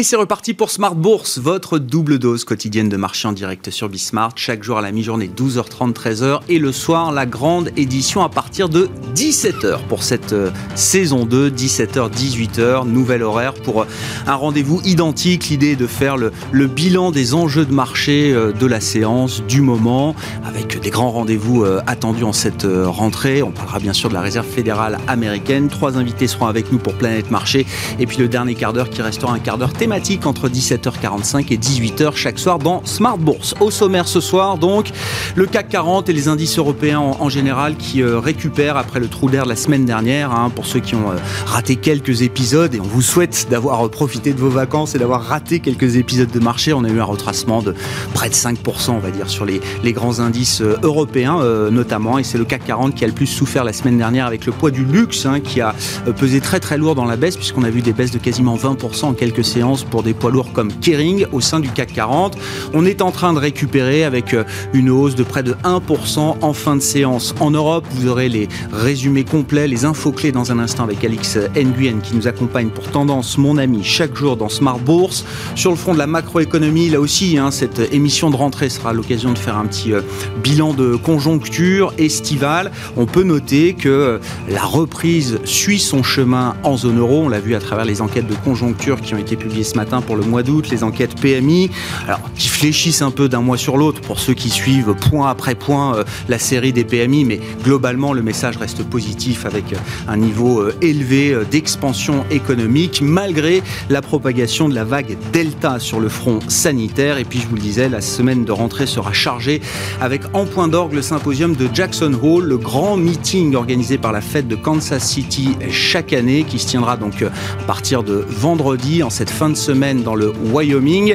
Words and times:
Et 0.00 0.02
c'est 0.02 0.16
reparti 0.16 0.54
pour 0.54 0.70
Smart 0.70 0.94
Bourse, 0.94 1.36
votre 1.36 1.78
double 1.78 2.18
dose 2.18 2.44
quotidienne 2.44 2.88
de 2.88 2.96
marché 2.96 3.28
en 3.28 3.32
direct 3.32 3.68
sur 3.68 3.90
Bismart. 3.90 4.32
Chaque 4.34 4.62
jour 4.62 4.78
à 4.78 4.80
la 4.80 4.92
mi-journée, 4.92 5.28
12h30, 5.28 5.92
13h. 5.92 6.40
Et 6.48 6.58
le 6.58 6.72
soir, 6.72 7.12
la 7.12 7.26
grande 7.26 7.70
édition 7.76 8.24
à 8.24 8.30
partir 8.30 8.70
de 8.70 8.88
17h 9.14 9.80
pour 9.90 10.02
cette 10.02 10.32
euh, 10.32 10.50
saison 10.74 11.26
2, 11.26 11.50
17h, 11.50 12.10
18h. 12.10 12.88
Nouvel 12.88 13.22
horaire 13.22 13.52
pour 13.52 13.82
euh, 13.82 13.86
un 14.26 14.36
rendez-vous 14.36 14.80
identique. 14.86 15.50
L'idée 15.50 15.72
est 15.72 15.76
de 15.76 15.86
faire 15.86 16.16
le, 16.16 16.32
bilan 16.66 17.10
des 17.10 17.34
enjeux 17.34 17.66
de 17.66 17.74
marché 17.74 18.32
euh, 18.32 18.52
de 18.52 18.64
la 18.64 18.80
séance, 18.80 19.42
du 19.42 19.60
moment, 19.60 20.14
avec 20.46 20.80
des 20.80 20.88
grands 20.88 21.10
rendez-vous 21.10 21.66
attendus 21.86 22.24
en 22.24 22.32
cette 22.32 22.66
rentrée. 22.66 23.42
On 23.42 23.50
parlera 23.50 23.78
bien 23.78 23.92
sûr 23.92 24.08
de 24.08 24.14
la 24.14 24.22
réserve 24.22 24.46
fédérale 24.46 24.96
américaine. 25.08 25.68
Trois 25.68 25.98
invités 25.98 26.26
seront 26.26 26.46
avec 26.46 26.72
nous 26.72 26.78
pour 26.78 26.94
Planète 26.94 27.30
Marché. 27.30 27.66
Et 27.98 28.06
puis 28.06 28.16
le 28.16 28.28
dernier 28.28 28.54
quart 28.54 28.72
d'heure 28.72 28.88
qui 28.88 29.02
restera 29.02 29.34
un 29.34 29.38
quart 29.40 29.58
d'heure 29.58 29.74
thématique 29.74 29.89
entre 30.24 30.48
17h45 30.48 31.52
et 31.52 31.56
18h 31.56 32.14
chaque 32.14 32.38
soir 32.38 32.60
dans 32.60 32.80
Smart 32.84 33.18
Bourse. 33.18 33.54
Au 33.58 33.72
sommaire 33.72 34.06
ce 34.06 34.20
soir, 34.20 34.56
donc, 34.56 34.90
le 35.34 35.46
CAC 35.46 35.68
40 35.68 36.08
et 36.08 36.12
les 36.12 36.28
indices 36.28 36.58
européens 36.58 37.00
en, 37.00 37.28
général 37.28 37.76
qui 37.76 38.00
euh, 38.00 38.20
récupèrent 38.20 38.76
après 38.76 39.00
le 39.00 39.08
trou 39.08 39.28
d'air 39.28 39.46
la 39.46 39.56
semaine 39.56 39.84
dernière. 39.84 40.30
Hein, 40.30 40.50
pour 40.54 40.66
ceux 40.66 40.78
qui 40.78 40.94
ont 40.94 41.10
euh, 41.10 41.16
raté 41.44 41.74
quelques 41.74 42.22
épisodes, 42.22 42.72
et 42.72 42.80
on 42.80 42.84
vous 42.84 43.02
souhaite 43.02 43.48
d'avoir 43.50 43.88
profité 43.90 44.32
de 44.32 44.38
vos 44.38 44.48
vacances 44.48 44.94
et 44.94 44.98
d'avoir 44.98 45.24
raté 45.24 45.58
quelques 45.58 45.96
épisodes 45.96 46.30
de 46.30 46.40
marché. 46.40 46.72
On 46.72 46.84
a 46.84 46.88
eu 46.88 47.00
un 47.00 47.04
retracement 47.04 47.60
de 47.60 47.74
près 48.14 48.28
de 48.28 48.34
5%, 48.34 48.90
on 48.90 48.98
va 48.98 49.10
dire, 49.10 49.28
sur 49.28 49.44
les, 49.44 49.60
grands 49.92 50.20
indices 50.20 50.60
euh, 50.60 50.76
européens 50.84 51.40
notamment. 51.72 52.18
Et 52.18 52.22
c'est 52.22 52.38
le 52.38 52.44
CAC 52.44 52.64
40 52.64 52.94
qui 52.94 53.04
a 53.04 53.08
le 53.08 53.12
plus 53.12 53.26
souffert 53.26 53.64
la 53.64 53.72
semaine 53.72 53.98
dernière 53.98 54.26
avec 54.26 54.46
le 54.46 54.52
poids 54.52 54.70
du 54.70 54.84
luxe 54.84 55.26
hein, 55.26 55.40
qui 55.40 55.60
a 55.60 55.74
pesé 56.16 56.40
très 56.40 56.60
très 56.60 56.78
lourd 56.78 56.94
dans 56.94 57.04
la 57.04 57.16
baisse 57.16 57.36
puisqu'on 57.36 57.64
a 57.64 57.70
vu 57.70 57.82
des 57.82 57.92
baisses 57.92 58.12
de 58.12 58.18
quasiment 58.18 58.56
20% 58.56 59.06
en 59.06 59.12
quelques 59.14 59.44
séances 59.44 59.79
pour 59.84 60.02
des 60.02 60.14
poids 60.14 60.30
lourds 60.30 60.52
comme 60.52 60.72
Kering 60.72 61.26
au 61.32 61.40
sein 61.40 61.60
du 61.60 61.70
CAC 61.70 61.92
40. 61.92 62.36
On 62.74 62.84
est 62.84 63.02
en 63.02 63.10
train 63.10 63.32
de 63.32 63.38
récupérer 63.38 64.04
avec 64.04 64.34
euh, 64.34 64.44
une 64.72 64.90
hausse 64.90 65.14
de 65.14 65.22
près 65.22 65.42
de 65.42 65.52
1% 65.64 66.36
en 66.40 66.52
fin 66.52 66.76
de 66.76 66.80
séance. 66.80 67.34
En 67.40 67.50
Europe, 67.50 67.84
vous 67.92 68.08
aurez 68.08 68.28
les 68.28 68.48
résumés 68.72 69.24
complets, 69.24 69.68
les 69.68 69.84
infos 69.84 70.12
clés 70.12 70.32
dans 70.32 70.52
un 70.52 70.58
instant 70.58 70.84
avec 70.84 71.04
Alix 71.04 71.38
Nguyen 71.56 72.00
qui 72.02 72.14
nous 72.14 72.28
accompagne 72.28 72.68
pour 72.68 72.84
Tendance, 72.90 73.38
mon 73.38 73.58
ami, 73.58 73.82
chaque 73.84 74.16
jour 74.16 74.36
dans 74.36 74.48
Smart 74.48 74.78
Bourse. 74.78 75.24
Sur 75.54 75.70
le 75.70 75.76
front 75.76 75.94
de 75.94 75.98
la 75.98 76.06
macroéconomie, 76.06 76.88
là 76.88 77.00
aussi, 77.00 77.38
hein, 77.38 77.50
cette 77.50 77.92
émission 77.92 78.30
de 78.30 78.36
rentrée 78.36 78.68
sera 78.68 78.92
l'occasion 78.92 79.32
de 79.32 79.38
faire 79.38 79.56
un 79.56 79.66
petit 79.66 79.92
euh, 79.92 80.00
bilan 80.42 80.74
de 80.74 80.96
conjoncture 80.96 81.92
estivale. 81.98 82.70
On 82.96 83.06
peut 83.06 83.22
noter 83.22 83.74
que 83.74 83.88
euh, 83.88 84.18
la 84.48 84.62
reprise 84.62 85.38
suit 85.44 85.78
son 85.78 86.02
chemin 86.02 86.56
en 86.62 86.76
zone 86.76 86.98
euro. 86.98 87.22
On 87.24 87.28
l'a 87.28 87.40
vu 87.40 87.54
à 87.54 87.60
travers 87.60 87.84
les 87.84 88.00
enquêtes 88.00 88.26
de 88.26 88.34
conjoncture 88.34 89.00
qui 89.00 89.14
ont 89.14 89.18
été 89.18 89.36
publiées 89.36 89.59
ce 89.64 89.76
matin 89.76 90.00
pour 90.00 90.16
le 90.16 90.22
mois 90.22 90.42
d'août, 90.42 90.68
les 90.70 90.84
enquêtes 90.84 91.20
PMI, 91.20 91.70
alors 92.06 92.20
qui 92.36 92.48
fléchissent 92.48 93.02
un 93.02 93.10
peu 93.10 93.28
d'un 93.28 93.40
mois 93.40 93.58
sur 93.58 93.76
l'autre 93.76 94.00
pour 94.00 94.18
ceux 94.18 94.34
qui 94.34 94.50
suivent 94.50 94.94
point 95.10 95.30
après 95.30 95.54
point 95.54 95.96
euh, 95.96 96.04
la 96.28 96.38
série 96.38 96.72
des 96.72 96.84
PMI, 96.84 97.24
mais 97.24 97.40
globalement 97.62 98.12
le 98.12 98.22
message 98.22 98.56
reste 98.56 98.82
positif 98.84 99.46
avec 99.46 99.72
euh, 99.72 99.76
un 100.08 100.16
niveau 100.16 100.60
euh, 100.60 100.74
élevé 100.80 101.36
d'expansion 101.50 102.24
économique 102.30 103.00
malgré 103.02 103.62
la 103.88 104.02
propagation 104.02 104.68
de 104.68 104.74
la 104.74 104.84
vague 104.84 105.16
Delta 105.32 105.78
sur 105.78 106.00
le 106.00 106.08
front 106.08 106.40
sanitaire. 106.48 107.18
Et 107.18 107.24
puis 107.24 107.40
je 107.40 107.46
vous 107.48 107.56
le 107.56 107.60
disais, 107.60 107.88
la 107.88 108.00
semaine 108.00 108.44
de 108.44 108.52
rentrée 108.52 108.86
sera 108.86 109.12
chargée 109.12 109.60
avec 110.00 110.22
en 110.32 110.46
point 110.46 110.68
d'orgue 110.68 110.94
le 110.94 111.02
symposium 111.02 111.54
de 111.54 111.68
Jackson 111.72 112.12
Hole, 112.22 112.44
le 112.44 112.58
grand 112.58 112.96
meeting 112.96 113.54
organisé 113.54 113.98
par 113.98 114.12
la 114.12 114.20
fête 114.20 114.48
de 114.48 114.56
Kansas 114.56 115.06
City 115.06 115.56
chaque 115.70 116.12
année 116.12 116.44
qui 116.44 116.58
se 116.58 116.68
tiendra 116.68 116.96
donc 116.96 117.22
à 117.22 117.30
partir 117.66 118.02
de 118.02 118.24
vendredi 118.28 119.02
en 119.02 119.10
cette 119.10 119.30
fin 119.30 119.49
de 119.50 119.56
semaine 119.56 120.02
dans 120.02 120.14
le 120.14 120.32
Wyoming. 120.52 121.14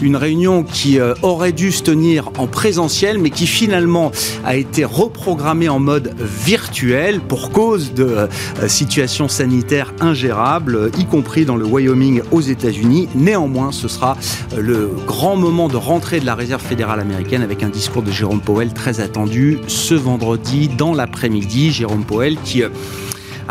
Une 0.00 0.16
réunion 0.16 0.62
qui 0.62 0.98
euh, 0.98 1.14
aurait 1.22 1.52
dû 1.52 1.72
se 1.72 1.82
tenir 1.82 2.30
en 2.38 2.46
présentiel, 2.46 3.18
mais 3.18 3.30
qui 3.30 3.46
finalement 3.46 4.10
a 4.44 4.56
été 4.56 4.84
reprogrammée 4.84 5.68
en 5.68 5.78
mode 5.78 6.14
virtuel 6.18 7.20
pour 7.20 7.50
cause 7.50 7.94
de 7.94 8.04
euh, 8.04 8.28
situations 8.68 9.28
sanitaires 9.28 9.92
ingérables, 10.00 10.90
y 10.98 11.04
compris 11.04 11.44
dans 11.44 11.56
le 11.56 11.64
Wyoming 11.64 12.22
aux 12.30 12.40
États-Unis. 12.40 13.08
Néanmoins, 13.14 13.72
ce 13.72 13.88
sera 13.88 14.16
euh, 14.52 14.60
le 14.60 14.90
grand 15.06 15.36
moment 15.36 15.68
de 15.68 15.76
rentrée 15.76 16.20
de 16.20 16.26
la 16.26 16.34
Réserve 16.34 16.62
fédérale 16.62 17.00
américaine 17.00 17.42
avec 17.42 17.62
un 17.62 17.68
discours 17.68 18.02
de 18.02 18.10
Jérôme 18.10 18.40
Powell 18.40 18.72
très 18.72 19.00
attendu 19.00 19.58
ce 19.66 19.94
vendredi 19.94 20.68
dans 20.68 20.94
l'après-midi. 20.94 21.70
Jérôme 21.70 22.04
Powell 22.04 22.36
qui 22.44 22.62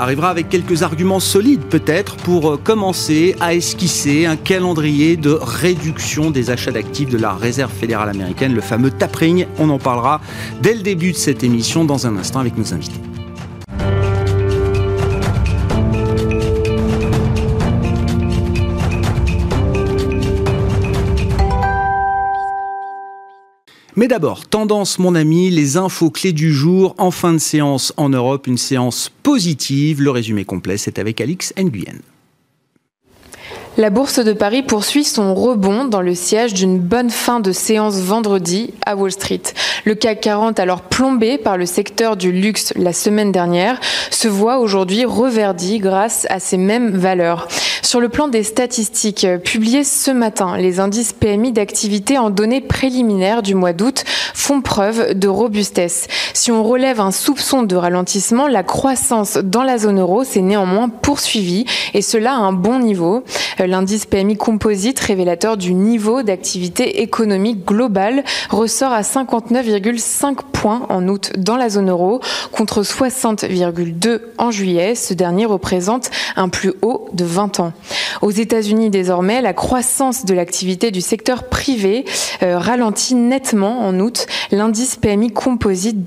arrivera 0.01 0.29
avec 0.29 0.49
quelques 0.49 0.81
arguments 0.81 1.19
solides 1.19 1.61
peut-être 1.61 2.15
pour 2.17 2.51
euh, 2.51 2.57
commencer 2.57 3.35
à 3.39 3.53
esquisser 3.53 4.25
un 4.25 4.35
calendrier 4.35 5.15
de 5.15 5.29
réduction 5.29 6.31
des 6.31 6.49
achats 6.49 6.71
d'actifs 6.71 7.09
de 7.09 7.19
la 7.19 7.33
Réserve 7.33 7.71
fédérale 7.71 8.09
américaine, 8.09 8.53
le 8.53 8.61
fameux 8.61 8.89
tapering. 8.89 9.45
On 9.59 9.69
en 9.69 9.77
parlera 9.77 10.19
dès 10.61 10.73
le 10.73 10.81
début 10.81 11.11
de 11.11 11.17
cette 11.17 11.43
émission 11.43 11.85
dans 11.85 12.07
un 12.07 12.17
instant 12.17 12.39
avec 12.39 12.57
nos 12.57 12.73
invités. 12.73 12.99
Mais 24.01 24.07
d'abord, 24.07 24.47
tendance 24.47 24.97
mon 24.97 25.13
ami, 25.13 25.51
les 25.51 25.77
infos 25.77 26.09
clés 26.09 26.33
du 26.33 26.51
jour 26.51 26.95
en 26.97 27.11
fin 27.11 27.33
de 27.33 27.37
séance 27.37 27.93
en 27.97 28.09
Europe, 28.09 28.47
une 28.47 28.57
séance 28.57 29.11
positive. 29.21 30.01
Le 30.01 30.09
résumé 30.09 30.43
complet, 30.43 30.77
c'est 30.77 30.97
avec 30.97 31.21
Alix 31.21 31.53
Nguyen. 31.55 31.99
La 33.77 33.89
bourse 33.89 34.19
de 34.19 34.33
Paris 34.33 34.63
poursuit 34.63 35.05
son 35.05 35.33
rebond 35.33 35.85
dans 35.85 36.01
le 36.01 36.13
siège 36.13 36.53
d'une 36.53 36.77
bonne 36.77 37.09
fin 37.09 37.39
de 37.39 37.53
séance 37.53 38.01
vendredi 38.01 38.73
à 38.85 38.97
Wall 38.97 39.13
Street. 39.13 39.41
Le 39.85 39.95
CAC 39.95 40.19
40, 40.19 40.59
alors 40.59 40.81
plombé 40.81 41.37
par 41.37 41.55
le 41.55 41.65
secteur 41.65 42.17
du 42.17 42.33
luxe 42.33 42.73
la 42.75 42.91
semaine 42.91 43.31
dernière, 43.31 43.79
se 44.09 44.27
voit 44.27 44.59
aujourd'hui 44.59 45.05
reverdi 45.05 45.79
grâce 45.79 46.27
à 46.29 46.41
ces 46.41 46.57
mêmes 46.57 46.97
valeurs. 46.97 47.47
Sur 47.81 48.01
le 48.01 48.09
plan 48.09 48.27
des 48.27 48.43
statistiques 48.43 49.25
publiées 49.43 49.85
ce 49.85 50.11
matin, 50.11 50.57
les 50.57 50.81
indices 50.81 51.13
PMI 51.13 51.53
d'activité 51.53 52.17
en 52.17 52.29
données 52.29 52.61
préliminaires 52.61 53.41
du 53.41 53.55
mois 53.55 53.73
d'août 53.73 54.03
font 54.33 54.61
preuve 54.61 55.13
de 55.13 55.27
robustesse. 55.29 56.07
Si 56.33 56.51
on 56.51 56.63
relève 56.63 56.99
un 56.99 57.11
soupçon 57.11 57.63
de 57.63 57.75
ralentissement, 57.75 58.47
la 58.47 58.63
croissance 58.63 59.37
dans 59.37 59.63
la 59.63 59.77
zone 59.77 59.99
euro 59.99 60.23
s'est 60.23 60.41
néanmoins 60.41 60.89
poursuivie 60.89 61.65
et 61.93 62.01
cela 62.01 62.33
à 62.33 62.37
un 62.37 62.53
bon 62.53 62.79
niveau. 62.79 63.23
L'indice 63.59 64.05
PMI 64.05 64.37
composite, 64.37 64.99
révélateur 64.99 65.57
du 65.57 65.73
niveau 65.73 66.23
d'activité 66.23 67.01
économique 67.01 67.65
globale, 67.65 68.23
ressort 68.49 68.91
à 68.91 69.01
59,5 69.01 70.37
points 70.51 70.85
en 70.89 71.07
août 71.07 71.31
dans 71.37 71.57
la 71.57 71.69
zone 71.69 71.89
euro 71.89 72.21
contre 72.51 72.81
60,2 72.81 74.21
en 74.37 74.51
juillet. 74.51 74.95
Ce 74.95 75.13
dernier 75.13 75.45
représente 75.45 76.09
un 76.35 76.49
plus 76.49 76.73
haut 76.81 77.09
de 77.13 77.25
20 77.25 77.59
ans. 77.59 77.73
Aux 78.21 78.31
États-Unis 78.31 78.89
désormais, 78.89 79.41
la 79.41 79.53
croissance 79.53 80.25
de 80.25 80.33
l'activité 80.33 80.91
du 80.91 81.01
secteur 81.01 81.49
privé 81.49 82.05
euh, 82.43 82.57
ralentit 82.57 83.15
nettement 83.15 83.85
en 83.85 83.99
août. 83.99 84.27
L'indice 84.51 84.95
PMI 84.95 85.31
composite 85.31 86.03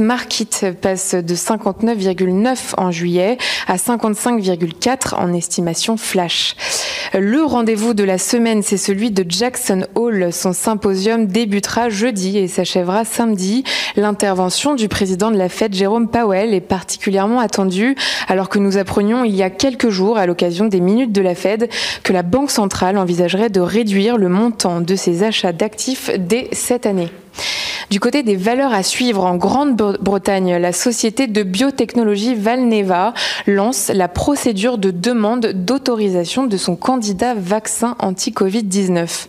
Market 0.00 0.66
passe 0.80 1.14
de 1.14 1.34
59,9 1.34 2.74
en 2.76 2.90
juillet 2.90 3.38
à 3.66 3.76
55,4 3.76 5.14
en 5.14 5.32
estimation 5.32 5.96
flash. 5.96 6.54
Le 7.14 7.42
rendez-vous 7.42 7.94
de 7.94 8.04
la 8.04 8.18
semaine, 8.18 8.62
c'est 8.62 8.76
celui 8.76 9.10
de 9.10 9.24
Jackson 9.26 9.86
Hole. 9.94 10.32
Son 10.32 10.52
symposium 10.52 11.26
débutera 11.26 11.88
jeudi 11.88 12.36
et 12.36 12.48
s'achèvera 12.48 13.06
samedi. 13.06 13.64
L'intervention 13.96 14.74
du 14.74 14.88
président 14.88 15.30
de 15.30 15.38
la 15.38 15.48
Fed, 15.48 15.74
Jérôme 15.74 16.08
Powell, 16.08 16.52
est 16.52 16.60
particulièrement 16.60 17.40
attendue 17.40 17.96
alors 18.28 18.50
que 18.50 18.58
nous 18.58 18.76
apprenions 18.76 19.24
il 19.24 19.34
y 19.34 19.42
a 19.42 19.50
quelques 19.50 19.88
jours, 19.88 20.18
à 20.18 20.26
l'occasion 20.26 20.66
des 20.66 20.80
minutes 20.80 21.12
de 21.12 21.22
la 21.22 21.34
Fed, 21.34 21.70
que 22.02 22.12
la 22.12 22.22
Banque 22.22 22.50
centrale 22.50 22.98
envisagerait 22.98 23.50
de 23.50 23.60
réduire 23.60 24.18
le 24.18 24.28
montant 24.28 24.82
de 24.82 24.94
ses 24.94 25.22
achats 25.22 25.52
d'actifs 25.52 26.10
dès 26.18 26.48
cette 26.52 26.84
année. 26.84 27.08
Du 27.90 28.00
côté 28.00 28.22
des 28.22 28.36
valeurs 28.36 28.74
à 28.74 28.82
suivre 28.82 29.24
en 29.24 29.36
Grande-Bretagne, 29.36 30.56
la 30.56 30.72
société 30.72 31.26
de 31.26 31.42
biotechnologie 31.42 32.34
Valneva 32.34 33.14
lance 33.46 33.88
la 33.88 34.08
procédure 34.08 34.76
de 34.76 34.90
demande 34.90 35.46
d'autorisation 35.54 36.46
de 36.46 36.56
son 36.58 36.76
candidat 36.76 37.34
vaccin 37.34 37.96
anti-Covid-19. 37.98 39.26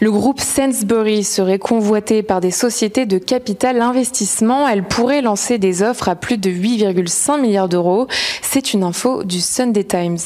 Le 0.00 0.12
groupe 0.12 0.40
Sainsbury 0.40 1.24
serait 1.24 1.58
convoité 1.58 2.22
par 2.22 2.40
des 2.40 2.52
sociétés 2.52 3.04
de 3.04 3.18
capital 3.18 3.82
investissement. 3.82 4.68
Elle 4.68 4.84
pourrait 4.84 5.22
lancer 5.22 5.58
des 5.58 5.82
offres 5.82 6.08
à 6.08 6.14
plus 6.14 6.38
de 6.38 6.50
8,5 6.50 7.40
milliards 7.40 7.68
d'euros. 7.68 8.06
C'est 8.40 8.72
une 8.74 8.84
info 8.84 9.24
du 9.24 9.40
Sunday 9.40 9.82
Times. 9.82 10.18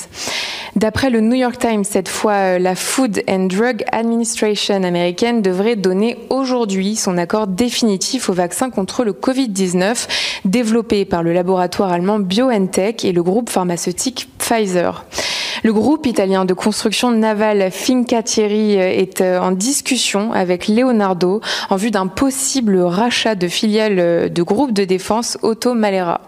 D'après 0.76 1.08
le 1.08 1.20
New 1.20 1.36
York 1.36 1.58
Times, 1.58 1.84
cette 1.84 2.08
fois, 2.08 2.58
la 2.58 2.74
Food 2.74 3.22
and 3.26 3.46
Drug 3.46 3.82
Administration 3.92 4.82
américaine 4.84 5.40
devrait 5.40 5.76
donner 5.76 6.18
aujourd'hui 6.28 6.94
son 6.94 7.16
accord 7.16 7.46
définitif 7.46 8.28
au 8.28 8.34
vaccin 8.34 8.68
contre 8.68 9.04
le 9.04 9.12
Covid-19 9.12 10.06
développé 10.44 11.06
par 11.06 11.22
le 11.22 11.32
laboratoire 11.32 11.92
allemand 11.92 12.18
BioNTech 12.18 13.06
et 13.06 13.12
le 13.12 13.22
groupe 13.22 13.48
pharmaceutique 13.48 14.28
Pfizer. 14.38 15.04
Le 15.64 15.72
groupe 15.72 16.06
italien 16.06 16.44
de 16.44 16.54
construction 16.54 17.12
navale 17.12 17.70
Fincantieri 17.70 18.74
est 18.74 19.20
euh, 19.20 19.38
en 19.38 19.52
discussion 19.52 20.32
avec 20.32 20.66
Leonardo 20.66 21.40
en 21.70 21.76
vue 21.76 21.92
d'un 21.92 22.08
possible 22.08 22.80
rachat 22.80 23.36
de 23.36 23.46
filiales 23.46 24.32
de 24.32 24.42
groupe 24.42 24.72
de 24.72 24.84
défense 24.84 25.38
Auto 25.42 25.74
Malera. 25.74 26.20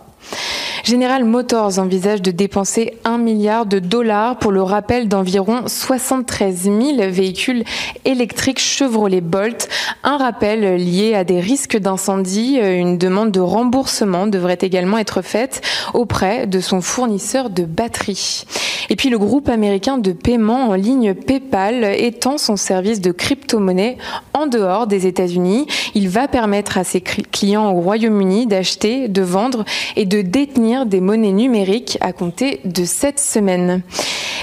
General 0.84 1.24
Motors 1.24 1.78
envisage 1.78 2.20
de 2.20 2.30
dépenser 2.30 2.98
1 3.04 3.16
milliard 3.16 3.64
de 3.64 3.78
dollars 3.78 4.38
pour 4.38 4.52
le 4.52 4.62
rappel 4.62 5.08
d'environ 5.08 5.62
73 5.66 6.64
000 6.64 6.76
véhicules 7.08 7.64
électriques 8.04 8.60
Chevrolet 8.60 9.22
Bolt. 9.22 9.70
Un 10.02 10.18
rappel 10.18 10.76
lié 10.76 11.14
à 11.14 11.24
des 11.24 11.40
risques 11.40 11.78
d'incendie. 11.78 12.58
Une 12.58 12.98
demande 12.98 13.30
de 13.30 13.40
remboursement 13.40 14.26
devrait 14.26 14.58
également 14.60 14.98
être 14.98 15.22
faite 15.22 15.62
auprès 15.94 16.46
de 16.46 16.60
son 16.60 16.82
fournisseur 16.82 17.48
de 17.48 17.64
batteries. 17.64 18.44
Et 18.90 18.96
puis 18.96 19.08
le 19.08 19.18
groupe 19.18 19.48
américain 19.48 19.96
de 19.96 20.12
paiement 20.12 20.68
en 20.68 20.74
ligne 20.74 21.14
PayPal 21.14 21.84
étend 21.96 22.36
son 22.36 22.56
service 22.56 23.00
de 23.00 23.12
crypto-monnaie 23.12 23.96
en 24.34 24.46
dehors 24.46 24.86
des 24.86 25.06
États-Unis. 25.06 25.66
Il 25.94 26.10
va 26.10 26.28
permettre 26.28 26.76
à 26.76 26.84
ses 26.84 27.00
clients 27.00 27.72
au 27.72 27.80
Royaume-Uni 27.80 28.46
d'acheter, 28.46 29.08
de 29.08 29.22
vendre 29.22 29.64
et 29.96 30.04
de 30.04 30.20
détenir 30.20 30.73
des 30.82 31.00
monnaies 31.00 31.32
numériques 31.32 31.96
à 32.00 32.12
compter 32.12 32.60
de 32.64 32.84
cette 32.84 33.20
semaine. 33.20 33.82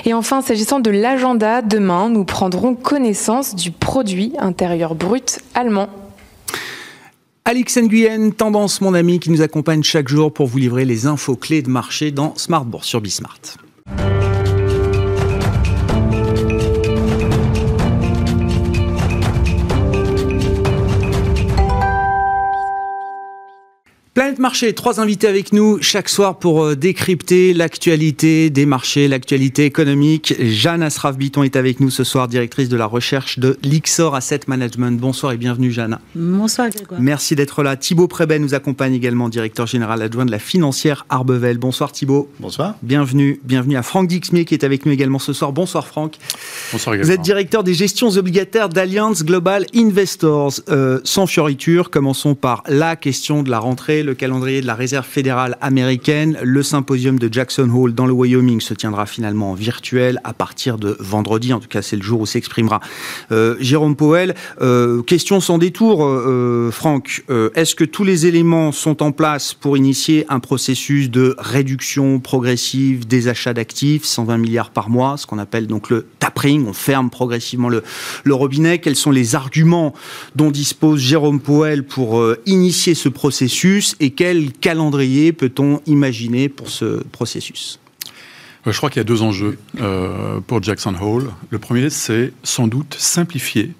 Et 0.05 0.13
enfin, 0.13 0.41
s'agissant 0.41 0.79
de 0.79 0.89
l'agenda, 0.89 1.61
demain, 1.61 2.09
nous 2.09 2.23
prendrons 2.23 2.73
connaissance 2.73 3.55
du 3.55 3.71
produit 3.71 4.33
intérieur 4.39 4.95
brut 4.95 5.39
allemand. 5.53 5.89
Alix 7.43 7.77
Nguyen, 7.77 8.31
Tendance, 8.31 8.81
mon 8.81 8.93
ami, 8.93 9.19
qui 9.19 9.29
nous 9.29 9.41
accompagne 9.41 9.83
chaque 9.83 10.07
jour 10.07 10.33
pour 10.33 10.47
vous 10.47 10.57
livrer 10.57 10.85
les 10.85 11.05
infos 11.05 11.35
clés 11.35 11.61
de 11.61 11.69
marché 11.69 12.11
dans 12.11 12.33
Smart 12.35 12.63
Bourse 12.63 12.87
sur 12.87 13.01
Bismart. 13.01 13.41
Planète 24.13 24.39
Marché, 24.39 24.73
trois 24.73 24.99
invités 24.99 25.27
avec 25.27 25.53
nous 25.53 25.81
chaque 25.81 26.09
soir 26.09 26.37
pour 26.37 26.65
euh, 26.65 26.75
décrypter 26.75 27.53
l'actualité 27.53 28.49
des 28.49 28.65
marchés, 28.65 29.07
l'actualité 29.07 29.63
économique. 29.63 30.35
Jeanne 30.37 30.83
Asraf-Biton 30.83 31.43
est 31.43 31.55
avec 31.55 31.79
nous 31.79 31.89
ce 31.89 32.03
soir, 32.03 32.27
directrice 32.27 32.67
de 32.67 32.75
la 32.75 32.87
recherche 32.87 33.39
de 33.39 33.57
l'Ixor 33.63 34.13
Asset 34.13 34.41
Management. 34.47 34.99
Bonsoir 34.99 35.31
et 35.31 35.37
bienvenue 35.37 35.71
Jeanne. 35.71 35.97
Bonsoir 36.13 36.69
Grégoire. 36.71 36.99
Merci 36.99 37.37
d'être 37.37 37.63
là. 37.63 37.77
Thibaut 37.77 38.09
Prébet 38.09 38.37
nous 38.37 38.53
accompagne 38.53 38.93
également, 38.93 39.29
directeur 39.29 39.65
général 39.65 40.01
adjoint 40.01 40.25
de 40.25 40.31
la 40.31 40.39
financière 40.39 41.05
Arbevel. 41.07 41.57
Bonsoir 41.57 41.93
Thibaut. 41.93 42.29
Bonsoir. 42.41 42.75
Bienvenue. 42.83 43.39
Bienvenue 43.45 43.77
à 43.77 43.81
Franck 43.81 44.09
Dixmier 44.09 44.43
qui 44.43 44.55
est 44.55 44.65
avec 44.65 44.85
nous 44.85 44.91
également 44.91 45.19
ce 45.19 45.31
soir. 45.31 45.53
Bonsoir 45.53 45.87
Franck. 45.87 46.17
Bonsoir 46.73 46.97
Vous 46.97 47.11
êtes 47.11 47.21
directeur 47.21 47.63
des 47.63 47.73
gestions 47.73 48.09
obligataires 48.09 48.67
d'Alliance 48.67 49.23
Global 49.23 49.65
Investors. 49.73 50.55
Euh, 50.67 50.99
sans 51.05 51.27
fioriture, 51.27 51.89
commençons 51.89 52.35
par 52.35 52.61
la 52.67 52.97
question 52.97 53.41
de 53.41 53.49
la 53.49 53.59
rentrée 53.59 54.00
le 54.03 54.13
calendrier 54.13 54.61
de 54.61 54.67
la 54.67 54.75
Réserve 54.75 55.05
fédérale 55.05 55.57
américaine. 55.61 56.37
Le 56.43 56.63
symposium 56.63 57.19
de 57.19 57.31
Jackson 57.31 57.69
Hole 57.73 57.93
dans 57.93 58.05
le 58.05 58.13
Wyoming 58.13 58.61
se 58.61 58.73
tiendra 58.73 59.05
finalement 59.05 59.51
en 59.51 59.53
virtuel 59.53 60.19
à 60.23 60.33
partir 60.33 60.77
de 60.77 60.95
vendredi. 60.99 61.53
En 61.53 61.59
tout 61.59 61.67
cas, 61.67 61.81
c'est 61.81 61.95
le 61.95 62.01
jour 62.01 62.21
où 62.21 62.25
s'exprimera 62.25 62.79
euh, 63.31 63.55
Jérôme 63.59 63.95
Powell. 63.95 64.35
Euh, 64.61 65.01
question 65.03 65.39
sans 65.39 65.57
détour, 65.57 66.05
euh, 66.05 66.71
Franck. 66.71 67.23
Est-ce 67.55 67.75
que 67.75 67.83
tous 67.83 68.03
les 68.03 68.25
éléments 68.25 68.71
sont 68.71 69.03
en 69.03 69.11
place 69.11 69.53
pour 69.53 69.77
initier 69.77 70.25
un 70.29 70.39
processus 70.39 71.09
de 71.09 71.35
réduction 71.37 72.19
progressive 72.19 73.07
des 73.07 73.27
achats 73.27 73.53
d'actifs, 73.53 74.03
120 74.03 74.37
milliards 74.37 74.69
par 74.69 74.89
mois, 74.89 75.17
ce 75.17 75.25
qu'on 75.25 75.39
appelle 75.39 75.67
donc 75.67 75.89
le 75.89 76.05
tapering 76.19 76.65
On 76.67 76.73
ferme 76.73 77.09
progressivement 77.09 77.69
le, 77.69 77.83
le 78.23 78.33
robinet. 78.33 78.79
Quels 78.79 78.95
sont 78.95 79.11
les 79.11 79.35
arguments 79.35 79.93
dont 80.35 80.51
dispose 80.51 80.99
Jérôme 80.99 81.39
Powell 81.39 81.83
pour 81.83 82.23
initier 82.45 82.95
ce 82.95 83.09
processus? 83.09 83.90
Et 83.99 84.11
quel 84.11 84.51
calendrier 84.53 85.33
peut-on 85.33 85.81
imaginer 85.85 86.49
pour 86.49 86.69
ce 86.69 87.03
processus? 87.11 87.79
Je 88.65 88.77
crois 88.77 88.89
qu'il 88.89 88.99
y 88.99 89.01
a 89.01 89.05
deux 89.05 89.23
enjeux 89.23 89.57
euh, 89.79 90.39
pour 90.45 90.61
Jackson 90.61 90.93
Hole. 90.99 91.31
Le 91.49 91.57
premier, 91.57 91.89
c'est 91.89 92.31
sans 92.43 92.67
doute 92.67 92.95
simplifier 92.97 93.71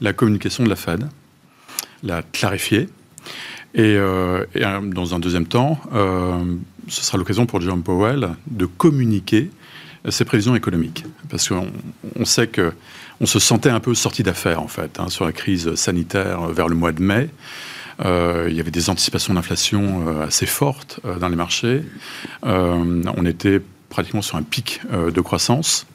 la 0.00 0.12
communication 0.12 0.64
de 0.64 0.68
la 0.68 0.76
Fed, 0.76 1.08
la 2.02 2.22
clarifier. 2.22 2.88
Et, 3.74 3.96
euh, 3.96 4.44
euh, 4.56 4.80
dans 4.80 5.14
un 5.14 5.20
deuxième 5.20 5.46
temps, 5.46 5.80
ce 6.88 7.02
sera 7.02 7.16
l'occasion 7.16 7.46
pour 7.46 7.60
Jerome 7.60 7.82
Powell 7.82 8.30
de 8.48 8.66
communiquer 8.66 9.50
ses 10.08 10.24
prévisions 10.24 10.56
économiques. 10.56 11.04
Parce 11.30 11.48
qu'on 11.48 12.24
sait 12.24 12.48
que 12.48 12.72
on 13.20 13.26
se 13.26 13.38
sentait 13.38 13.70
un 13.70 13.80
peu 13.80 13.94
sorti 13.94 14.24
d'affaires, 14.24 14.60
en 14.60 14.68
fait, 14.68 14.98
hein, 14.98 15.08
sur 15.08 15.24
la 15.24 15.32
crise 15.32 15.76
sanitaire 15.76 16.48
vers 16.48 16.66
le 16.66 16.74
mois 16.74 16.90
de 16.90 17.00
mai. 17.00 17.30
Euh, 18.00 18.46
il 18.50 18.56
y 18.56 18.60
avait 18.60 18.70
des 18.70 18.90
anticipations 18.90 19.34
d'inflation 19.34 20.08
euh, 20.08 20.26
assez 20.26 20.46
fortes 20.46 21.00
euh, 21.04 21.18
dans 21.18 21.28
les 21.28 21.36
marchés. 21.36 21.82
on 22.42 23.26
était 23.26 23.60
pratiquement 23.88 24.22
sur 24.22 24.36
un 24.36 24.42
pic 24.42 24.80
de 24.90 25.20
croissance, 25.20 25.86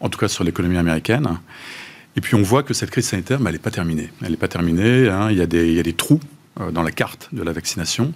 en 0.00 0.08
tout 0.08 0.18
cas 0.18 0.28
sur 0.28 0.42
l'économie 0.42 0.78
américaine. 0.78 1.38
Et 2.16 2.20
puis 2.20 2.34
on 2.34 2.42
voit 2.42 2.62
que 2.62 2.72
cette 2.72 2.90
crise 2.90 3.06
sanitaire, 3.08 3.38
elle 3.44 3.52
n'est 3.52 3.58
pas 3.58 3.70
terminée. 3.70 4.10
Elle 4.22 4.30
n'est 4.30 4.36
pas 4.36 4.48
terminée. 4.48 5.08
Hein. 5.08 5.30
Il, 5.30 5.36
y 5.36 5.42
a 5.42 5.46
des, 5.46 5.68
il, 5.68 5.74
y 5.74 5.80
a 5.80 5.82
des, 5.82 5.92
trous 5.92 6.20
dans 6.72 6.82
la 6.82 6.90
carte 6.92 7.28
de 7.32 7.42
la 7.42 7.52
vaccination 7.52 8.12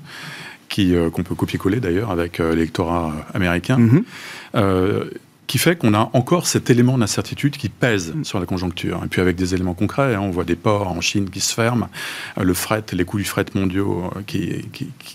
qu'on 0.68 1.22
peut 1.22 1.34
copier-coller 1.34 1.80
d'ailleurs 1.80 2.10
avec 2.10 2.38
l'électorat 2.38 3.14
américain. 3.34 3.78
Mm-hmm 3.78 5.10
qui 5.46 5.58
fait 5.58 5.76
qu'on 5.76 5.94
a 5.94 6.10
encore 6.12 6.46
cet 6.46 6.70
élément 6.70 6.98
d'incertitude 6.98 7.56
qui 7.56 7.68
pèse 7.68 8.12
mm. 8.14 8.24
sur 8.24 8.40
la 8.40 8.46
conjoncture. 8.46 9.00
Et 9.04 9.08
puis 9.08 9.20
avec 9.20 9.36
des 9.36 9.54
éléments 9.54 9.74
concrets, 9.74 10.14
hein, 10.14 10.20
on 10.20 10.30
voit 10.30 10.44
des 10.44 10.56
ports 10.56 10.88
en 10.88 11.00
Chine 11.00 11.30
qui 11.30 11.40
se 11.40 11.54
ferment, 11.54 11.88
euh, 12.38 12.44
le 12.44 12.54
fret, 12.54 12.84
les 12.92 13.04
coûts 13.04 13.18
du 13.18 13.24
fret 13.24 13.46
mondiaux 13.54 14.10
euh, 14.16 14.20
qui, 14.26 14.64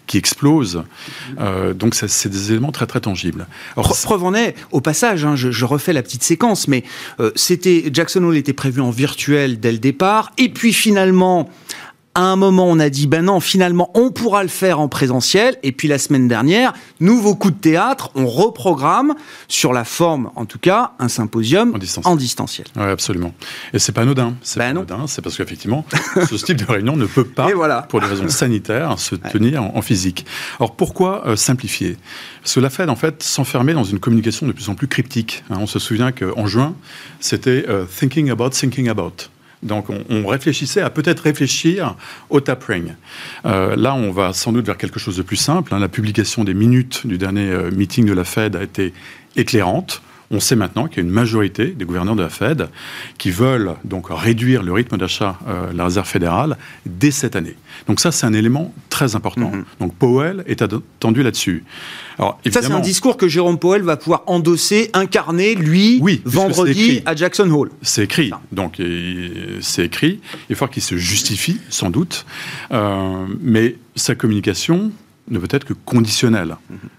qui, 0.08 0.18
explosent. 0.18 0.84
Euh, 1.40 1.74
donc 1.74 1.96
c'est 1.96 2.30
des 2.30 2.52
éléments 2.52 2.72
très 2.72 2.86
très 2.86 3.02
tangibles. 3.02 3.48
Alors, 3.76 3.98
Preuve 4.04 4.24
en 4.24 4.34
est, 4.34 4.56
au 4.72 4.82
passage, 4.82 5.24
hein, 5.26 5.36
je, 5.36 5.66
refais 5.66 5.94
la 5.94 6.04
petite 6.04 6.24
séquence, 6.24 6.68
mais 6.68 6.84
c'était 7.36 7.90
Jackson 7.94 8.24
Hole 8.24 8.36
était 8.36 8.52
prévu 8.52 8.82
en 8.82 8.90
virtuel 8.90 9.60
dès 9.60 9.72
le 9.72 9.78
départ, 9.78 10.32
et 10.38 10.50
puis 10.50 10.74
finalement 10.74 11.50
à 12.14 12.22
un 12.22 12.36
moment, 12.36 12.68
on 12.68 12.80
a 12.80 12.90
dit, 12.90 13.08
ben 13.08 13.24
non, 13.26 13.40
finalement, 13.40 13.90
on 13.94 14.12
pourra 14.12 14.44
le 14.44 14.50
faire 14.50 14.80
en 14.80 14.90
présentiel. 14.90 15.58
Et 15.64 15.72
puis 15.72 15.88
la 15.88 15.98
semaine 15.98 16.28
dernière, 16.28 16.74
nouveau 17.00 17.36
coup 17.36 17.52
de 17.52 17.56
théâtre, 17.56 18.12
on 18.16 18.28
reprogramme 18.28 19.16
sur 19.48 19.72
la 19.72 19.86
forme, 19.86 20.30
en 20.36 20.46
tout 20.46 20.60
cas, 20.60 20.92
un 21.00 21.08
symposium 21.08 21.74
en 22.04 22.16
distanciel. 22.16 22.68
Oui, 22.76 22.84
absolument. 22.84 23.34
Et 23.74 23.80
c'est 23.80 23.94
pas 23.94 24.02
anodin. 24.02 24.36
C'est 24.42 24.60
ben 24.60 24.72
anodin, 24.72 25.08
c'est 25.08 25.22
parce 25.22 25.38
qu'effectivement, 25.38 25.86
ce 26.16 26.36
type 26.36 26.58
de 26.58 26.66
réunion 26.66 26.98
ne 26.98 27.06
peut 27.06 27.24
pas, 27.24 27.50
pour 27.84 28.02
des 28.02 28.08
raisons 28.08 28.28
sanitaires, 28.28 29.00
se 29.00 29.16
tenir 29.16 29.64
en, 29.64 29.82
physique. 29.82 30.26
Alors 30.60 30.76
pourquoi 30.76 31.26
euh, 31.28 31.36
simplifier? 31.36 31.98
Parce 32.44 32.56
que 32.56 32.60
la 32.60 32.70
Fed, 32.70 32.90
en 32.90 32.96
fait, 32.96 33.24
s'enfermait 33.24 33.74
dans 33.74 33.84
une 33.84 34.00
communication 34.00 34.46
de 34.48 34.52
plus 34.52 34.70
en 34.70 34.76
plus 34.76 34.88
cryptique. 34.88 35.44
Hein, 35.50 35.58
on 35.60 35.68
se 35.68 35.80
souvient 35.80 36.12
qu'en 36.12 36.46
juin, 36.46 36.76
c'était 37.20 37.66
euh, 37.70 37.86
thinking 37.86 38.30
about, 38.30 38.50
thinking 38.50 38.90
about. 38.90 39.30
Donc 39.64 39.88
on, 39.90 40.26
réfléchissait 40.26 40.82
à 40.82 40.90
peut-être 40.90 41.22
réfléchir 41.22 41.96
au 42.30 42.40
tapering. 42.40 42.94
Euh, 43.46 43.76
là, 43.76 43.94
on 43.94 44.12
va 44.12 44.34
sans 44.34 44.52
doute 44.52 44.66
vers 44.66 44.78
quelque 44.78 45.00
chose 45.00 45.18
de 45.18 45.22
plus 45.22 45.36
simple. 45.36 45.74
Hein. 45.74 45.80
La 45.80 45.90
publication 45.90 46.44
des 46.44 46.54
minutes 46.54 47.06
du 47.06 47.18
dernier 47.18 47.50
euh, 47.50 47.72
meeting 47.72 48.06
de 48.06 48.14
la 48.14 48.24
Fed 48.24 48.56
a 48.56 48.64
été 48.64 48.94
éclairante. 49.36 50.02
On 50.32 50.40
sait 50.40 50.56
maintenant 50.56 50.88
qu'il 50.88 50.98
y 50.98 51.00
a 51.02 51.04
une 51.04 51.14
majorité 51.14 51.68
des 51.68 51.86
gouverneurs 51.86 52.16
de 52.16 52.24
la 52.24 52.30
Fed 52.30 52.70
qui 53.18 53.32
veulent 53.32 53.76
donc 53.84 54.08
réduire 54.10 54.64
le 54.64 54.72
rythme 54.72 54.98
d'achat 54.98 55.38
euh, 55.48 55.72
de 55.72 55.78
la 55.78 55.86
Réserve 55.86 56.08
fédérale 56.08 56.58
dès 56.86 57.12
cette 57.12 57.36
année. 57.36 57.56
Donc 57.88 58.00
ça, 58.00 58.12
c'est 58.12 58.26
un 58.26 58.34
élément 58.34 58.74
très 58.90 59.16
important. 59.16 59.52
Mhm. 59.52 59.66
Donc 59.80 59.96
Powell 59.96 60.44
est 60.48 60.62
attendu 60.62 61.22
là-dessus. 61.22 61.64
Alors, 62.18 62.40
ça, 62.50 62.62
c'est 62.62 62.72
un 62.72 62.80
discours 62.80 63.18
que 63.18 63.28
Jérôme 63.28 63.58
Powell 63.58 63.82
va 63.82 63.98
pouvoir 63.98 64.24
endosser, 64.28 64.90
incarner, 64.94 65.56
lui, 65.56 66.00
oui, 66.02 66.22
vendredi 66.24 67.02
à 67.06 67.16
Jackson 67.16 67.50
Hole. 67.50 67.72
C'est 67.82 68.04
écrit. 68.04 68.32
Donc, 68.52 68.80
c'est 69.62 69.86
écrit. 69.86 70.20
Il 70.50 70.56
faut 70.56 70.68
qu'il 70.68 70.84
se 70.84 70.98
justifie, 70.98 71.60
sans 71.70 71.90
doute. 71.90 72.26
Euh, 72.72 73.26
mais 73.42 73.76
sa 73.96 74.16
communication 74.16 74.92
ne 75.32 75.40
peut 75.40 75.48
être 75.50 75.66
que 75.66 75.74
conditionnel. 75.74 76.58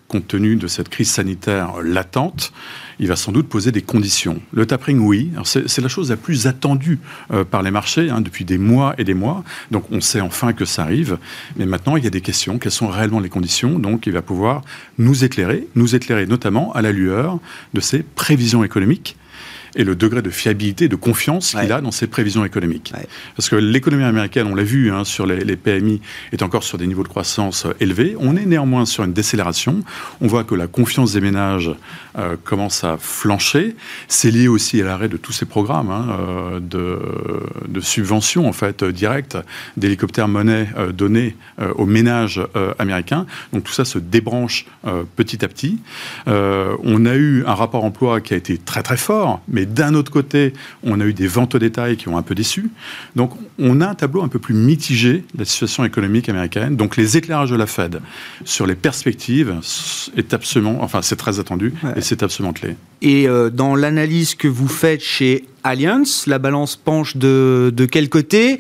Compte 0.09 0.27
tenu 0.27 0.57
de 0.57 0.67
cette 0.67 0.89
crise 0.89 1.11
sanitaire 1.11 1.81
latente, 1.83 2.53
il 2.99 3.07
va 3.07 3.17
sans 3.17 3.31
doute 3.31 3.49
poser 3.49 3.73
des 3.73 3.83
conditions. 3.83 4.41
Le 4.53 4.67
tapering, 4.67 4.99
oui. 4.99 5.31
C'est 5.45 5.81
la 5.81 5.89
chose 5.89 6.11
la 6.11 6.17
plus 6.17 6.47
attendue 6.47 6.99
euh, 7.31 7.45
par 7.45 7.63
les 7.63 7.71
marchés 7.71 8.11
hein, 8.11 8.21
depuis 8.21 8.45
des 8.45 8.59
mois 8.59 8.95
et 8.99 9.05
des 9.05 9.15
mois. 9.15 9.45
Donc 9.71 9.85
on 9.91 10.01
sait 10.01 10.21
enfin 10.21 10.53
que 10.53 10.65
ça 10.65 10.83
arrive. 10.83 11.19
Mais 11.57 11.67
maintenant, 11.67 11.97
il 11.97 12.05
y 12.05 12.07
a 12.07 12.11
des 12.11 12.21
questions. 12.21 12.59
Quelles 12.59 12.73
sont 12.73 12.89
réellement 12.89 13.21
les 13.21 13.29
conditions? 13.29 13.79
Donc 13.79 14.07
il 14.07 14.13
va 14.13 14.23
pouvoir 14.23 14.63
nous 14.99 15.25
éclairer, 15.25 15.69
nous 15.75 15.95
éclairer 15.95 16.27
notamment 16.27 16.73
à 16.73 16.83
la 16.83 16.93
lueur 16.93 17.39
de 17.75 17.81
ses 17.81 18.03
prévisions 18.03 18.65
économiques 18.65 19.17
et 19.75 19.85
le 19.85 19.97
degré 19.97 20.23
de 20.23 20.31
fiabilité, 20.31 20.89
de 20.89 20.97
confiance 20.97 21.53
qu'il 21.59 21.73
a 21.73 21.81
dans 21.81 21.91
ses 21.91 22.07
prévisions 22.07 22.45
économiques. 22.45 22.93
Parce 23.37 23.49
que 23.49 23.57
l'économie 23.57 24.05
américaine, 24.05 24.47
on 24.51 24.55
l'a 24.55 24.63
vu 24.63 24.91
hein, 24.91 25.05
sur 25.05 25.27
les, 25.27 25.57
PMI, 25.57 26.01
est 26.33 26.43
encore 26.43 26.63
sur 26.63 26.79
des 26.79 26.87
niveaux 26.87 27.03
de 27.03 27.09
croissance 27.09 27.67
euh, 27.67 27.75
élevés. 27.81 28.17
On 28.19 28.37
est 28.37 28.47
néanmoins 28.47 28.85
sur 28.85 29.05
une 29.05 29.13
décélération. 29.13 29.83
On 30.21 30.27
voit 30.27 30.45
que 30.45 30.55
la 30.55 30.67
confiance 30.67 31.13
des 31.13 31.21
ménages 31.21 31.71
euh, 32.19 32.37
commence 32.43 32.85
à 32.85 32.97
flancher. 32.99 33.77
C'est 34.09 34.31
lié 34.31 34.49
aussi 34.49 34.81
à 34.81 34.85
l'arrêt 34.85 35.09
de 35.09 35.17
tous 35.17 35.33
ces 35.33 35.47
programmes 35.47 35.91
hein, 35.91 36.09
euh, 36.11 36.61
de, 36.61 36.99
de 37.69 37.81
subventions 37.81 38.49
en 38.49 38.53
fait 38.53 38.85
directes 38.85 39.37
d'hélicoptères 39.77 40.29
monnaie 40.29 40.69
donnés 40.93 41.37
aux 41.77 41.87
ménages 41.87 42.41
américains. 42.79 43.27
Donc 43.53 43.65
tout 43.65 43.73
ça 43.73 43.85
se 43.85 43.99
débranche 43.99 44.67
petit 45.17 45.45
à 45.45 45.49
petit. 45.49 45.79
on 46.27 47.07
a 47.07 47.15
eu 47.15 47.45
un 47.47 47.55
rapport 47.55 47.85
emploi 47.85 48.21
qui 48.21 48.35
a 48.35 48.37
été 48.37 48.59
très 48.59 48.83
très 48.83 48.97
fort, 48.97 49.41
mais 49.49 49.62
d'un 49.67 49.95
autre 49.95 50.11
côté, 50.11 50.53
on 50.83 51.01
a 51.01 51.05
eu 51.05 51.13
des 51.13 51.27
ventes 51.27 51.55
au 51.55 51.59
détail 51.59 51.97
qui 51.97 52.09
ont 52.09 52.17
un 52.17 52.23
peu 52.23 52.35
déçu. 52.35 52.71
Donc 53.17 53.33
on 53.59 53.81
a 53.81 53.89
un 53.89 53.95
tableau 53.95 54.23
un 54.23 54.29
peu 54.29 54.39
plus 54.39 54.55
mitigé 54.55 55.25
de 55.35 55.39
la 55.39 55.45
situation 55.45 55.85
économique 55.85 56.29
américaine. 56.29 56.77
Donc 56.77 56.97
les 56.97 57.17
éclairages 57.17 57.51
de 57.51 57.57
la 57.57 57.67
Fed 57.67 58.01
sur 58.45 58.67
les 58.67 58.75
perspectives 58.75 59.55
est 60.17 60.35
absolument, 60.35 60.79
enfin 60.83 61.03
c'est 61.03 61.17
très 61.17 61.41
attendu 61.41 61.75
et 61.97 62.01
c'est 62.01 62.23
absolument 62.23 62.53
clé. 62.53 62.77
Et 63.01 63.29
euh, 63.29 63.51
dans 63.51 63.75
l'analyse 63.75 64.35
que 64.35 64.49
vous 64.49 64.69
faites 64.69 65.03
chez 65.03 65.45
Allianz, 65.65 66.25
la 66.27 66.39
balance 66.39 66.77
penche 66.77 67.17
de, 67.17 67.73
de 67.75 67.87
quel 67.87 68.09
côté? 68.09 68.59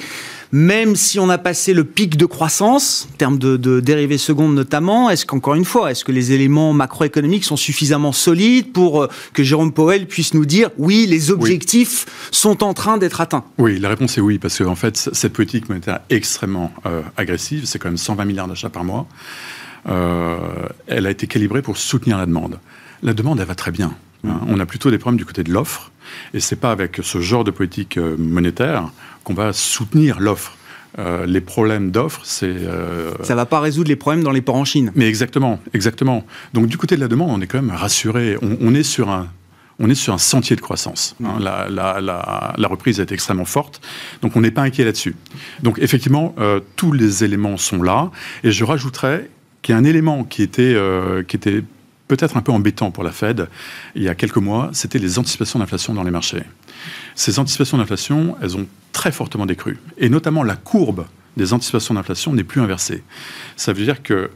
Même 0.55 0.97
si 0.97 1.19
on 1.19 1.31
a 1.31 1.39
passé 1.39 1.73
le 1.73 1.85
pic 1.85 2.19
de 2.19 2.27
croissance, 2.27 3.09
en 3.11 3.17
termes 3.17 3.39
de, 3.39 3.81
dérivés 3.81 4.19
secondes 4.19 4.55
notamment, 4.55 5.09
est-ce 5.09 5.25
qu'encore 5.25 5.55
une 5.55 5.65
fois, 5.65 5.91
est-ce 5.91 6.05
que 6.05 6.13
les 6.13 6.33
éléments 6.33 6.75
macroéconomiques 6.75 7.45
sont 7.45 7.57
suffisamment 7.57 8.13
solides 8.13 8.71
pour 8.71 9.03
euh, 9.03 9.09
que 9.33 9.43
Jérôme 9.43 9.73
Powell 9.73 10.07
puisse 10.07 10.35
nous 10.35 10.45
dire 10.45 10.69
oui, 10.77 11.07
les 11.07 11.31
objectifs 11.31 12.05
sont 12.31 12.63
en 12.63 12.75
train 12.75 12.99
d'être 12.99 13.23
atteints? 13.23 13.45
Oui, 13.57 13.79
la 13.79 13.89
réponse 13.89 14.19
est 14.19 14.21
oui, 14.21 14.39
parce 14.39 14.59
qu'en 14.59 14.73
en 14.73 14.77
fait, 14.77 15.09
cette 15.13 15.33
politique 15.33 15.71
monétaire 15.71 16.01
extrêmement 16.11 16.71
euh, 16.85 17.01
agressive, 17.17 17.65
c'est 17.65 17.79
quand 17.79 17.89
même 17.89 17.97
120 17.97 18.27
milliards 18.27 18.49
d'achats 18.49 18.69
par 18.69 18.85
mois, 18.85 19.07
euh, 19.89 20.37
elle 20.87 21.07
a 21.07 21.11
été 21.11 21.27
calibrée 21.27 21.63
pour 21.63 21.79
soutenir 21.79 22.19
la 22.19 22.27
demande. 22.27 22.59
La 23.03 23.15
demande, 23.15 23.41
elle 23.41 23.47
va 23.47 23.55
très 23.55 23.71
bien. 23.71 23.95
Hein. 24.27 24.41
On 24.49 24.61
a 24.61 24.67
plutôt 24.67 24.91
des 24.91 24.99
problèmes 24.99 25.19
du 25.19 25.25
côté 25.25 25.43
de 25.45 25.53
l'offre, 25.53 25.91
et 26.35 26.41
c'est 26.41 26.57
pas 26.57 26.71
avec 26.71 27.01
ce 27.03 27.21
genre 27.21 27.45
de 27.45 27.51
politique 27.51 27.97
monétaire 27.97 28.91
qu'on 29.25 29.35
va 29.35 29.53
soutenir 29.53 30.21
l'offre. 30.21 30.57
Euh, 30.99 31.25
les 31.25 31.41
problèmes 31.41 31.91
d'offre, 31.91 32.21
c'est... 32.25 32.47
Euh... 32.47 33.13
Ça 33.23 33.35
va 33.35 33.47
pas 33.47 33.61
résoudre 33.61 33.89
les 33.89 33.97
problèmes 33.97 34.23
dans 34.23 34.31
les 34.31 34.43
ports 34.43 34.57
en 34.57 34.65
Chine. 34.65 34.93
Mais 34.95 35.09
exactement, 35.09 35.59
exactement. 35.73 36.25
Donc 36.53 36.67
du 36.67 36.77
côté 36.77 36.97
de 36.97 37.01
la 37.01 37.09
demande, 37.09 37.31
on 37.31 37.41
est 37.41 37.47
quand 37.47 37.63
même 37.63 37.75
rassuré. 37.75 38.37
On, 38.43 38.75
est 38.75 38.83
sur 38.83 39.09
un... 39.09 39.29
On 39.79 39.89
est 39.89 39.95
sur 39.95 40.13
un 40.13 40.19
sentier 40.19 40.55
de 40.55 40.61
croissance. 40.61 41.17
Hein. 41.25 41.39
La, 41.41 41.69
la, 41.71 42.01
la, 42.03 42.55
la, 42.57 42.69
reprise 42.69 43.01
est 43.01 43.11
extrêmement 43.11 43.47
forte, 43.47 43.81
donc 44.21 44.37
on 44.37 44.43
n'est 44.43 44.51
pas 44.51 44.63
inquiet 44.63 44.85
là-dessus. 44.85 45.17
Donc 45.63 45.79
effectivement, 45.79 46.35
euh, 46.39 46.61
tous 46.77 46.93
les 46.93 47.25
éléments 47.25 47.57
sont 47.57 47.83
là, 47.83 48.11
et 48.45 48.53
je 48.53 48.63
rajouterais 48.63 49.31
qu'il 49.63 49.73
y 49.73 49.77
a 49.77 49.79
un 49.79 49.85
élément 49.85 50.25
qui 50.25 50.43
était, 50.43 50.75
euh, 50.75 51.23
qui 51.23 51.37
était 51.37 51.65
peut-être 52.17 52.37
un 52.37 52.43
peu 52.43 52.53
embêtant 52.53 52.91
pour 52.91 53.05
la 53.05 53.11
Fed 53.11 53.49
il 53.95 54.03
y 54.03 54.09
a 54.09 54.15
quelques 54.15 54.37
mois, 54.37 54.69
c'était 54.75 54.99
les 54.99 55.19
anticipations 55.19 55.59
d'inflation 55.59 55.95
dans 55.95 56.03
les 56.03 56.11
marchés. 56.11 56.43
Ces 57.15 57.39
anticipations 57.39 57.79
d'inflation, 57.79 58.37
elles 58.43 58.55
ont 58.55 58.67
très 58.93 59.13
fortement 59.13 59.47
décru. 59.47 59.79
Et 59.97 60.11
notamment 60.11 60.43
la 60.43 60.57
courbe 60.57 61.07
des 61.39 61.55
anticipations 61.55 61.95
d'inflation 61.95 62.35
n'est 62.35 62.45
plus 62.45 62.61
inversée. 62.61 63.03
Ça 63.57 63.73
veut 63.73 63.83
dire 63.83 64.03
que 64.03 64.31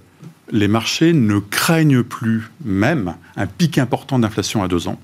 les 0.51 0.69
marchés 0.69 1.13
ne 1.13 1.39
craignent 1.39 2.03
plus 2.03 2.51
même 2.65 3.17
un 3.37 3.47
pic 3.47 3.77
important 3.77 4.19
d'inflation 4.19 4.63
à 4.63 4.69
deux 4.69 4.89
ans 4.89 4.99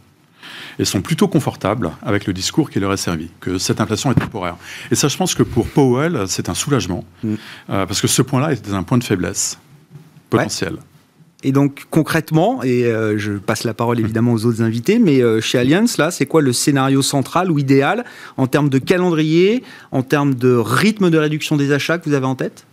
et 0.79 0.87
sont 0.87 1.03
plutôt 1.03 1.29
confortables 1.29 1.91
avec 2.03 2.27
le 2.27 2.33
discours 2.33 2.71
qui 2.71 2.81
leur 2.81 2.95
est 2.95 2.97
servi, 2.97 3.29
que 3.41 3.59
cette 3.59 3.83
inflation 3.83 4.11
est 4.13 4.15
temporaire. 4.15 4.57
Et 4.91 4.95
ça, 4.95 5.09
je 5.09 5.17
pense 5.19 5.35
que 5.35 5.43
pour 5.43 5.69
Powell, 5.69 6.25
c'est 6.27 6.49
un 6.49 6.55
soulagement, 6.55 7.05
mm. 7.23 7.35
euh, 7.69 7.85
parce 7.85 8.01
que 8.01 8.09
ce 8.09 8.23
point-là 8.23 8.55
était 8.55 8.73
un 8.73 8.83
point 8.83 8.97
de 8.97 9.05
faiblesse 9.05 9.59
potentiel. 10.31 10.79
Et 11.45 11.51
donc 11.51 11.87
concrètement, 11.91 12.63
et 12.63 12.85
euh, 12.87 13.19
je 13.19 13.33
passe 13.33 13.65
la 13.65 13.75
parole 13.75 13.99
évidemment 13.99 14.33
aux 14.33 14.47
autres 14.47 14.63
invités, 14.63 14.99
mais 14.99 15.21
euh, 15.21 15.41
chez 15.41 15.59
Allianz, 15.59 15.97
là, 15.99 16.11
c'est 16.11 16.27
quoi 16.27 16.41
le 16.41 16.53
scénario 16.53 17.03
central 17.03 17.51
ou 17.51 17.59
idéal 17.59 18.05
en 18.37 18.47
termes 18.47 18.69
de 18.69 18.79
calendrier, 18.79 19.65
en 19.91 20.03
termes 20.03 20.35
de 20.35 20.55
rythme 20.55 21.11
de 21.11 21.19
réduction 21.19 21.57
des 21.57 21.73
achats 21.73 21.99
que 21.99 22.09
vous 22.09 22.15
avez 22.15 22.27
en 22.27 22.37
tête? 22.37 22.65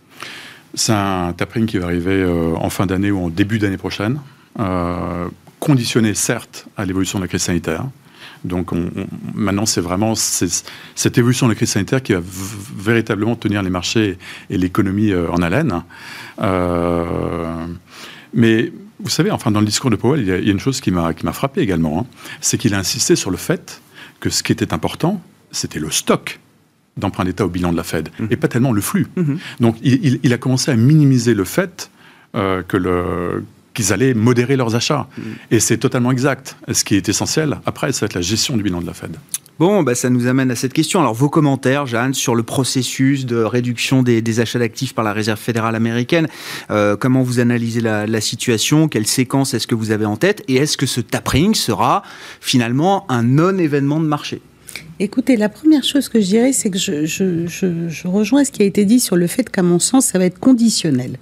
C'est 0.74 0.92
un 0.92 1.32
tapering 1.32 1.66
qui 1.66 1.78
va 1.78 1.86
arriver 1.86 2.22
euh, 2.22 2.54
en 2.54 2.70
fin 2.70 2.86
d'année 2.86 3.10
ou 3.10 3.24
en 3.24 3.28
début 3.28 3.58
d'année 3.58 3.76
prochaine, 3.76 4.20
conditionné 5.58 6.14
certes 6.14 6.66
à 6.76 6.84
l'évolution 6.84 7.18
de 7.18 7.24
la 7.24 7.28
crise 7.28 7.42
sanitaire. 7.42 7.86
Donc 8.44 8.70
maintenant, 9.34 9.66
c'est 9.66 9.80
vraiment 9.80 10.14
cette 10.14 11.18
évolution 11.18 11.46
de 11.46 11.52
la 11.52 11.56
crise 11.56 11.70
sanitaire 11.70 12.02
qui 12.02 12.14
va 12.14 12.20
véritablement 12.22 13.36
tenir 13.36 13.62
les 13.62 13.70
marchés 13.70 14.16
et 14.48 14.58
l'économie 14.58 15.14
en 15.14 15.42
haleine. 15.42 15.82
Mais 18.34 18.72
vous 19.02 19.08
savez, 19.08 19.30
enfin, 19.30 19.50
dans 19.50 19.60
le 19.60 19.66
discours 19.66 19.90
de 19.90 19.96
Powell, 19.96 20.20
il 20.20 20.28
y 20.28 20.32
a, 20.32 20.38
une 20.38 20.60
chose 20.60 20.80
qui 20.80 20.90
m'a 20.90 21.14
frappé 21.32 21.60
également, 21.60 22.00
hein. 22.00 22.06
c'est 22.40 22.58
qu'il 22.58 22.74
a 22.74 22.78
insisté 22.78 23.16
sur 23.16 23.30
le 23.30 23.36
fait 23.36 23.80
que 24.20 24.30
ce 24.30 24.42
qui 24.42 24.52
était 24.52 24.72
important, 24.72 25.22
c'était 25.50 25.78
le 25.78 25.90
stock 25.90 26.38
d'emprunt 26.96 27.24
d'État 27.24 27.46
au 27.46 27.48
bilan 27.48 27.72
de 27.72 27.76
la 27.76 27.82
Fed, 27.82 28.10
mmh. 28.18 28.26
et 28.30 28.36
pas 28.36 28.48
tellement 28.48 28.72
le 28.72 28.80
flux. 28.80 29.06
Mmh. 29.16 29.34
Donc 29.60 29.76
il, 29.82 30.32
a 30.32 30.38
commencé 30.38 30.70
à 30.70 30.76
minimiser 30.76 31.34
le 31.34 31.44
fait 31.44 31.90
euh, 32.34 32.62
que 32.62 32.76
le 32.76 33.44
qu'ils 33.72 33.92
allaient 33.92 34.14
modérer 34.14 34.56
leurs 34.56 34.74
achats. 34.74 35.08
Mmh. 35.16 35.22
Et 35.52 35.60
c'est 35.60 35.78
totalement 35.78 36.10
exact. 36.10 36.56
Ce 36.72 36.82
qui 36.82 36.96
est 36.96 37.08
essentiel, 37.08 37.60
après, 37.66 37.92
ça 37.92 38.00
va 38.00 38.06
être 38.06 38.14
la 38.14 38.20
gestion 38.20 38.56
du 38.56 38.64
bilan 38.64 38.80
de 38.80 38.86
la 38.86 38.94
Fed. 38.94 39.16
Bon, 39.60 39.82
bah, 39.82 39.94
ça 39.94 40.08
nous 40.08 40.26
amène 40.26 40.50
à 40.50 40.56
cette 40.56 40.72
question. 40.72 41.00
Alors, 41.00 41.12
vos 41.12 41.28
commentaires, 41.28 41.84
Jeanne, 41.84 42.14
sur 42.14 42.34
le 42.34 42.42
processus 42.42 43.26
de 43.26 43.36
réduction 43.36 44.02
des, 44.02 44.40
achats 44.40 44.58
d'actifs 44.58 44.94
par 44.94 45.04
la 45.04 45.12
Réserve 45.12 45.38
fédérale 45.38 45.74
américaine. 45.76 46.28
Euh, 46.70 46.96
comment 46.96 47.22
vous 47.22 47.40
analysez 47.40 47.82
la, 47.82 48.20
situation? 48.22 48.88
Quelle 48.88 49.06
séquence 49.06 49.52
est-ce 49.52 49.66
que 49.66 49.74
vous 49.74 49.90
avez 49.90 50.06
en 50.06 50.16
tête? 50.16 50.42
Et 50.48 50.56
est-ce 50.56 50.78
que 50.78 50.86
ce 50.86 51.02
tapering 51.02 51.54
sera 51.54 52.02
finalement 52.40 53.04
un 53.10 53.22
non-événement 53.22 54.00
de 54.00 54.06
marché? 54.06 54.40
Écoutez, 54.98 55.36
la 55.36 55.48
première 55.48 55.84
chose 55.84 56.08
que 56.08 56.20
je 56.20 56.26
dirais, 56.26 56.52
c'est 56.52 56.70
que 56.70 56.78
je, 56.78 58.06
rejoins 58.06 58.44
ce 58.44 58.52
qui 58.52 58.62
a 58.62 58.66
été 58.66 58.84
dit 58.84 59.00
sur 59.00 59.16
le 59.16 59.26
fait 59.26 59.48
qu'à 59.50 59.62
mon 59.62 59.78
sens, 59.78 60.06
ça 60.06 60.18
va 60.18 60.24
être 60.24 60.38
conditionnel. 60.38 61.18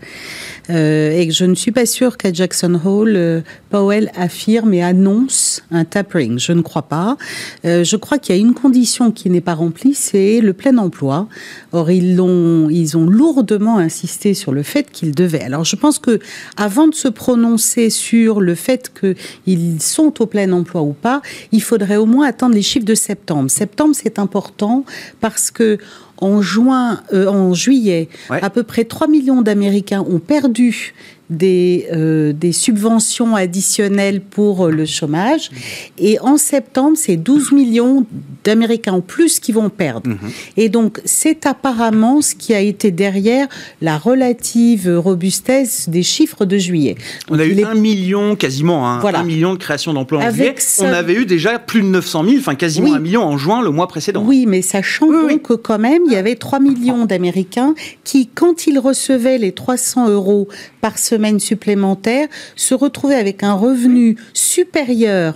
Euh, 0.70 1.18
et 1.18 1.26
que 1.26 1.32
je 1.32 1.44
ne 1.44 1.54
suis 1.54 1.72
pas 1.72 1.87
sûre 1.87 2.16
qu'à 2.16 2.32
Jackson 2.32 2.78
Hole, 2.84 3.14
euh, 3.16 3.40
Powell 3.70 4.10
affirme 4.16 4.75
et 4.75 4.82
annonce 4.82 5.62
un 5.70 5.84
tapering. 5.84 6.38
Je 6.38 6.52
ne 6.52 6.62
crois 6.62 6.82
pas. 6.82 7.16
Euh, 7.64 7.84
je 7.84 7.96
crois 7.96 8.18
qu'il 8.18 8.34
y 8.34 8.38
a 8.38 8.40
une 8.40 8.54
condition 8.54 9.10
qui 9.10 9.30
n'est 9.30 9.40
pas 9.40 9.54
remplie, 9.54 9.94
c'est 9.94 10.40
le 10.40 10.52
plein 10.52 10.76
emploi. 10.78 11.28
Or, 11.72 11.90
ils 11.90 12.20
ont, 12.20 12.68
ils 12.70 12.96
ont 12.96 13.06
lourdement 13.06 13.78
insisté 13.78 14.34
sur 14.34 14.52
le 14.52 14.62
fait 14.62 14.90
qu'ils 14.90 15.14
devaient. 15.14 15.42
Alors, 15.42 15.64
je 15.64 15.76
pense 15.76 15.98
que 15.98 16.18
avant 16.56 16.88
de 16.88 16.94
se 16.94 17.08
prononcer 17.08 17.90
sur 17.90 18.40
le 18.40 18.54
fait 18.54 18.92
qu'ils 18.98 19.82
sont 19.82 20.22
au 20.22 20.26
plein 20.26 20.50
emploi 20.52 20.82
ou 20.82 20.92
pas, 20.92 21.22
il 21.52 21.62
faudrait 21.62 21.96
au 21.96 22.06
moins 22.06 22.26
attendre 22.26 22.54
les 22.54 22.62
chiffres 22.62 22.87
de 22.87 22.94
septembre 22.94 23.48
septembre, 23.58 23.94
c'est 23.94 24.18
important 24.18 24.84
parce 25.20 25.50
que 25.50 25.78
en 26.20 26.42
juin, 26.42 27.00
euh, 27.12 27.26
en 27.26 27.54
juillet, 27.54 28.08
à 28.30 28.50
peu 28.50 28.62
près 28.62 28.84
3 28.84 29.08
millions 29.08 29.42
d'Américains 29.42 30.04
ont 30.08 30.18
perdu 30.18 30.94
des, 31.30 31.87
euh, 31.92 32.32
des 32.32 32.52
subventions 32.52 33.37
additionnelles 33.37 34.20
pour 34.20 34.66
euh, 34.66 34.70
le 34.70 34.87
chômage. 34.87 35.50
Et 35.99 36.18
en 36.20 36.37
septembre, 36.37 36.97
c'est 36.97 37.16
12 37.16 37.52
millions 37.52 38.06
d'Américains 38.44 38.94
en 38.94 39.00
plus 39.00 39.38
qui 39.40 39.52
vont 39.52 39.68
perdre. 39.68 40.11
Mhm. 40.11 40.18
Et 40.56 40.68
donc, 40.68 41.00
c'est 41.04 41.47
apparemment 41.47 42.23
ce 42.23 42.35
qui 42.35 42.54
a 42.54 42.61
été 42.61 42.90
derrière 42.90 43.47
la 43.82 43.99
relative 43.99 44.88
robustesse 44.97 45.88
des 45.88 46.02
chiffres 46.02 46.44
de 46.44 46.56
juillet. 46.56 46.97
on 47.28 47.38
a 47.38 47.44
eu 47.44 47.62
un 47.62 47.75
million, 47.75 48.37
quasiment, 48.37 48.88
hein, 48.88 49.00
un 49.04 49.23
million 49.23 49.52
de 49.52 49.58
créations 49.58 49.92
d'emplois 49.92 50.25
en 50.25 50.30
juillet. 50.30 50.54
On 50.80 50.87
avait 50.87 51.14
eu 51.14 51.26
déjà 51.26 51.58
plus 51.58 51.82
de 51.82 51.87
900 51.87 52.25
000, 52.25 52.37
enfin 52.38 52.54
quasiment 52.54 52.94
un 52.94 53.00
million 53.00 53.23
en 53.23 53.37
juin 53.37 53.62
le 53.62 53.70
mois 53.70 53.88
précédent. 53.88 54.25
Oui, 54.25 54.47
mais 54.47 54.62
sachant 54.62 55.06
donc 55.06 55.42
que 55.42 55.52
quand 55.54 55.78
même, 55.78 56.02
il 56.06 56.12
y 56.12 56.16
avait 56.16 56.37
3 56.37 56.61
millions 56.61 57.04
d'Américains 57.04 57.75
qui, 58.04 58.28
quand 58.28 58.66
ils 58.66 58.78
recevaient 58.78 59.38
les 59.38 59.52
300 59.52 60.08
euros 60.08 60.49
par 60.80 60.99
semaine, 60.99 61.17
semaine 61.18 61.40
supplémentaire, 61.40 62.28
se 62.54 62.75
retrouver 62.75 63.16
avec 63.16 63.42
un 63.42 63.54
revenu 63.54 64.16
supérieur 64.34 65.34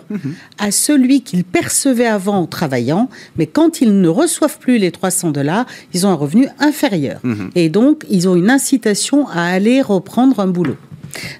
à 0.58 0.70
celui 0.70 1.22
qu'ils 1.22 1.42
percevaient 1.42 2.06
avant 2.06 2.38
en 2.38 2.46
travaillant, 2.46 3.08
mais 3.36 3.46
quand 3.46 3.80
ils 3.80 4.00
ne 4.00 4.08
reçoivent 4.08 4.58
plus 4.58 4.78
les 4.78 4.92
300 4.92 5.32
dollars, 5.32 5.66
ils 5.92 6.06
ont 6.06 6.10
un 6.10 6.14
revenu 6.14 6.46
inférieur. 6.60 7.18
Mhm. 7.24 7.50
Et 7.56 7.68
donc, 7.68 8.04
ils 8.08 8.28
ont 8.28 8.36
une 8.36 8.50
incitation 8.50 9.26
à 9.28 9.42
aller 9.42 9.82
reprendre 9.82 10.38
un 10.38 10.46
boulot. 10.46 10.76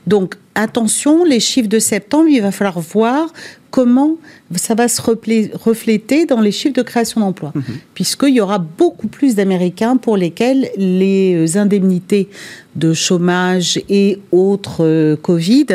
Donc 0.07 0.37
attention, 0.55 1.25
les 1.25 1.41
chiffres 1.41 1.69
de 1.69 1.79
septembre, 1.79 2.29
il 2.29 2.43
va 2.43 2.53
falloir 2.53 2.81
voir 2.81 3.33
comment 3.71 4.19
ça 4.55 4.75
va 4.75 4.87
se 4.87 5.01
refléter 5.01 6.27
dans 6.27 6.41
les 6.41 6.53
chiffres 6.53 6.75
de 6.75 6.83
création 6.83 7.21
d'emplois, 7.23 7.53
mhm. 7.55 7.65
puisqu'il 7.95 8.35
y 8.35 8.41
aura 8.41 8.59
beaucoup 8.59 9.09
plus 9.09 9.35
d'Américains 9.35 9.97
pour 9.97 10.17
lesquels 10.17 10.69
les 10.77 11.57
indemnités 11.57 12.29
de 12.77 12.93
chômage 12.93 13.81
et 13.89 14.19
autres 14.31 14.85
euh, 14.85 15.17
Covid 15.17 15.67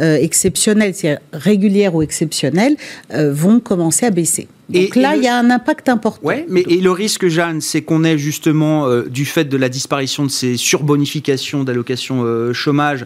euh, 0.00 0.16
exceptionnelles, 0.16 0.94
c'est-à-dire 0.94 1.20
régulières 1.32 1.94
ou 1.94 2.02
exceptionnelles, 2.02 2.76
euh, 3.12 3.32
vont 3.32 3.60
commencer 3.60 4.06
à 4.06 4.10
baisser. 4.10 4.48
Donc 4.68 4.96
là, 4.96 5.16
il 5.16 5.22
y 5.22 5.28
a 5.28 5.36
un 5.36 5.50
impact 5.50 5.88
important. 5.88 6.26
Ouais, 6.26 6.46
mais 6.48 6.62
et 6.68 6.80
le 6.80 6.90
risque, 6.90 7.28
Jeanne, 7.28 7.60
c'est 7.60 7.82
qu'on 7.82 8.04
ait 8.04 8.18
justement, 8.18 8.88
du 9.02 9.24
fait 9.24 9.44
de 9.44 9.56
la 9.56 9.68
disparition 9.68 10.24
de 10.24 10.30
ces 10.30 10.56
surbonifications 10.56 11.64
d'allocations 11.64 12.52
chômage, 12.52 13.04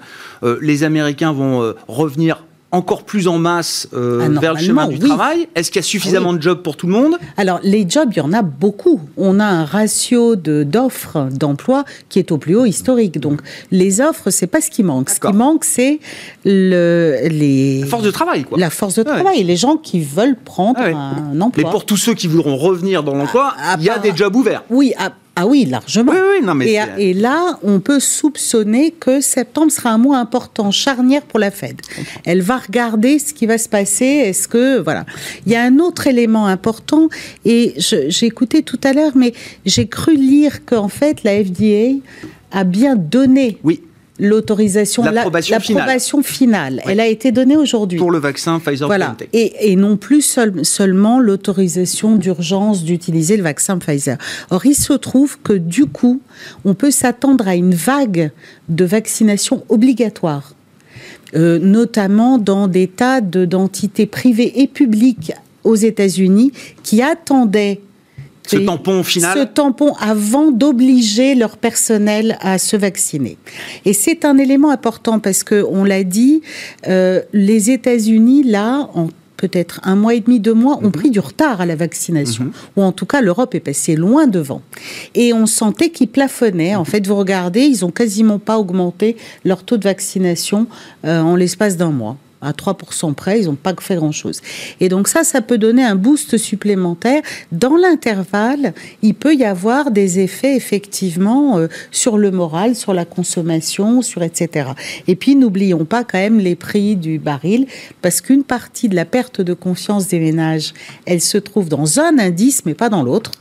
les 0.61 0.85
Américains 0.85 1.33
vont 1.33 1.75
revenir 1.89 2.45
encore 2.71 3.05
plus 3.05 3.29
en 3.29 3.39
masse 3.39 3.89
euh, 3.95 4.29
ah, 4.37 4.41
vers 4.41 4.55
le 4.55 4.61
chemin 4.61 4.89
du 4.89 4.99
travail 4.99 5.49
Est-ce 5.55 5.71
qu'il 5.71 5.81
y 5.81 5.85
a 5.85 5.87
suffisamment 5.87 6.35
de 6.35 6.43
jobs 6.43 6.63
pour 6.63 6.77
tout 6.77 6.87
le 6.87 6.93
monde? 6.93 7.17
Alors, 7.37 7.61
les 7.63 7.89
jobs, 7.89 8.11
il 8.13 8.19
y 8.19 8.21
en 8.21 8.33
a 8.33 8.43
beaucoup. 8.43 9.01
On 9.17 9.41
a 9.41 9.45
un 9.45 9.65
ratio 9.65 10.37
d'offres 10.37 11.29
d'emploi 11.33 11.85
qui 12.09 12.19
est 12.19 12.31
au 12.31 12.39
plus 12.39 12.57
haut 12.57 12.67
historique. 12.67 13.19
Donc, 13.19 13.41
les 13.71 14.01
offres, 14.01 14.31
c'est 14.31 14.47
pas 14.47 14.61
ce 14.61 14.71
qui 14.71 14.83
manque. 14.83 15.09
Ce 15.11 15.21
qui 15.21 15.33
manque, 15.33 15.65
c'est 15.65 16.01
le, 16.45 17.17
les... 17.31 17.81
La 17.81 17.87
force 17.87 18.05
de 18.05 18.11
travail, 18.11 18.45
quoi. 18.45 18.59
La 18.59 18.71
force 18.71 18.95
de 18.97 19.03
travail. 19.03 19.43
Les 19.45 19.57
gens 19.57 19.77
qui 19.77 20.01
veulent 20.01 20.37
prendre 20.37 20.81
un 20.81 21.41
emploi. 21.41 21.65
Mais 21.65 21.71
pour 21.71 21.87
tous 21.87 21.97
ceux 21.97 22.15
qui 22.15 22.27
voudront 22.27 22.57
revenir 22.57 23.03
dans 23.03 23.15
l'emploi, 23.15 23.55
ah, 23.59 23.77
il 23.79 23.85
y 23.85 23.91
a 23.91 23.99
des 23.99 24.15
jobs 24.15 24.35
ouverts. 24.37 24.65
Oui, 24.69 24.93
ah 25.41 25.47
oui, 25.47 25.67
largement. 25.67 26.13
et, 26.99 27.15
là, 27.15 27.61
on 27.63 27.79
peut 27.79 28.01
soupçonner 28.01 28.91
que 28.91 29.21
septembre 29.21 29.71
sera 29.71 29.91
un 29.91 29.99
mois 29.99 30.19
important, 30.19 30.73
charnière 30.73 31.23
pour 31.23 31.39
la 31.39 31.53
Fed. 31.53 31.81
Elle 32.25 32.43
va 32.43 32.57
regarder 32.57 33.21
ce 33.21 33.33
qui 33.33 33.47
va 33.47 33.57
se 33.57 33.69
passer. 33.69 34.05
Est-ce 34.05 34.49
que 34.49 34.81
voilà, 34.81 35.07
il 35.47 35.53
y 35.53 35.55
a 35.55 35.63
un 35.63 35.79
autre 35.79 36.09
élément 36.09 36.47
important 36.47 37.09
et 37.45 37.75
j'ai 37.77 38.27
écouté 38.27 38.65
tout 38.65 38.81
à 38.83 38.93
l'heure, 38.93 39.13
mais 39.15 39.33
j'ai 39.65 39.87
cru 39.87 40.17
lire 40.17 40.65
qu'en 40.65 40.89
fait 40.89 41.23
la 41.23 41.45
FDA 41.45 42.01
a 42.51 42.65
bien 42.65 42.97
donné 42.97 43.59
oui 43.63 43.83
l'autorisation, 44.19 45.03
l'approbation 45.03 46.23
finale. 46.23 46.83
Elle 46.87 47.01
a 47.01 47.07
été 47.07 47.33
donnée 47.33 47.57
aujourd'hui. 47.57 47.99
Pour 47.99 48.11
le 48.11 48.19
vaccin 48.19 48.59
Pfizer 48.59 48.87
voilà. 48.87 49.17
Et, 49.33 49.73
et, 49.73 49.77
non 49.77 49.97
plus 49.97 50.23
seulement 50.63 51.21
l'autorisation 51.21 52.17
d'urgence 52.17 52.85
d'utiliser 52.85 53.37
le 53.37 53.43
vaccin 53.43 53.79
Pfizer. 53.79 54.19
Or, 54.51 54.67
il 54.67 54.75
se 54.75 54.93
trouve 54.93 55.39
que 55.41 55.53
du 55.53 55.87
coup, 55.87 56.21
on 56.65 56.75
peut 56.75 56.91
s'attendre 56.91 57.47
à 57.49 57.55
une 57.55 57.75
vague 57.75 58.31
de 58.69 58.85
vaccination 58.85 59.65
obligatoire. 59.69 60.55
Euh, 61.35 61.59
notamment 61.59 62.39
dans 62.39 62.69
des 62.69 62.87
tas 62.87 63.21
d'entités 63.21 64.07
privées 64.07 64.63
et 64.63 64.67
publiques 64.67 65.33
aux 65.63 65.75
États-Unis 65.75 66.53
qui 66.83 67.03
attendaient 67.03 67.83
ce 68.49 68.57
tampon 68.57 69.03
final 69.03 69.39
Ce 69.39 69.45
tampon 69.45 69.95
avant 70.01 70.51
d'obliger 70.51 71.35
leur 71.35 71.57
personnel 71.57 72.39
à 72.41 72.59
se 72.59 72.77
vacciner. 72.77 73.37
Et 73.85 73.93
c'est 73.93 74.25
un 74.25 74.39
élément 74.39 74.71
important 74.71 75.19
parce 75.19 75.45
que, 75.45 75.65
on 75.69 75.85
l'a 75.85 76.05
dit, 76.05 76.43
euh, 76.87 77.21
les 77.33 77.71
États-Unis, 77.71 78.45
là, 78.45 78.89
en 78.95 79.09
peut-être 79.39 79.81
un 79.85 79.97
mois 79.97 80.15
et 80.15 80.21
demi, 80.21 80.41
deux 80.41 80.53
mois, 80.53 80.79
ont 80.79 80.87
mhm. 80.87 80.93
pris 80.93 81.11
du 81.11 81.21
retard 81.21 81.63
à 81.63 81.67
la 81.67 81.77
vaccination. 81.77 82.45
Mhm. 82.45 82.53
Ou 82.77 82.83
en 82.83 82.93
tout 82.93 83.07
cas, 83.07 83.23
l'Europe 83.23 83.55
est 83.55 83.61
passée 83.61 83.97
loin 83.97 84.27
devant. 84.27 84.61
Et 85.15 85.33
on 85.33 85.47
sentait 85.47 85.91
qu'ils 85.91 86.09
plafonnaient. 86.09 86.75
En 86.75 86.85
fait, 86.85 87.07
vous 87.07 87.17
regardez, 87.17 87.63
ils 87.63 87.85
ont 87.85 87.91
quasiment 87.91 88.39
pas 88.39 88.59
augmenté 88.59 89.17
leur 89.45 89.63
taux 89.63 89.79
de 89.79 89.85
vaccination 89.85 90.67
euh, 91.07 91.21
en 91.21 91.37
l'espace 91.37 91.77
d'un 91.77 91.91
mois 91.91 92.17
à 92.41 92.53
3% 92.53 93.15
près, 93.15 93.41
ils 93.41 93.47
n'ont 93.47 93.55
pas 93.55 93.75
fait 93.81 93.97
grand-chose. 93.97 94.41
Et 94.81 94.89
donc 94.89 95.09
ça, 95.09 95.25
ça 95.25 95.41
peut 95.41 95.59
donner 95.59 95.85
un 95.85 95.95
boost 95.95 96.37
supplémentaire. 96.37 97.23
Dans 97.53 97.77
l'intervalle, 97.77 98.75
il 99.03 99.15
peut 99.15 99.35
y 99.35 99.45
avoir 99.45 99.91
des 99.91 100.21
effets 100.21 100.57
effectivement 100.57 101.59
euh, 101.59 101.69
sur 101.91 102.19
le 102.19 102.31
moral, 102.31 102.77
sur 102.77 102.95
la 102.95 103.05
consommation, 103.05 104.03
sur 104.03 104.23
etc. 104.23 104.71
Et 105.07 105.17
puis 105.17 105.37
n'oublions 105.37 105.85
pas 105.85 106.05
quand 106.05 106.19
même 106.19 106.39
les 106.39 106.57
prix 106.57 106.97
du 106.97 107.19
baril, 107.19 107.67
parce 108.03 108.21
qu'une 108.21 108.45
partie 108.45 108.89
de 108.89 108.95
la 108.95 109.05
perte 109.05 109.41
de 109.41 109.55
confiance 109.55 110.09
des 110.09 110.21
ménages, 110.21 110.75
elle 111.07 111.21
se 111.21 111.39
trouve 111.39 111.69
dans 111.69 111.99
un 112.01 112.19
indice, 112.19 112.65
mais 112.65 112.75
pas 112.75 112.89
dans 112.89 113.03
l'autre. 113.03 113.33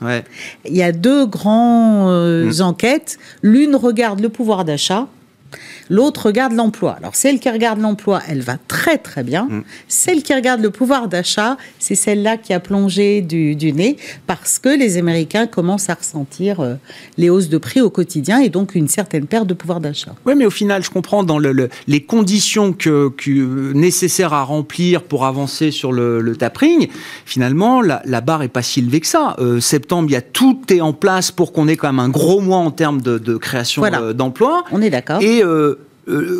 Il 0.65 0.75
y 0.75 0.83
a 0.83 0.91
deux 0.91 1.25
grandes 1.25 2.09
euh, 2.09 2.51
mmh. 2.51 2.61
enquêtes. 2.61 3.17
L'une 3.41 3.75
regarde 3.75 4.19
le 4.19 4.29
pouvoir 4.29 4.65
d'achat 4.65 5.07
L'autre 5.89 6.27
regarde 6.27 6.53
l'emploi. 6.53 6.95
Alors 6.97 7.15
celle 7.15 7.39
qui 7.39 7.49
regarde 7.49 7.79
l'emploi, 7.79 8.21
elle 8.27 8.41
va 8.41 8.57
très 8.67 8.97
très 8.97 9.23
bien. 9.23 9.47
Mm. 9.49 9.63
Celle 9.87 10.23
qui 10.23 10.33
regarde 10.33 10.61
le 10.61 10.69
pouvoir 10.69 11.07
d'achat, 11.07 11.57
c'est 11.79 11.95
celle-là 11.95 12.37
qui 12.37 12.53
a 12.53 12.59
plongé 12.59 13.21
du, 13.21 13.55
nez 13.73 13.97
parce 14.27 14.59
que 14.59 14.69
les 14.69 14.97
Américains 14.97 15.47
commencent 15.47 15.89
à 15.89 15.95
ressentir 15.95 16.59
euh, 16.59 16.75
les 17.17 17.29
hausses 17.29 17.49
de 17.49 17.57
prix 17.57 17.81
au 17.81 17.89
quotidien 17.89 18.39
et 18.39 18.49
donc 18.49 18.75
une 18.75 18.87
certaine 18.87 19.27
perte 19.27 19.47
de 19.47 19.53
pouvoir 19.53 19.79
d'achat. 19.79 20.15
Oui, 20.25 20.33
mais 20.35 20.45
au 20.45 20.51
final, 20.51 20.83
je 20.83 20.89
comprends 20.89 21.23
dans 21.23 21.39
le, 21.39 21.69
les 21.87 22.01
conditions 22.01 22.73
que, 22.73 23.11
nécessaires 23.73 24.33
à 24.33 24.43
remplir 24.43 25.03
pour 25.03 25.25
avancer 25.25 25.71
sur 25.71 25.91
le, 25.91 26.35
tapering. 26.37 26.87
Finalement, 27.25 27.81
la, 27.81 28.21
barre 28.21 28.43
est 28.43 28.47
pas 28.47 28.61
si 28.61 28.79
élevée 28.79 28.99
que 28.99 29.07
ça. 29.07 29.35
Euh, 29.39 29.59
septembre, 29.59 30.09
il 30.09 30.13
y 30.13 30.17
a 30.17 30.21
tout 30.21 30.61
est 30.69 30.81
en 30.81 30.93
place 30.93 31.31
pour 31.31 31.53
qu'on 31.53 31.67
ait 31.67 31.77
quand 31.77 31.87
même 31.87 31.99
un 31.99 32.09
gros 32.09 32.41
mois 32.41 32.57
en 32.57 32.71
termes 32.71 33.01
de, 33.01 33.37
création 33.37 33.83
euh, 33.83 34.13
d'emplois. 34.13 34.63
On 34.71 34.81
est 34.81 34.89
d'accord. 34.89 35.21
Et 35.21 35.43
euh, 35.43 35.76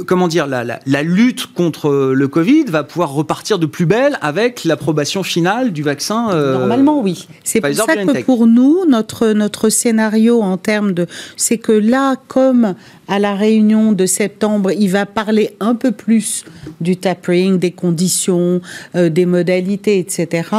comment 0.05 0.27
dire, 0.27 0.47
la, 0.47 1.03
lutte 1.03 1.53
contre 1.53 2.13
le 2.13 2.27
Covid 2.27 2.65
va 2.65 2.83
pouvoir 2.83 3.11
repartir 3.11 3.59
de 3.59 3.65
plus 3.65 3.85
belle 3.85 4.17
avec 4.21 4.63
l'approbation 4.63 5.23
finale 5.23 5.73
du 5.73 5.83
vaccin. 5.83 6.29
Euh, 6.31 6.57
Normalement, 6.57 7.01
oui. 7.01 7.27
C'est 7.43 7.61
pour 7.61 7.73
ça 7.73 7.95
que 7.95 8.23
pour 8.23 8.47
nous, 8.47 8.85
notre, 8.87 9.27
notre 9.33 9.69
scénario 9.69 10.41
en 10.41 10.57
termes 10.57 10.93
de. 10.93 11.07
C'est 11.35 11.57
que 11.57 11.71
là, 11.71 12.15
comme 12.27 12.75
à 13.07 13.19
la 13.19 13.35
réunion 13.35 13.91
de 13.91 14.05
septembre, 14.05 14.71
il 14.71 14.89
va 14.89 15.05
parler 15.05 15.55
un 15.59 15.75
peu 15.75 15.91
plus 15.91 16.45
du 16.81 16.97
tapering, 16.97 17.59
des 17.59 17.71
conditions, 17.71 18.61
euh, 18.95 19.09
des 19.09 19.25
modalités, 19.25 19.99
etc., 19.99 20.49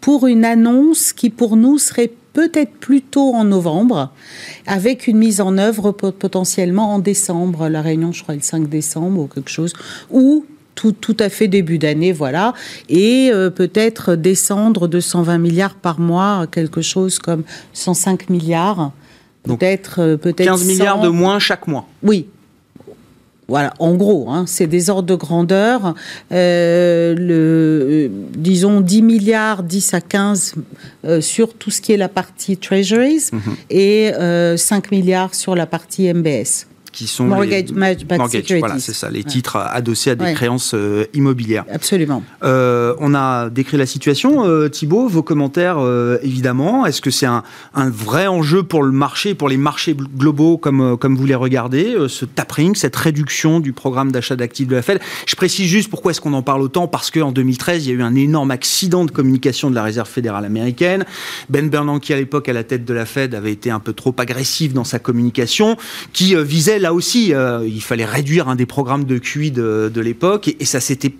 pour 0.00 0.26
une 0.26 0.44
annonce 0.44 1.12
qui, 1.12 1.30
pour 1.30 1.56
nous, 1.56 1.78
serait 1.78 2.10
peut-être 2.34 2.72
plutôt 2.72 3.32
en 3.32 3.44
novembre, 3.44 4.10
avec 4.66 5.06
une 5.06 5.16
mise 5.16 5.40
en 5.40 5.56
œuvre 5.56 5.92
potentiellement 5.92 6.92
en 6.92 6.98
décembre. 6.98 7.68
La 7.68 7.80
réunion, 7.80 8.12
je 8.12 8.22
crois, 8.22 8.34
le 8.34 8.42
5 8.42 8.68
décembre 8.68 9.22
ou 9.22 9.26
quelque 9.26 9.50
chose, 9.50 9.72
ou 10.10 10.44
tout, 10.74 10.92
tout 10.92 11.16
à 11.20 11.30
fait 11.30 11.48
début 11.48 11.78
d'année, 11.78 12.12
voilà, 12.12 12.52
et 12.88 13.30
euh, 13.32 13.48
peut-être 13.48 14.16
descendre 14.16 14.88
de 14.88 15.00
120 15.00 15.38
milliards 15.38 15.76
par 15.76 16.00
mois 16.00 16.40
à 16.40 16.46
quelque 16.46 16.82
chose 16.82 17.18
comme 17.18 17.44
105 17.72 18.28
milliards. 18.28 18.92
Peut-être 19.44 20.00
euh, 20.00 20.16
peut-être 20.16 20.48
15 20.48 20.66
milliards 20.66 21.00
de 21.00 21.08
moins 21.08 21.38
chaque 21.38 21.68
mois. 21.68 21.86
Oui, 22.02 22.26
voilà, 23.46 23.74
en 23.78 23.94
gros, 23.94 24.30
hein, 24.30 24.44
c'est 24.46 24.66
des 24.66 24.88
ordres 24.88 25.08
de 25.08 25.14
grandeur. 25.14 25.94
Euh, 26.32 27.14
le, 27.14 28.10
disons 28.36 28.80
10 28.80 29.02
milliards, 29.02 29.62
10 29.62 29.94
à 29.94 30.00
15 30.00 30.54
euh, 31.04 31.20
sur 31.20 31.54
tout 31.54 31.70
ce 31.70 31.82
qui 31.82 31.92
est 31.92 31.98
la 31.98 32.08
partie 32.08 32.56
Treasuries 32.56 33.28
mhm. 33.32 33.40
et 33.68 34.12
5 34.12 34.18
euh, 34.18 34.56
milliards 34.90 35.34
sur 35.34 35.54
la 35.54 35.66
partie 35.66 36.12
MBS 36.12 36.66
qui 36.94 37.06
sont 37.08 37.24
mortgage, 37.24 37.70
les, 37.70 38.58
voilà, 38.60 38.78
c'est 38.78 38.92
ça, 38.92 39.10
les 39.10 39.24
titres 39.24 39.56
adossés 39.56 40.10
à 40.10 40.14
des 40.14 40.32
créances 40.32 40.72
euh, 40.74 41.06
immobilières. 41.12 41.64
Absolument. 41.70 42.22
Euh, 42.44 42.94
on 43.00 43.14
a 43.14 43.50
décrit 43.50 43.76
la 43.76 43.86
situation, 43.86 44.46
euh, 44.46 44.68
Thibault. 44.68 45.08
Vos 45.08 45.22
commentaires, 45.22 45.78
évidemment. 46.22 46.86
Est-ce 46.86 47.00
que 47.00 47.10
c'est 47.10 47.26
un, 47.26 47.42
un, 47.74 47.90
vrai 47.90 48.26
enjeu 48.26 48.62
pour 48.62 48.82
le 48.84 48.92
marché, 48.92 49.34
pour 49.34 49.48
les 49.48 49.56
marchés 49.56 49.94
globaux, 49.94 50.56
comme 50.56 50.96
comme 50.96 51.16
vous 51.16 51.26
les 51.26 51.34
regardez, 51.34 51.96
ce 52.08 52.24
tapering, 52.24 52.74
cette 52.74 52.94
réduction 52.94 53.60
du 53.60 53.72
programme 53.72 54.12
d'achat 54.12 54.36
d'actifs 54.36 54.68
de 54.68 54.76
la 54.76 54.82
Fed? 54.82 55.00
Je 55.26 55.34
précise 55.34 55.66
juste 55.66 55.90
pourquoi 55.90 56.12
est-ce 56.12 56.20
qu'on 56.20 56.32
en 56.32 56.42
parle 56.42 56.62
autant 56.62 56.86
parce 56.86 57.10
qu'en 57.10 57.32
2013, 57.32 57.86
il 57.86 57.88
y 57.90 57.92
a 57.92 57.98
eu 57.98 58.02
un 58.02 58.14
énorme 58.14 58.52
accident 58.52 59.04
de 59.04 59.10
communication 59.10 59.68
de 59.68 59.74
la 59.74 59.82
Réserve 59.82 60.08
fédérale 60.08 60.44
américaine. 60.44 61.04
Ben 61.48 61.68
Bernanke, 61.68 62.10
à 62.10 62.16
l'époque, 62.16 62.48
à 62.48 62.52
la 62.52 62.62
tête 62.62 62.84
de 62.84 62.94
la 62.94 63.06
Fed, 63.06 63.34
avait 63.34 63.52
été 63.52 63.70
un 63.70 63.80
peu 63.80 63.92
trop 63.92 64.14
agressif 64.18 64.72
dans 64.72 64.84
sa 64.84 65.00
communication, 65.00 65.76
qui 66.12 66.36
visait 66.36 66.78
là 66.84 66.92
aussi, 66.92 67.32
euh, 67.32 67.66
il 67.66 67.82
fallait 67.82 68.04
réduire 68.04 68.48
un 68.48 68.56
des 68.56 68.66
programmes 68.66 69.04
de 69.04 69.16
QI 69.18 69.50
de, 69.50 70.00
l'époque, 70.00 70.48
et, 70.48 70.64
ça 70.66 70.80
s'était 70.80 71.14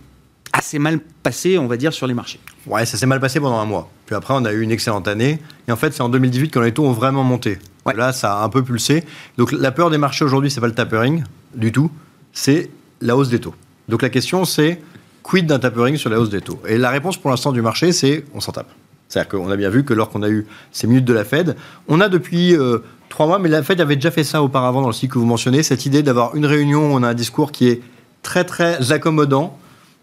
assez 0.52 0.78
mal 0.78 1.00
passé, 1.22 1.56
on 1.58 1.66
va 1.66 1.78
dire, 1.78 1.92
sur 1.92 2.06
les 2.06 2.12
marchés. 2.12 2.38
Ouais, 2.66 2.84
ça 2.84 2.98
s'est 2.98 3.06
mal 3.06 3.18
passé 3.18 3.40
pendant 3.40 3.58
un 3.58 3.64
mois. 3.64 3.90
Puis 4.04 4.14
après, 4.14 4.34
on 4.36 4.44
a 4.44 4.52
eu 4.52 4.60
une 4.60 4.70
excellente 4.70 5.08
année. 5.08 5.38
Et 5.66 5.72
en 5.72 5.76
fait, 5.76 5.92
c'est 5.92 6.02
en 6.02 6.10
2018 6.10 6.50
quand 6.50 6.60
les 6.60 6.72
taux 6.72 6.84
ont 6.84 6.92
vraiment 6.92 7.24
monté. 7.24 7.58
Là, 7.96 8.12
ça 8.12 8.40
a 8.40 8.44
un 8.44 8.48
peu 8.50 8.62
pulsé. 8.62 9.04
Donc, 9.38 9.52
la 9.52 9.72
peur 9.72 9.90
des 9.90 9.98
marchés 9.98 10.24
aujourd'hui, 10.24 10.50
c'est 10.50 10.60
pas 10.60 10.66
le 10.66 10.74
tapering 10.74 11.24
du 11.54 11.72
tout, 11.72 11.90
c'est 12.32 12.70
la 13.00 13.16
hausse 13.16 13.30
des 13.30 13.40
taux. 13.40 13.54
Donc, 13.88 14.02
la 14.02 14.10
question, 14.10 14.44
c'est 14.44 14.80
quid 15.22 15.46
d'un 15.46 15.58
tapering 15.58 15.96
sur 15.96 16.10
la 16.10 16.20
hausse 16.20 16.30
des 16.30 16.42
taux? 16.42 16.60
Et 16.68 16.76
la 16.76 16.90
réponse 16.90 17.16
pour 17.16 17.30
l'instant 17.30 17.52
du 17.52 17.62
marché, 17.62 17.92
c'est 17.92 18.24
on 18.34 18.40
s'en 18.40 18.52
tape. 18.52 18.70
C'est-à-dire 19.08 19.30
qu'on 19.30 19.50
a 19.50 19.56
bien 19.56 19.70
vu 19.70 19.84
que 19.84 19.94
lorsqu'on 19.94 20.22
a 20.22 20.28
eu 20.28 20.46
ces 20.72 20.86
minutes 20.86 21.04
de 21.04 21.12
la 21.14 21.24
Fed, 21.24 21.56
on 21.88 22.00
a 22.00 22.08
depuis 22.08 22.54
euh, 22.54 22.78
trois 23.14 23.28
mois, 23.28 23.38
mais 23.38 23.48
la 23.48 23.62
Fed 23.62 23.80
avait 23.80 23.94
déjà 23.94 24.10
fait 24.10 24.24
ça 24.24 24.42
auparavant 24.42 24.82
dans 24.82 24.88
le 24.88 24.92
cycle 24.92 25.14
que 25.14 25.20
vous 25.20 25.24
mentionnez, 25.24 25.62
cette 25.62 25.86
idée 25.86 26.02
d'avoir 26.02 26.34
une 26.34 26.46
réunion 26.46 26.90
où 26.90 26.96
on 26.96 27.04
a 27.04 27.08
un 27.08 27.14
discours 27.14 27.52
qui 27.52 27.68
est 27.68 27.80
très 28.22 28.42
très 28.42 28.90
accommodants 28.90 29.56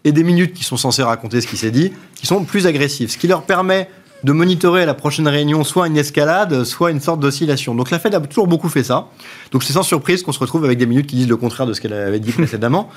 et 0.04 0.12
des 0.12 0.24
minutes 0.24 0.54
qui 0.54 0.64
sont 0.64 0.78
censées 0.78 1.02
raconter 1.02 1.42
ce 1.42 1.46
qui 1.46 1.58
s'est 1.58 1.70
dit, 1.70 1.92
qui 2.14 2.26
sont 2.26 2.42
plus 2.44 2.66
agressifs, 2.66 3.10
ce 3.10 3.18
qui 3.18 3.28
leur 3.28 3.42
permet 3.42 3.90
de 4.24 4.32
monitorer 4.32 4.84
à 4.84 4.86
la 4.86 4.94
prochaine 4.94 5.28
réunion 5.28 5.62
soit 5.62 5.88
une 5.88 5.98
escalade, 5.98 6.64
soit 6.64 6.90
une 6.90 7.00
sorte 7.00 7.20
d'oscillation. 7.20 7.74
Donc 7.74 7.90
la 7.90 7.98
Fed 7.98 8.14
a 8.14 8.20
toujours 8.20 8.46
beaucoup 8.46 8.70
fait 8.70 8.82
ça. 8.82 9.08
Donc 9.50 9.62
c'est 9.62 9.74
sans 9.74 9.82
surprise 9.82 10.22
qu'on 10.22 10.32
se 10.32 10.38
retrouve 10.38 10.64
avec 10.64 10.78
des 10.78 10.86
minutes 10.86 11.06
qui 11.06 11.16
disent 11.16 11.28
le 11.28 11.36
contraire 11.36 11.66
de 11.66 11.74
ce 11.74 11.82
qu'elle 11.82 11.92
avait 11.92 12.18
dit 12.18 12.32
précédemment. 12.32 12.88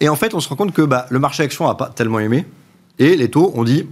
Et 0.00 0.08
en 0.08 0.14
fait, 0.14 0.32
on 0.32 0.38
se 0.38 0.48
rend 0.48 0.54
compte 0.54 0.72
que 0.72 0.82
bah, 0.82 1.06
le 1.10 1.18
marché 1.18 1.42
action 1.42 1.66
n'a 1.66 1.74
pas 1.74 1.88
tellement 1.88 2.20
aimé. 2.20 2.46
Et 3.00 3.16
les 3.16 3.28
taux 3.30 3.50
ont 3.56 3.64
dit, 3.64 3.86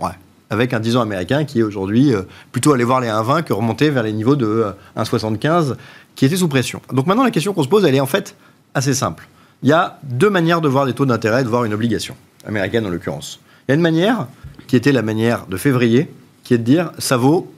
ouais, 0.00 0.10
avec 0.50 0.72
un 0.72 0.80
10 0.80 0.96
ans 0.96 1.00
américain 1.00 1.44
qui 1.44 1.60
est 1.60 1.62
aujourd'hui 1.62 2.14
euh, 2.14 2.22
plutôt 2.52 2.72
allé 2.72 2.84
voir 2.84 3.00
les 3.00 3.08
1,20 3.08 3.42
que 3.42 3.52
remonter 3.52 3.90
vers 3.90 4.02
les 4.02 4.12
niveaux 4.12 4.36
de 4.36 4.66
1,75 4.96 5.46
euh, 5.46 5.74
qui 6.14 6.24
étaient 6.24 6.36
sous 6.36 6.48
pression. 6.48 6.80
Donc 6.92 7.06
maintenant, 7.06 7.24
la 7.24 7.30
question 7.30 7.52
qu'on 7.52 7.62
se 7.62 7.68
pose, 7.68 7.84
elle 7.84 7.94
est 7.94 8.00
en 8.00 8.06
fait 8.06 8.34
assez 8.74 8.94
simple. 8.94 9.28
Il 9.62 9.68
y 9.68 9.72
a 9.72 9.98
deux 10.04 10.30
manières 10.30 10.60
de 10.60 10.68
voir 10.68 10.84
les 10.84 10.92
taux 10.92 11.06
d'intérêt, 11.06 11.42
de 11.44 11.48
voir 11.48 11.64
une 11.64 11.74
obligation, 11.74 12.14
américaine 12.46 12.86
en 12.86 12.90
l'occurrence. 12.90 13.40
Il 13.66 13.70
y 13.70 13.72
a 13.72 13.74
une 13.74 13.80
manière 13.80 14.26
qui 14.66 14.76
était 14.76 14.92
la 14.92 15.02
manière 15.02 15.46
de 15.46 15.56
février, 15.56 16.08
qui 16.44 16.54
est 16.54 16.58
de 16.58 16.62
dire 16.62 16.92
ça 16.98 17.16
vaut, 17.16 17.52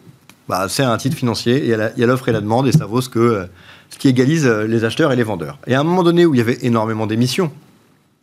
bah, 0.48 0.66
c'est 0.68 0.82
un 0.82 0.96
titre 0.96 1.16
financier, 1.16 1.62
il 1.62 1.68
y 1.68 2.02
a 2.02 2.06
l'offre 2.06 2.28
et 2.28 2.32
la 2.32 2.40
demande, 2.40 2.66
et 2.66 2.72
ça 2.72 2.86
vaut 2.86 3.00
ce, 3.00 3.08
que, 3.08 3.46
ce 3.90 3.98
qui 3.98 4.08
égalise 4.08 4.46
euh, 4.46 4.66
les 4.66 4.84
acheteurs 4.84 5.12
et 5.12 5.16
les 5.16 5.22
vendeurs. 5.22 5.58
Et 5.66 5.74
à 5.74 5.80
un 5.80 5.84
moment 5.84 6.02
donné 6.02 6.26
où 6.26 6.34
il 6.34 6.38
y 6.38 6.40
avait 6.40 6.58
énormément 6.62 7.06
d'émissions, 7.06 7.52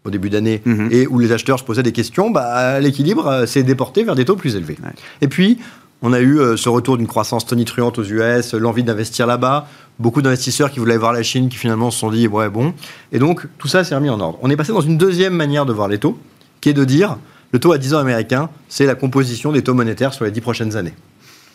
au 0.06 0.10
début 0.10 0.30
d'année, 0.30 0.62
mhm. 0.66 0.90
et 0.92 1.08
où 1.08 1.20
les 1.20 1.32
acheteurs 1.32 1.60
se 1.60 1.64
posaient 1.64 1.84
des 1.84 1.92
questions, 1.92 2.30
bah, 2.30 2.80
l'équilibre 2.80 3.28
euh, 3.28 3.46
s'est 3.46 3.64
déporté 3.64 4.04
vers 4.04 4.16
des 4.16 4.26
taux 4.26 4.36
plus 4.36 4.56
élevés. 4.56 4.78
Et 5.22 5.28
puis, 5.28 5.58
on 6.02 6.14
a 6.14 6.20
eu 6.20 6.40
euh, 6.40 6.56
ce 6.56 6.70
retour 6.70 6.98
d'une 6.98 7.08
croissance 7.08 7.46
tonitruante 7.46 8.00
aux 8.00 8.04
US, 8.04 8.54
l'envie 8.54 8.84
d'investir 8.84 9.28
là-bas, 9.28 9.68
beaucoup 10.00 10.22
d'investisseurs 10.22 10.72
qui 10.72 10.80
voulaient 10.80 10.98
voir 10.98 11.12
la 11.12 11.24
Chine 11.24 11.50
qui 11.50 11.58
finalement 11.58 11.92
se 11.92 12.00
sont 12.00 12.12
dit 12.12 12.28
ouais 12.28 12.50
bon. 12.50 12.74
Et 13.12 13.20
donc 13.20 13.48
tout 13.58 13.68
ça 13.68 13.84
s'est 13.84 13.96
remis 13.96 14.10
en 14.10 14.20
ordre. 14.20 14.38
On 14.44 14.50
est 14.50 14.56
passé 14.56 14.72
dans 14.72 14.82
une 14.82 14.98
deuxième 14.98 15.34
manière 15.34 15.66
de 15.66 15.74
voir 15.74 15.88
les 15.88 15.98
taux, 15.98 16.20
qui 16.62 16.70
est 16.70 16.74
de 16.74 16.86
dire 16.86 17.18
le 17.52 17.60
taux 17.60 17.72
à 17.72 17.78
10 17.78 17.94
ans 17.94 18.00
américain, 18.00 18.50
c'est 18.68 18.86
la 18.86 18.96
composition 18.96 19.52
des 19.52 19.64
taux 19.64 19.74
monétaires 19.74 20.14
sur 20.14 20.26
les 20.26 20.32
10 20.32 20.42
prochaines 20.42 20.76
années. 20.76 20.94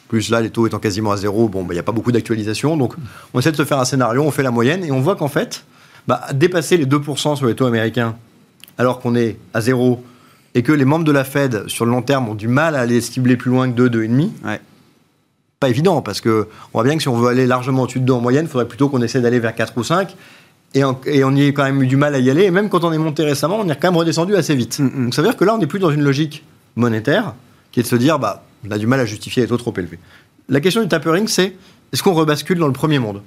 Plus 0.08 0.30
là, 0.30 0.40
les 0.40 0.50
taux 0.50 0.66
étant 0.66 0.78
quasiment 0.78 1.12
à 1.12 1.16
zéro, 1.16 1.48
bon, 1.48 1.62
bah, 1.62 1.68
il 1.70 1.76
n'y 1.76 1.80
a 1.80 1.82
pas 1.84 1.92
beaucoup 1.92 2.12
d'actualisation. 2.12 2.76
Donc, 2.76 2.94
on 3.34 3.40
essaie 3.40 3.52
de 3.52 3.56
se 3.56 3.64
faire 3.64 3.78
un 3.78 3.84
scénario, 3.84 4.22
on 4.22 4.30
fait 4.30 4.42
la 4.42 4.50
moyenne, 4.50 4.84
et 4.84 4.90
on 4.90 5.00
voit 5.00 5.16
qu'en 5.16 5.28
fait, 5.28 5.64
bah, 6.06 6.20
dépasser 6.34 6.76
les 6.76 6.86
2% 6.86 7.36
sur 7.36 7.46
les 7.46 7.54
taux 7.54 7.66
américains, 7.66 8.16
alors 8.78 9.00
qu'on 9.00 9.14
est 9.14 9.38
à 9.54 9.60
zéro, 9.60 10.02
et 10.54 10.62
que 10.62 10.72
les 10.72 10.84
membres 10.84 11.04
de 11.04 11.12
la 11.12 11.24
Fed, 11.24 11.68
sur 11.68 11.84
le 11.84 11.90
long 11.90 12.02
terme, 12.02 12.28
ont 12.28 12.34
du 12.34 12.48
mal 12.48 12.74
à 12.74 12.80
aller 12.80 13.00
cibler 13.00 13.36
plus 13.36 13.50
loin 13.50 13.70
que 13.70 13.74
2, 13.74 13.88
2,5, 13.88 14.30
ouais. 14.44 14.60
pas 15.60 15.68
évident, 15.68 16.02
parce 16.02 16.20
qu'on 16.20 16.46
voit 16.74 16.84
bien 16.84 16.96
que 16.96 17.02
si 17.02 17.08
on 17.08 17.16
veut 17.16 17.28
aller 17.28 17.46
largement 17.46 17.82
au-dessus 17.82 18.00
de 18.00 18.04
2 18.04 18.12
en 18.12 18.20
moyenne, 18.20 18.44
il 18.44 18.50
faudrait 18.50 18.68
plutôt 18.68 18.88
qu'on 18.88 19.02
essaie 19.02 19.20
d'aller 19.20 19.38
vers 19.38 19.54
4 19.54 19.76
ou 19.76 19.84
5. 19.84 20.14
Et 20.74 20.84
on, 20.84 20.96
y 21.04 21.46
a 21.46 21.48
quand 21.48 21.64
même 21.64 21.82
eu 21.82 21.86
du 21.86 21.96
mal 21.96 22.14
à 22.14 22.18
y 22.18 22.30
aller. 22.30 22.44
Et 22.44 22.50
même 22.50 22.70
quand 22.70 22.84
on 22.84 22.92
est 22.92 22.98
monté 22.98 23.24
récemment, 23.24 23.58
on 23.60 23.68
est 23.68 23.76
quand 23.76 23.90
même 23.90 23.96
redescendu 23.98 24.34
assez 24.36 24.54
vite. 24.54 24.78
Mm, 24.78 24.84
mm. 24.84 25.04
Donc 25.04 25.14
ça 25.14 25.22
veut 25.22 25.28
dire 25.28 25.36
que 25.36 25.44
là, 25.44 25.54
on 25.54 25.58
n'est 25.58 25.66
plus 25.66 25.78
dans 25.78 25.90
une 25.90 26.02
logique 26.02 26.44
monétaire 26.76 27.34
qui 27.72 27.80
est 27.80 27.82
de 27.82 27.88
se 27.88 27.96
dire, 27.96 28.18
bah, 28.18 28.42
on 28.66 28.70
a 28.70 28.78
du 28.78 28.86
mal 28.86 29.00
à 29.00 29.04
justifier 29.04 29.42
les 29.42 29.48
taux 29.48 29.58
trop 29.58 29.74
élevés. 29.76 29.98
La 30.48 30.60
question 30.60 30.82
du 30.82 30.88
tapering, 30.88 31.28
c'est 31.28 31.54
est-ce 31.92 32.02
qu'on 32.02 32.14
rebascule 32.14 32.58
dans 32.58 32.66
le 32.66 32.72
premier 32.72 32.98
monde? 32.98 33.22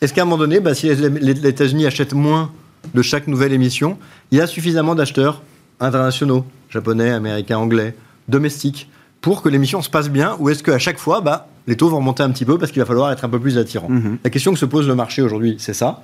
Est-ce 0.00 0.14
qu'à 0.14 0.22
un 0.22 0.24
moment 0.24 0.38
donné, 0.38 0.60
bah, 0.60 0.74
si 0.74 0.88
les, 0.88 1.46
États-Unis 1.46 1.86
achètent 1.86 2.14
moins 2.14 2.50
de 2.94 3.02
chaque 3.02 3.26
nouvelle 3.26 3.52
émission, 3.52 3.98
il 4.30 4.38
y 4.38 4.40
a 4.40 4.46
suffisamment 4.46 4.94
d'acheteurs 4.94 5.42
internationaux, 5.80 6.44
japonais, 6.68 7.10
américains, 7.10 7.58
anglais, 7.58 7.94
domestiques, 8.28 8.88
pour 9.20 9.42
que 9.42 9.48
l'émission 9.48 9.82
se 9.82 9.90
passe 9.90 10.08
bien 10.08 10.36
Ou 10.38 10.48
est-ce 10.48 10.62
qu'à 10.62 10.78
chaque 10.78 10.98
fois, 10.98 11.20
bah, 11.20 11.48
les 11.66 11.76
taux 11.76 11.88
vont 11.88 11.98
remonter 11.98 12.22
un 12.22 12.30
petit 12.30 12.44
peu 12.44 12.58
parce 12.58 12.72
qu'il 12.72 12.80
va 12.80 12.86
falloir 12.86 13.12
être 13.12 13.24
un 13.24 13.28
peu 13.28 13.38
plus 13.38 13.58
attirant 13.58 13.88
mm-hmm. 13.90 14.18
La 14.24 14.30
question 14.30 14.52
que 14.52 14.58
se 14.58 14.64
pose 14.64 14.88
le 14.88 14.94
marché 14.94 15.22
aujourd'hui, 15.22 15.56
c'est 15.58 15.74
ça. 15.74 16.02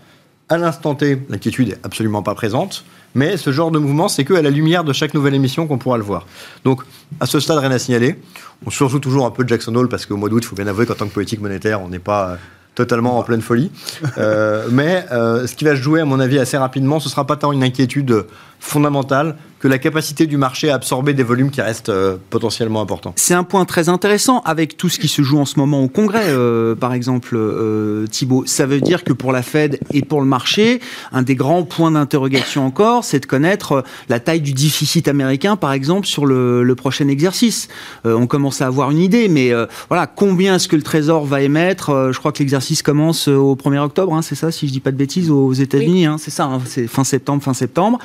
À 0.48 0.58
l'instant 0.58 0.94
T, 0.94 1.22
l'inquiétude 1.28 1.70
est 1.70 1.78
absolument 1.82 2.22
pas 2.22 2.34
présente, 2.34 2.84
mais 3.16 3.36
ce 3.36 3.50
genre 3.50 3.72
de 3.72 3.80
mouvement, 3.80 4.06
c'est 4.06 4.24
qu'à 4.24 4.42
la 4.42 4.50
lumière 4.50 4.84
de 4.84 4.92
chaque 4.92 5.12
nouvelle 5.12 5.34
émission 5.34 5.66
qu'on 5.66 5.78
pourra 5.78 5.98
le 5.98 6.04
voir. 6.04 6.24
Donc, 6.64 6.82
à 7.18 7.26
ce 7.26 7.40
stade, 7.40 7.58
rien 7.58 7.72
à 7.72 7.80
signaler. 7.80 8.16
On 8.64 8.70
surjoue 8.70 9.00
toujours 9.00 9.26
un 9.26 9.32
peu 9.32 9.42
de 9.42 9.48
Jackson 9.48 9.74
Hole 9.74 9.88
parce 9.88 10.06
qu'au 10.06 10.16
mois 10.16 10.28
d'août, 10.28 10.44
il 10.44 10.46
faut 10.46 10.54
bien 10.54 10.68
avouer 10.68 10.86
qu'en 10.86 10.94
tant 10.94 11.08
que 11.08 11.12
politique 11.12 11.40
monétaire, 11.40 11.82
on 11.82 11.88
n'est 11.88 11.98
pas 11.98 12.38
totalement 12.76 13.18
en 13.18 13.22
pleine 13.24 13.40
folie. 13.40 13.72
Euh, 14.18 14.68
mais 14.70 15.04
euh, 15.10 15.46
ce 15.46 15.54
qui 15.56 15.64
va 15.64 15.72
se 15.72 15.80
jouer, 15.80 16.00
à 16.00 16.04
mon 16.04 16.20
avis, 16.20 16.38
assez 16.38 16.56
rapidement, 16.56 17.00
ce 17.00 17.08
sera 17.08 17.26
pas 17.26 17.36
tant 17.36 17.50
une 17.50 17.64
inquiétude 17.64 18.24
fondamentale 18.66 19.36
que 19.58 19.68
la 19.68 19.78
capacité 19.78 20.26
du 20.26 20.36
marché 20.36 20.70
à 20.70 20.74
absorber 20.74 21.14
des 21.14 21.22
volumes 21.22 21.50
qui 21.50 21.62
restent 21.62 21.88
euh, 21.88 22.16
potentiellement 22.30 22.82
importants. 22.82 23.14
C'est 23.16 23.34
un 23.34 23.44
point 23.44 23.64
très 23.64 23.88
intéressant 23.88 24.40
avec 24.40 24.76
tout 24.76 24.88
ce 24.88 24.98
qui 24.98 25.08
se 25.08 25.22
joue 25.22 25.38
en 25.38 25.46
ce 25.46 25.58
moment 25.58 25.82
au 25.82 25.88
Congrès, 25.88 26.26
euh, 26.28 26.74
par 26.74 26.92
exemple, 26.92 27.36
euh, 27.36 28.06
Thibault. 28.06 28.44
Ça 28.46 28.66
veut 28.66 28.80
dire 28.80 29.02
que 29.02 29.12
pour 29.12 29.32
la 29.32 29.42
Fed 29.42 29.80
et 29.92 30.02
pour 30.02 30.20
le 30.20 30.26
marché, 30.26 30.80
un 31.12 31.22
des 31.22 31.34
grands 31.34 31.62
points 31.62 31.90
d'interrogation 31.90 32.66
encore, 32.66 33.04
c'est 33.04 33.20
de 33.20 33.26
connaître 33.26 33.82
la 34.08 34.20
taille 34.20 34.42
du 34.42 34.52
déficit 34.52 35.08
américain, 35.08 35.56
par 35.56 35.72
exemple, 35.72 36.06
sur 36.06 36.26
le, 36.26 36.62
le 36.62 36.74
prochain 36.74 37.08
exercice. 37.08 37.68
on 38.04 38.26
commence 38.26 38.60
à 38.60 38.66
avoir 38.66 38.90
une 38.90 38.98
idée, 38.98 39.28
mais 39.28 39.52
voilà, 39.88 40.06
combien 40.06 40.56
est-ce 40.56 40.68
que 40.68 40.76
le 40.76 40.82
Trésor 40.82 41.24
va 41.24 41.42
émettre 41.42 42.10
Je 42.12 42.18
crois 42.18 42.32
que 42.32 42.38
l'exercice 42.40 42.82
commence 42.82 43.28
au 43.28 43.54
1er 43.54 43.78
octobre, 43.78 44.14
hein, 44.14 44.22
c'est 44.22 44.34
ça, 44.34 44.50
si 44.50 44.68
je 44.68 44.72
dis 44.72 44.80
pas 44.80 44.92
de 44.92 44.96
bêtises, 44.96 45.30
aux 45.30 45.52
États-Unis. 45.52 46.06
Hein, 46.06 46.16
c'est 46.18 46.30
ça, 46.30 46.44
hein, 46.44 46.60
c'est 46.64 46.86
fin 46.86 47.04
septembre, 47.04 47.42
fin 47.42 47.54
septembre. 47.54 47.98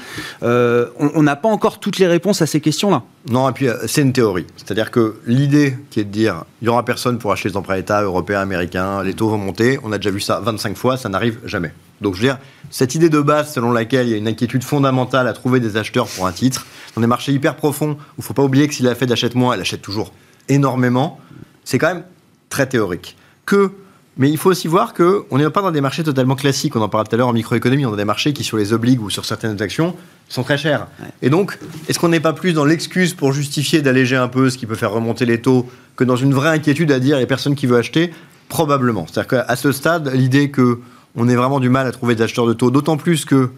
On 0.97 1.23
n'a 1.23 1.35
pas 1.35 1.49
encore 1.49 1.79
toutes 1.79 1.99
les 1.99 2.07
réponses 2.07 2.41
à 2.41 2.45
ces 2.45 2.61
questions-là. 2.61 3.03
Non, 3.29 3.49
et 3.49 3.51
puis 3.51 3.67
euh, 3.67 3.75
c'est 3.87 4.01
une 4.01 4.13
théorie. 4.13 4.47
C'est-à-dire 4.57 4.89
que 4.89 5.19
l'idée 5.27 5.77
qui 5.89 5.99
est 5.99 6.03
de 6.03 6.09
dire 6.09 6.45
il 6.61 6.65
n'y 6.65 6.69
aura 6.69 6.83
personne 6.83 7.19
pour 7.19 7.31
acheter 7.31 7.49
les 7.49 7.57
emprunts 7.57 7.75
d'État 7.75 8.01
européens, 8.01 8.39
américains, 8.39 9.03
les 9.03 9.13
taux 9.13 9.29
vont 9.29 9.37
monter, 9.37 9.79
on 9.83 9.91
a 9.91 9.97
déjà 9.97 10.09
vu 10.09 10.19
ça 10.19 10.39
25 10.39 10.75
fois, 10.75 10.97
ça 10.97 11.09
n'arrive 11.09 11.39
jamais. 11.45 11.71
Donc 12.01 12.15
je 12.15 12.21
veux 12.21 12.27
dire, 12.27 12.39
cette 12.71 12.95
idée 12.95 13.09
de 13.09 13.19
base 13.19 13.53
selon 13.53 13.71
laquelle 13.71 14.07
il 14.07 14.11
y 14.11 14.13
a 14.15 14.17
une 14.17 14.27
inquiétude 14.27 14.63
fondamentale 14.63 15.27
à 15.27 15.33
trouver 15.33 15.59
des 15.59 15.77
acheteurs 15.77 16.07
pour 16.07 16.25
un 16.25 16.31
titre, 16.31 16.65
dans 16.95 17.01
des 17.01 17.07
marchés 17.07 17.31
hyper 17.31 17.55
profonds, 17.55 17.91
où 17.91 17.97
il 18.17 18.21
ne 18.21 18.23
faut 18.23 18.33
pas 18.33 18.43
oublier 18.43 18.67
que 18.67 18.73
si 18.73 18.81
la 18.81 18.95
Fed 18.95 19.11
achète 19.11 19.35
moins, 19.35 19.53
elle 19.53 19.61
achète 19.61 19.81
toujours 19.81 20.11
énormément, 20.49 21.19
c'est 21.63 21.77
quand 21.77 21.93
même 21.93 22.03
très 22.49 22.67
théorique. 22.67 23.15
Que 23.45 23.71
mais 24.17 24.29
il 24.29 24.37
faut 24.37 24.49
aussi 24.49 24.67
voir 24.67 24.93
qu'on 24.93 25.37
n'est 25.37 25.49
pas 25.49 25.61
dans 25.61 25.71
des 25.71 25.81
marchés 25.81 26.03
totalement 26.03 26.35
classiques. 26.35 26.75
On 26.75 26.81
en 26.81 26.89
parlait 26.89 27.07
tout 27.07 27.15
à 27.15 27.17
l'heure 27.17 27.29
en 27.29 27.33
microéconomie. 27.33 27.85
On 27.85 27.93
a 27.93 27.97
des 27.97 28.05
marchés 28.05 28.33
qui, 28.33 28.43
sur 28.43 28.57
les 28.57 28.73
obligues 28.73 29.01
ou 29.01 29.09
sur 29.09 29.25
certaines 29.25 29.61
actions, 29.61 29.95
sont 30.31 30.43
très 30.43 30.57
chers. 30.57 30.87
Et 31.21 31.29
donc, 31.29 31.59
est-ce 31.87 31.99
qu'on 31.99 32.07
n'est 32.07 32.21
pas 32.21 32.31
plus 32.31 32.53
dans 32.53 32.63
l'excuse 32.63 33.13
pour 33.13 33.33
justifier 33.33 33.81
d'alléger 33.81 34.15
un 34.15 34.29
peu 34.29 34.49
ce 34.49 34.57
qui 34.57 34.65
peut 34.65 34.75
faire 34.75 34.91
remonter 34.91 35.25
les 35.25 35.41
taux 35.41 35.69
que 35.97 36.05
dans 36.05 36.15
une 36.15 36.33
vraie 36.33 36.49
inquiétude 36.49 36.91
à 36.91 36.99
dire 36.99 37.17
il 37.17 37.19
n'y 37.19 37.23
a 37.23 37.27
personne 37.27 37.55
qui 37.55 37.67
veut 37.67 37.77
acheter? 37.77 38.13
Probablement. 38.47 39.05
C'est-à-dire 39.07 39.45
qu'à 39.45 39.55
ce 39.55 39.71
stade, 39.71 40.09
l'idée 40.13 40.49
qu'on 40.49 41.27
ait 41.27 41.35
vraiment 41.35 41.59
du 41.59 41.69
mal 41.69 41.85
à 41.85 41.91
trouver 41.91 42.15
des 42.15 42.23
acheteurs 42.23 42.47
de 42.47 42.53
taux, 42.53 42.71
d'autant 42.71 42.95
plus 42.95 43.25
que 43.25 43.49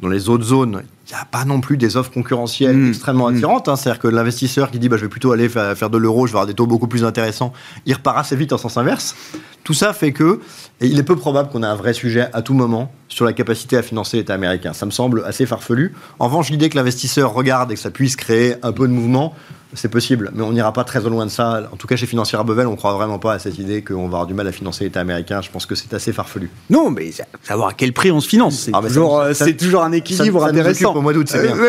dans 0.00 0.08
les 0.08 0.28
autres 0.28 0.44
zones, 0.44 0.82
il 1.08 1.12
n'y 1.12 1.20
a 1.20 1.24
pas 1.24 1.44
non 1.44 1.60
plus 1.60 1.76
des 1.76 1.96
offres 1.96 2.10
concurrentielles 2.10 2.76
mmh. 2.76 2.88
extrêmement 2.88 3.30
mmh. 3.30 3.36
attirantes. 3.36 3.68
Hein. 3.68 3.76
C'est-à-dire 3.76 4.00
que 4.00 4.08
l'investisseur 4.08 4.70
qui 4.70 4.78
dit 4.78 4.88
bah, 4.88 4.96
je 4.96 5.02
vais 5.02 5.08
plutôt 5.08 5.30
aller 5.32 5.48
faire, 5.48 5.90
de 5.90 5.98
l'euro, 5.98 6.26
je 6.26 6.32
vais 6.32 6.36
avoir 6.36 6.46
des 6.46 6.54
taux 6.54 6.66
beaucoup 6.66 6.88
plus 6.88 7.04
intéressants, 7.04 7.52
il 7.86 7.94
repart 7.94 8.18
assez 8.18 8.34
vite 8.34 8.52
en 8.52 8.58
sens 8.58 8.76
inverse. 8.76 9.14
Tout 9.62 9.74
ça 9.74 9.92
fait 9.92 10.12
que 10.12 10.40
il 10.80 10.98
est 10.98 11.02
peu 11.02 11.16
probable 11.16 11.48
qu'on 11.50 11.62
ait 11.62 11.66
un 11.66 11.74
vrai 11.74 11.92
sujet 11.92 12.28
à 12.32 12.42
tout 12.42 12.54
moment 12.54 12.92
sur 13.08 13.24
la 13.24 13.32
capacité 13.32 13.76
à 13.76 13.82
financer 13.82 14.16
l'État 14.16 14.34
américain. 14.34 14.72
Ça 14.72 14.86
me 14.86 14.90
semble 14.90 15.22
assez 15.24 15.46
farfelu. 15.46 15.94
En 16.18 16.26
revanche, 16.26 16.50
l'idée 16.50 16.68
que 16.68 16.76
l'investisseur 16.76 17.32
regarde 17.32 17.70
et 17.72 17.74
que 17.74 17.80
ça 17.80 17.90
puisse 17.90 18.16
créer 18.16 18.54
un 18.62 18.72
peu 18.72 18.86
de 18.86 18.92
mouvement, 18.92 19.34
c'est 19.72 19.88
possible, 19.88 20.30
mais 20.34 20.42
on 20.42 20.52
n'ira 20.52 20.72
pas 20.72 20.84
très 20.84 21.00
loin 21.00 21.26
de 21.26 21.30
ça. 21.30 21.68
En 21.72 21.76
tout 21.76 21.86
cas, 21.86 21.96
chez 21.96 22.06
Financière 22.06 22.44
Bevel, 22.44 22.66
on 22.66 22.72
ne 22.72 22.76
croit 22.76 22.94
vraiment 22.94 23.18
pas 23.18 23.34
à 23.34 23.38
cette 23.38 23.58
idée 23.58 23.82
qu'on 23.82 24.02
va 24.02 24.18
avoir 24.18 24.26
du 24.26 24.34
mal 24.34 24.46
à 24.46 24.52
financer 24.52 24.84
l'État 24.84 25.00
américain. 25.00 25.42
Je 25.42 25.50
pense 25.50 25.66
que 25.66 25.74
c'est 25.74 25.92
assez 25.92 26.12
farfelu. 26.12 26.50
Non, 26.70 26.90
mais 26.90 27.10
savoir 27.42 27.68
à 27.68 27.72
quel 27.72 27.92
prix 27.92 28.10
on 28.10 28.20
se 28.20 28.28
finance, 28.28 28.56
c'est 28.56 28.70
ah, 28.74 28.80
toujours, 28.80 29.20
euh, 29.20 29.32
toujours, 29.58 29.82
un 29.82 29.92
équilibre 29.92 30.40
ça, 30.40 30.46
ça 30.46 30.50
intéressant. 30.52 30.95
Au 30.96 31.02
mois 31.02 31.12
d'août, 31.12 31.26
c'est 31.28 31.42
bien. 31.42 31.56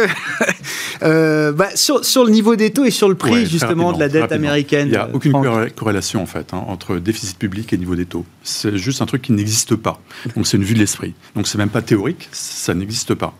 Euh, 1.04 1.52
bah, 1.52 1.70
sur, 1.76 2.04
sur, 2.04 2.26
le 2.26 2.32
niveau 2.32 2.56
des 2.56 2.72
taux 2.72 2.84
et 2.84 2.90
sur 2.90 3.08
le 3.08 3.14
prix 3.14 3.46
justement 3.46 3.94
de 3.94 4.00
la 4.00 4.10
dette 4.10 4.32
américaine. 4.32 4.88
Il 4.88 4.92
n'y 4.92 4.98
a 4.98 5.10
aucune 5.14 5.32
corrélation 5.76 6.24
en 6.24 6.26
fait 6.26 6.54
hein, 6.54 6.64
entre 6.68 6.98
déficit 6.98 7.38
public 7.38 7.72
et 7.72 7.78
niveau 7.78 7.96
des 7.96 8.06
taux. 8.06 8.26
C'est 8.42 8.78
juste 8.78 9.02
un 9.04 9.06
truc 9.06 9.22
qui 9.22 9.32
n'existe 9.32 9.76
pas. 9.76 10.02
Donc 10.36 10.48
c'est 10.48 10.58
une 10.58 10.64
vue 10.64 10.74
de 10.74 10.80
l'esprit. 10.80 11.14
Donc 11.36 11.48
c'est 11.48 11.60
même 11.60 11.70
pas 11.70 11.84
théorique, 11.84 12.28
ça 12.32 12.74
n'existe 12.74 13.14
pas. 13.14 13.36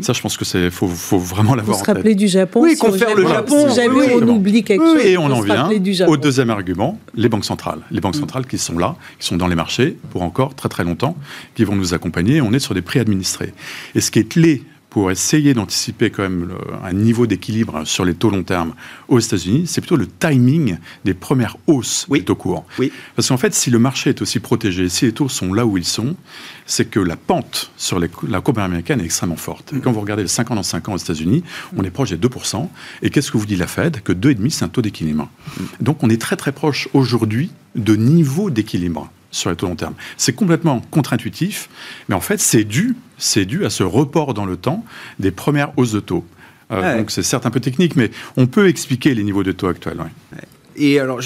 Ça, 0.00 0.12
je 0.12 0.20
pense 0.20 0.36
que 0.36 0.44
c'est 0.44 0.70
faut, 0.70 0.88
faut 0.88 1.18
vraiment 1.18 1.54
l'avoir 1.54 1.76
en 1.76 1.80
tête. 1.80 1.86
se 1.86 1.94
rappeler 1.94 2.14
du 2.14 2.28
Japon. 2.28 2.60
Oui, 2.62 2.76
qu'on 2.76 2.92
fait 2.92 3.14
le 3.14 3.26
Japon. 3.26 3.68
Si 3.68 3.76
jamais 3.76 4.14
on 4.14 4.28
oublie 4.28 4.62
quelque 4.62 4.84
chose. 4.84 5.04
Et 5.04 5.16
on 5.16 5.30
en 5.30 5.40
vient 5.40 5.70
au 6.06 6.16
deuxième 6.16 6.50
argument, 6.50 6.98
les 7.14 7.28
banques 7.28 7.44
centrales. 7.44 7.80
Les 7.90 8.00
banques 8.00 8.16
mm. 8.16 8.20
centrales 8.20 8.46
qui 8.46 8.58
sont 8.58 8.78
là, 8.78 8.96
qui 9.18 9.26
sont 9.26 9.36
dans 9.36 9.48
les 9.48 9.54
marchés 9.54 9.96
pour 10.10 10.22
encore 10.22 10.54
très 10.54 10.68
très 10.68 10.84
longtemps, 10.84 11.16
qui 11.54 11.64
vont 11.64 11.76
nous 11.76 11.94
accompagner. 11.94 12.40
On 12.40 12.52
est 12.52 12.58
sur 12.58 12.74
des 12.74 12.82
prix 12.82 12.98
administrés. 12.98 13.52
Et 13.94 14.00
ce 14.00 14.10
qui 14.10 14.18
est 14.18 14.28
clé 14.28 14.62
pour 14.92 15.10
essayer 15.10 15.54
d'anticiper 15.54 16.10
quand 16.10 16.22
même 16.22 16.50
un 16.84 16.92
niveau 16.92 17.26
d'équilibre 17.26 17.86
sur 17.86 18.04
les 18.04 18.12
taux 18.12 18.28
long 18.28 18.42
terme 18.42 18.74
aux 19.08 19.18
États-Unis, 19.18 19.64
c'est 19.66 19.80
plutôt 19.80 19.96
le 19.96 20.06
timing 20.06 20.76
des 21.06 21.14
premières 21.14 21.56
hausses 21.66 22.06
des 22.10 22.22
taux 22.22 22.34
courts. 22.34 22.66
Oui. 22.78 22.92
Parce 23.16 23.28
qu'en 23.28 23.38
fait, 23.38 23.54
si 23.54 23.70
le 23.70 23.78
marché 23.78 24.10
est 24.10 24.20
aussi 24.20 24.38
protégé, 24.38 24.90
si 24.90 25.06
les 25.06 25.12
taux 25.12 25.30
sont 25.30 25.54
là 25.54 25.64
où 25.64 25.78
ils 25.78 25.86
sont, 25.86 26.14
c'est 26.66 26.90
que 26.90 27.00
la 27.00 27.16
pente 27.16 27.72
sur 27.78 27.98
la 27.98 28.40
courbe 28.42 28.58
américaine 28.58 29.00
est 29.00 29.06
extrêmement 29.06 29.36
forte. 29.36 29.72
Mm. 29.72 29.80
Quand 29.80 29.92
vous 29.92 30.00
regardez 30.00 30.24
les 30.24 30.28
5 30.28 30.50
ans 30.50 30.56
dans 30.56 30.62
5 30.62 30.90
ans 30.90 30.92
aux 30.92 30.98
États-Unis, 30.98 31.42
on 31.74 31.84
est 31.84 31.90
proche 31.90 32.10
des 32.10 32.18
2%. 32.18 32.68
Et 33.00 33.08
qu'est-ce 33.08 33.32
que 33.32 33.38
vous 33.38 33.46
dit 33.46 33.56
la 33.56 33.68
Fed? 33.68 34.02
Que 34.02 34.12
2,5, 34.12 34.50
c'est 34.50 34.64
un 34.66 34.68
taux 34.68 34.82
d'équilibre. 34.82 35.30
Mm. 35.56 35.62
Donc 35.80 36.02
on 36.02 36.10
est 36.10 36.20
très 36.20 36.36
très 36.36 36.52
proche 36.52 36.90
aujourd'hui 36.92 37.50
de 37.76 37.96
niveau 37.96 38.50
d'équilibre 38.50 39.10
sur 39.32 39.50
les 39.50 39.56
taux 39.56 39.66
long 39.66 39.74
terme. 39.74 39.94
C'est 40.16 40.34
complètement 40.34 40.80
contre-intuitif, 40.92 41.68
mais 42.08 42.14
en 42.14 42.20
fait, 42.20 42.38
c'est 42.38 42.62
dû, 42.62 42.94
c'est 43.18 43.44
dû 43.44 43.64
à 43.64 43.70
ce 43.70 43.82
report 43.82 44.34
dans 44.34 44.46
le 44.46 44.56
temps 44.56 44.84
des 45.18 45.32
premières 45.32 45.72
hausses 45.76 45.92
de 45.92 46.00
taux. 46.00 46.24
Euh, 46.70 46.98
donc 46.98 47.10
c'est 47.10 47.22
certes 47.22 47.44
un 47.46 47.50
peu 47.50 47.60
technique, 47.60 47.96
mais 47.96 48.10
on 48.36 48.46
peut 48.46 48.68
expliquer 48.68 49.14
les 49.14 49.24
niveaux 49.24 49.42
de 49.42 49.52
taux 49.52 49.66
actuels. 49.66 49.98
Et 50.76 51.00
alors, 51.00 51.20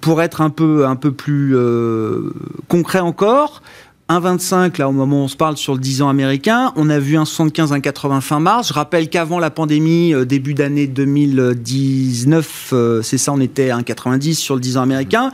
pour 0.00 0.22
être 0.22 0.40
un 0.40 0.50
peu, 0.50 0.86
un 0.86 0.96
peu 0.96 1.12
plus 1.12 1.54
euh, 1.54 2.32
concret 2.66 2.98
encore, 3.00 3.62
1,25 4.08 4.78
là 4.78 4.88
au 4.88 4.92
moment 4.92 5.20
où 5.20 5.24
on 5.24 5.28
se 5.28 5.36
parle 5.36 5.56
sur 5.58 5.74
le 5.74 5.80
10 5.80 6.02
ans 6.02 6.08
américain. 6.08 6.72
On 6.76 6.88
a 6.88 6.98
vu 6.98 7.16
un 7.16 7.24
75, 7.26 7.72
un 7.72 7.80
80 7.80 8.20
fin 8.20 8.40
mars. 8.40 8.68
Je 8.68 8.72
rappelle 8.72 9.10
qu'avant 9.10 9.38
la 9.38 9.50
pandémie, 9.50 10.14
euh, 10.14 10.24
début 10.24 10.54
d'année 10.54 10.86
2019, 10.86 12.74
c'est 13.02 13.18
ça, 13.18 13.32
on 13.32 13.40
était 13.40 13.70
à 13.70 13.78
1,90 13.78 14.34
sur 14.34 14.54
le 14.54 14.60
10 14.60 14.78
ans 14.78 14.82
américain 14.82 15.30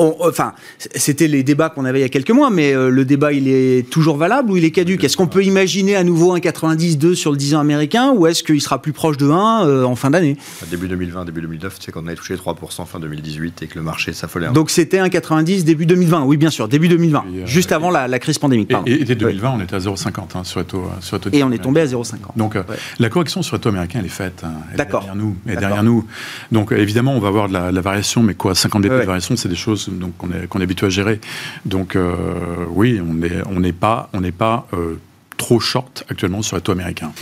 enfin, 0.00 0.52
c'était 0.94 1.28
les 1.28 1.42
débats 1.42 1.68
qu'on 1.68 1.84
avait 1.84 2.00
il 2.00 2.02
y 2.02 2.06
a 2.06 2.08
quelques 2.08 2.30
mois, 2.30 2.50
mais 2.50 2.74
euh, 2.74 2.88
le 2.90 3.04
débat, 3.04 3.32
il 3.32 3.48
est 3.48 3.88
toujours 3.88 4.16
valable 4.16 4.50
ou 4.50 4.56
il 4.56 4.64
est 4.64 4.70
caduque? 4.70 5.04
Est-ce 5.04 5.16
qu'on 5.16 5.26
peut 5.26 5.44
imaginer 5.44 5.96
à 5.96 6.04
nouveau 6.04 6.32
un 6.32 6.38
90-2 6.38 7.14
sur 7.14 7.30
le 7.30 7.36
10 7.36 7.54
ans 7.54 7.60
américain 7.60 8.12
ou 8.12 8.26
est-ce 8.26 8.42
qu'il 8.42 8.60
sera 8.60 8.80
plus 8.80 8.92
proche 8.92 9.16
de 9.16 9.28
1 9.28 9.66
euh, 9.66 9.84
en 9.84 9.96
fin 9.96 10.10
d'année? 10.10 10.36
Début 10.70 10.88
2020, 10.88 11.24
début 11.24 11.42
2009, 11.42 11.76
c'est 11.80 11.92
qu'on 11.92 12.06
avait 12.06 12.16
touché 12.16 12.34
3% 12.34 12.86
fin 12.86 13.00
2018 13.00 13.62
et 13.62 13.66
que 13.66 13.78
le 13.78 13.82
marché 13.82 14.12
s'affolait. 14.12 14.48
Donc 14.48 14.70
c'était 14.70 14.98
un 14.98 15.08
90 15.08 15.64
début 15.64 15.86
2020, 15.86 16.24
oui, 16.24 16.36
bien 16.36 16.50
sûr, 16.50 16.68
début 16.68 16.88
2020, 16.88 17.24
euh, 17.26 17.46
juste 17.46 17.72
avant 17.72 17.90
la, 17.90 18.18
crise 18.18 18.38
pandémique. 18.38 18.70
Et, 18.86 19.10
et, 19.10 19.14
2020, 19.14 19.54
on 19.56 19.60
était 19.60 19.76
à 19.76 19.78
0,50 19.78 20.10
hein, 20.34 20.44
sur, 20.44 20.60
le 20.60 20.66
taux, 20.66 20.84
sur 21.00 21.18
taux 21.20 21.30
Et 21.32 21.42
on 21.42 21.52
est 21.52 21.58
tombé 21.58 21.80
à 21.80 21.86
0,50. 21.86 22.36
Donc 22.36 22.56
la 22.98 23.08
correction 23.08 23.42
sur 23.42 23.56
le 23.56 23.60
taux 23.60 23.70
américain, 23.70 24.00
elle 24.00 24.06
est 24.06 24.08
faite. 24.08 24.42
Hein, 24.44 24.52
D'accord. 24.76 25.00
Derrière 25.00 25.16
nous. 25.16 25.36
Et 25.48 25.56
derrière 25.56 25.82
nous. 25.82 26.06
Donc 26.52 26.72
évidemment, 26.72 27.14
on 27.14 27.20
va 27.20 27.28
avoir 27.28 27.48
de 27.48 27.54
la, 27.54 27.80
variation, 27.80 28.22
mais 28.22 28.34
quoi, 28.34 28.54
50 28.54 28.82
BP 28.82 28.90
de 28.90 28.96
variation, 29.04 29.36
c'est 29.36 29.48
des 29.48 29.56
choses 29.56 29.89
qu'on 30.18 30.30
est, 30.30 30.46
qu'on 30.48 30.60
est 30.60 30.64
habitué 30.64 30.86
à 30.86 30.90
gérer. 30.90 31.20
Donc 31.64 31.96
euh, 31.96 32.14
oui, 32.70 33.00
on 33.00 33.14
n'est 33.14 33.42
on 33.46 33.60
n'est 33.60 33.72
pas, 33.72 34.08
on 34.12 34.20
n'est 34.20 34.32
pas 34.32 34.66
euh, 34.74 34.98
trop 35.36 35.60
short 35.60 36.04
actuellement 36.08 36.42
sur 36.42 36.56
les 36.56 36.62
taux 36.62 36.72
américains. 36.72 37.12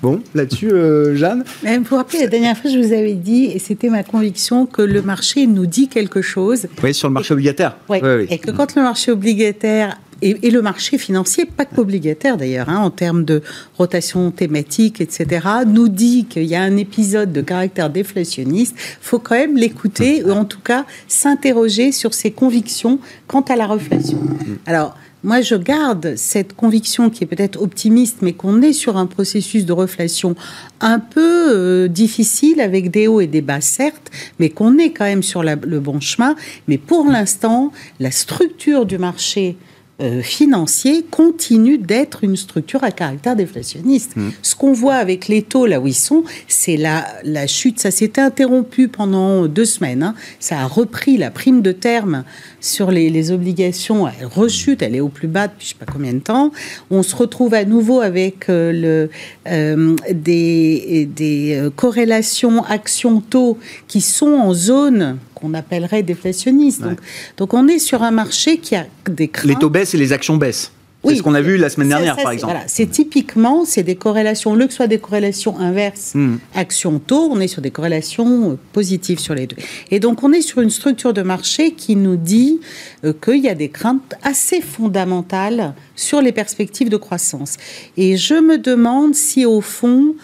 Bon, 0.00 0.22
là-dessus, 0.34 0.70
euh, 0.70 1.16
Jeanne? 1.16 1.44
Mais 1.64 1.76
Vous 1.78 1.84
vous 1.84 1.96
rappelez, 1.96 2.20
la 2.20 2.28
dernière 2.28 2.56
fois, 2.56 2.70
je 2.70 2.78
vous 2.78 2.92
avais 2.92 3.14
dit, 3.14 3.46
et 3.46 3.58
c'était 3.58 3.88
ma 3.88 4.04
conviction, 4.04 4.64
que 4.64 4.82
le 4.82 5.02
marché 5.02 5.46
nous 5.48 5.66
dit 5.66 5.88
quelque 5.88 6.22
chose. 6.22 6.68
Oui, 6.84 6.94
sur 6.94 7.08
le 7.08 7.14
marché 7.14 7.34
obligataire. 7.34 7.76
Oui, 7.88 7.98
et 8.30 8.38
que 8.38 8.52
quand 8.52 8.76
le 8.76 8.82
marché 8.82 9.10
obligataire 9.10 9.98
et, 10.22 10.50
le 10.50 10.62
marché 10.62 10.98
financier, 10.98 11.44
pas 11.44 11.64
qu'obligataire 11.64 12.36
d'ailleurs, 12.36 12.68
hein, 12.68 12.78
en 12.78 12.90
termes 12.90 13.24
de 13.24 13.42
rotation 13.76 14.30
thématique, 14.30 15.00
etc., 15.00 15.46
nous 15.66 15.88
dit 15.88 16.26
qu'il 16.26 16.44
y 16.44 16.54
a 16.54 16.62
un 16.62 16.76
épisode 16.76 17.32
de 17.32 17.40
caractère 17.40 17.90
déflationniste, 17.90 18.76
faut 19.00 19.18
quand 19.18 19.34
même 19.34 19.56
l'écouter, 19.56 20.24
ou 20.24 20.30
en 20.30 20.44
tout 20.44 20.60
cas 20.60 20.84
s'interroger 21.08 21.92
sur 21.92 22.14
ses 22.14 22.30
convictions 22.30 22.98
quant 23.26 23.42
à 23.42 23.56
la 23.56 23.66
reflation. 23.66 24.18
Alors, 24.66 24.94
moi, 25.24 25.40
je 25.40 25.54
garde 25.54 26.16
cette 26.16 26.56
conviction 26.56 27.08
qui 27.08 27.22
est 27.22 27.28
peut-être 27.28 27.60
optimiste, 27.62 28.18
mais 28.22 28.32
qu'on 28.32 28.60
est 28.60 28.72
sur 28.72 28.96
un 28.96 29.06
processus 29.06 29.64
de 29.64 29.72
reflation 29.72 30.34
un 30.80 30.98
peu 30.98 31.54
euh, 31.54 31.88
difficile, 31.88 32.60
avec 32.60 32.90
des 32.90 33.06
hauts 33.06 33.20
et 33.20 33.28
des 33.28 33.40
bas, 33.40 33.60
certes, 33.60 34.10
mais 34.40 34.50
qu'on 34.50 34.78
est 34.78 34.90
quand 34.90 35.04
même 35.04 35.22
sur 35.22 35.44
le 35.44 35.80
bon 35.80 36.00
chemin. 36.00 36.34
Mais 36.66 36.76
pour 36.76 37.06
l'instant, 37.06 37.70
la 38.00 38.10
structure 38.10 38.84
du 38.84 38.98
marché 38.98 39.56
euh, 40.02 40.20
financier 40.20 41.04
continue 41.10 41.78
d'être 41.78 42.24
une 42.24 42.36
structure 42.36 42.82
à 42.82 42.90
caractère 42.90 43.36
déflationniste. 43.36 44.16
Mm. 44.16 44.30
Ce 44.42 44.56
qu'on 44.56 44.72
voit 44.72 44.96
avec 44.96 45.28
les 45.28 45.42
taux 45.42 45.66
là 45.66 45.80
où 45.80 45.86
ils 45.86 45.94
sont, 45.94 46.24
c'est 46.48 46.76
la, 46.76 47.06
la 47.24 47.46
chute. 47.46 47.78
Ça 47.78 47.90
s'était 47.90 48.20
interrompu 48.20 48.88
pendant 48.88 49.46
deux 49.46 49.64
semaines. 49.64 50.02
Hein. 50.02 50.14
Ça 50.40 50.58
a 50.60 50.66
repris 50.66 51.16
la 51.16 51.30
prime 51.30 51.62
de 51.62 51.72
terme 51.72 52.24
sur 52.60 52.90
les, 52.90 53.30
obligations. 53.30 54.08
Elle 54.08 54.26
rechute, 54.26 54.82
elle 54.82 54.96
est 54.96 55.00
au 55.00 55.08
plus 55.08 55.28
bas 55.28 55.46
depuis 55.46 55.66
je 55.66 55.68
sais 55.70 55.78
pas 55.78 55.90
combien 55.90 56.12
de 56.12 56.18
temps. 56.18 56.50
On 56.90 57.02
se 57.02 57.14
retrouve 57.14 57.54
à 57.54 57.64
nouveau 57.64 58.00
avec 58.00 58.48
euh, 58.48 58.72
le, 58.72 59.10
euh, 59.46 59.96
des, 60.12 61.08
des 61.14 61.68
corrélations 61.76 62.64
actions-taux 62.64 63.58
qui 63.86 64.00
sont 64.00 64.32
en 64.32 64.52
zone 64.52 65.18
qu'on 65.42 65.54
appellerait 65.54 66.02
déflationniste. 66.02 66.82
Donc, 66.82 66.98
donc 67.36 67.54
on 67.54 67.66
est 67.68 67.80
sur 67.80 68.02
un 68.02 68.12
marché 68.12 68.58
qui 68.58 68.76
a 68.76 68.86
des 69.08 69.28
craintes. 69.28 69.48
Les 69.48 69.56
taux 69.56 69.70
baissent 69.70 69.94
et 69.94 69.98
les 69.98 70.12
actions 70.12 70.36
baissent. 70.36 70.72
Oui, 71.04 71.14
c'est 71.14 71.18
ce 71.18 71.22
qu'on 71.24 71.34
a 71.34 71.40
vu 71.40 71.56
la 71.56 71.68
semaine 71.68 71.88
dernière, 71.88 72.16
par 72.16 72.30
exemple. 72.30 72.52
Voilà, 72.52 72.68
c'est 72.68 72.86
typiquement, 72.86 73.64
c'est 73.64 73.82
des 73.82 73.96
corrélations, 73.96 74.54
le 74.54 74.68
que 74.68 74.72
soit 74.72 74.86
des 74.86 74.98
corrélations 74.98 75.58
inverses, 75.58 76.12
hmm. 76.14 76.36
action-taux, 76.54 77.28
on 77.28 77.40
est 77.40 77.48
sur 77.48 77.60
des 77.60 77.72
corrélations 77.72 78.52
euh, 78.52 78.58
positives 78.72 79.18
sur 79.18 79.34
les 79.34 79.48
deux. 79.48 79.56
Et 79.90 79.98
donc, 79.98 80.22
on 80.22 80.32
est 80.32 80.42
sur 80.42 80.60
une 80.60 80.70
structure 80.70 81.12
de 81.12 81.22
marché 81.22 81.72
qui 81.72 81.96
nous 81.96 82.14
dit 82.14 82.60
euh, 83.04 83.12
qu'il 83.12 83.42
y 83.42 83.48
a 83.48 83.56
des 83.56 83.68
craintes 83.68 84.14
assez 84.22 84.60
fondamentales 84.60 85.74
sur 85.96 86.22
les 86.22 86.30
perspectives 86.30 86.88
de 86.88 86.96
croissance. 86.96 87.56
Et 87.96 88.16
je 88.16 88.34
me 88.34 88.58
demande 88.58 89.16
si, 89.16 89.44
au 89.44 89.60
fond, 89.60 90.14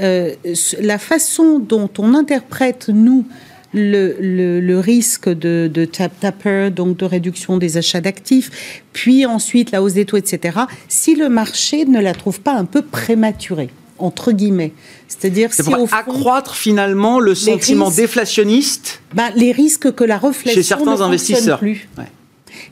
euh, 0.00 0.34
la 0.80 0.98
façon 0.98 1.58
dont 1.58 1.90
on 1.98 2.14
interprète, 2.14 2.88
nous, 2.88 3.26
le, 3.72 4.16
le, 4.60 4.78
risque 4.80 5.28
de, 5.28 5.70
de 5.72 5.84
tap 5.84 6.18
tapper, 6.18 6.70
donc 6.70 6.96
de 6.96 7.04
réduction 7.04 7.56
des 7.56 7.76
achats 7.76 8.00
d'actifs, 8.00 8.82
puis 8.92 9.26
ensuite 9.26 9.70
la 9.70 9.82
hausse 9.82 9.94
des 9.94 10.04
taux, 10.04 10.16
etc., 10.16 10.60
si 10.88 11.14
le 11.14 11.28
marché 11.28 11.84
ne 11.84 12.00
la 12.00 12.12
trouve 12.14 12.40
pas 12.40 12.54
un 12.54 12.64
peu 12.64 12.82
prématurée 12.82 13.70
entre 14.00 14.32
guillemets. 14.32 14.72
C'est-à-dire 15.08 15.52
si 15.52 15.74
au 15.74 15.86
accroître 15.92 16.54
finalement 16.54 17.20
le 17.20 17.34
sentiment 17.34 17.90
déflationniste. 17.90 19.02
Ben, 19.14 19.30
les 19.36 19.52
risques 19.52 19.94
que 19.94 20.04
la 20.04 20.18
réflexion 20.18 20.54
chez 20.54 20.62
certains 20.62 21.00
investisseurs 21.02 21.58
plus. 21.58 21.88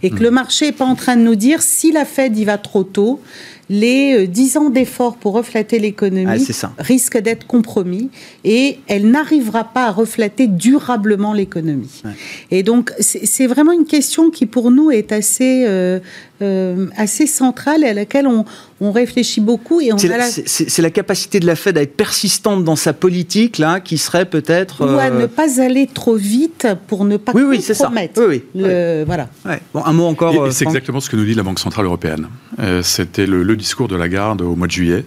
Et 0.02 0.10
que 0.10 0.22
le 0.22 0.30
marché 0.30 0.66
n'est 0.66 0.72
pas 0.72 0.84
en 0.84 0.94
train 0.94 1.16
de 1.16 1.22
nous 1.22 1.34
dire 1.34 1.62
si 1.62 1.92
la 1.92 2.04
Fed 2.04 2.36
y 2.36 2.44
va 2.44 2.58
trop 2.58 2.82
tôt, 2.82 3.20
les 3.70 4.26
10 4.26 4.56
euh, 4.56 4.60
ans 4.60 4.70
d'efforts 4.70 5.16
pour 5.16 5.34
refléter 5.34 5.78
l'économie 5.78 6.46
ah, 6.62 6.70
risquent 6.78 7.18
d'être 7.18 7.46
compromis 7.46 8.10
et 8.44 8.78
elle 8.86 9.10
n'arrivera 9.10 9.64
pas 9.64 9.86
à 9.86 9.90
refléter 9.90 10.46
durablement 10.46 11.32
l'économie. 11.32 12.02
Et 12.50 12.62
donc, 12.62 12.92
c'est 13.00 13.46
vraiment 13.46 13.72
une 13.72 13.86
question 13.86 14.30
qui, 14.30 14.46
pour 14.46 14.70
nous, 14.70 14.90
est 14.90 15.12
assez, 15.12 15.64
euh, 15.66 16.00
euh, 16.42 16.86
assez 16.96 17.26
centrale 17.26 17.84
et 17.84 17.88
à 17.88 17.94
laquelle 17.94 18.26
on, 18.26 18.44
on 18.80 18.92
réfléchit 18.92 19.40
beaucoup. 19.40 19.80
et 19.80 19.90
C'est 19.96 20.08
la, 20.08 20.88
la, 20.88 20.90
capacité 20.90 21.40
de 21.40 21.46
la 21.46 21.56
Fed 21.56 21.76
à 21.78 21.82
être 21.82 21.96
persistante 21.96 22.64
dans 22.64 22.76
sa 22.76 22.92
politique, 22.92 23.58
là, 23.58 23.80
qui 23.80 23.98
serait 23.98 24.26
peut-être... 24.26 24.84
Ou 24.84 24.98
à 24.98 25.10
ne 25.10 25.26
pas 25.26 25.60
aller 25.60 25.86
trop 25.86 26.16
vite 26.16 26.66
pour 26.86 27.04
ne 27.04 27.16
pas 27.16 27.32
oui, 27.34 27.42
oui, 27.42 27.62
compromettre. 27.62 28.22
Oui, 28.26 28.42
oui. 28.54 28.62
Voilà. 29.06 29.28
Bon, 29.74 29.84
un 29.84 29.92
mot 29.92 30.06
encore... 30.06 30.52
c'est 30.52 30.64
exactement 30.64 31.00
ce 31.00 31.10
que 31.10 31.16
nous 31.16 31.24
dit 31.24 31.34
la 31.34 31.42
Banque 31.42 31.58
Centrale 31.58 31.86
Européenne. 31.86 32.28
C'était 32.82 33.26
le, 33.26 33.42
le 33.42 33.56
discours 33.56 33.88
de 33.88 33.96
Lagarde 33.96 34.42
au 34.42 34.56
mois 34.56 34.66
de 34.66 34.72
juillet, 34.72 35.04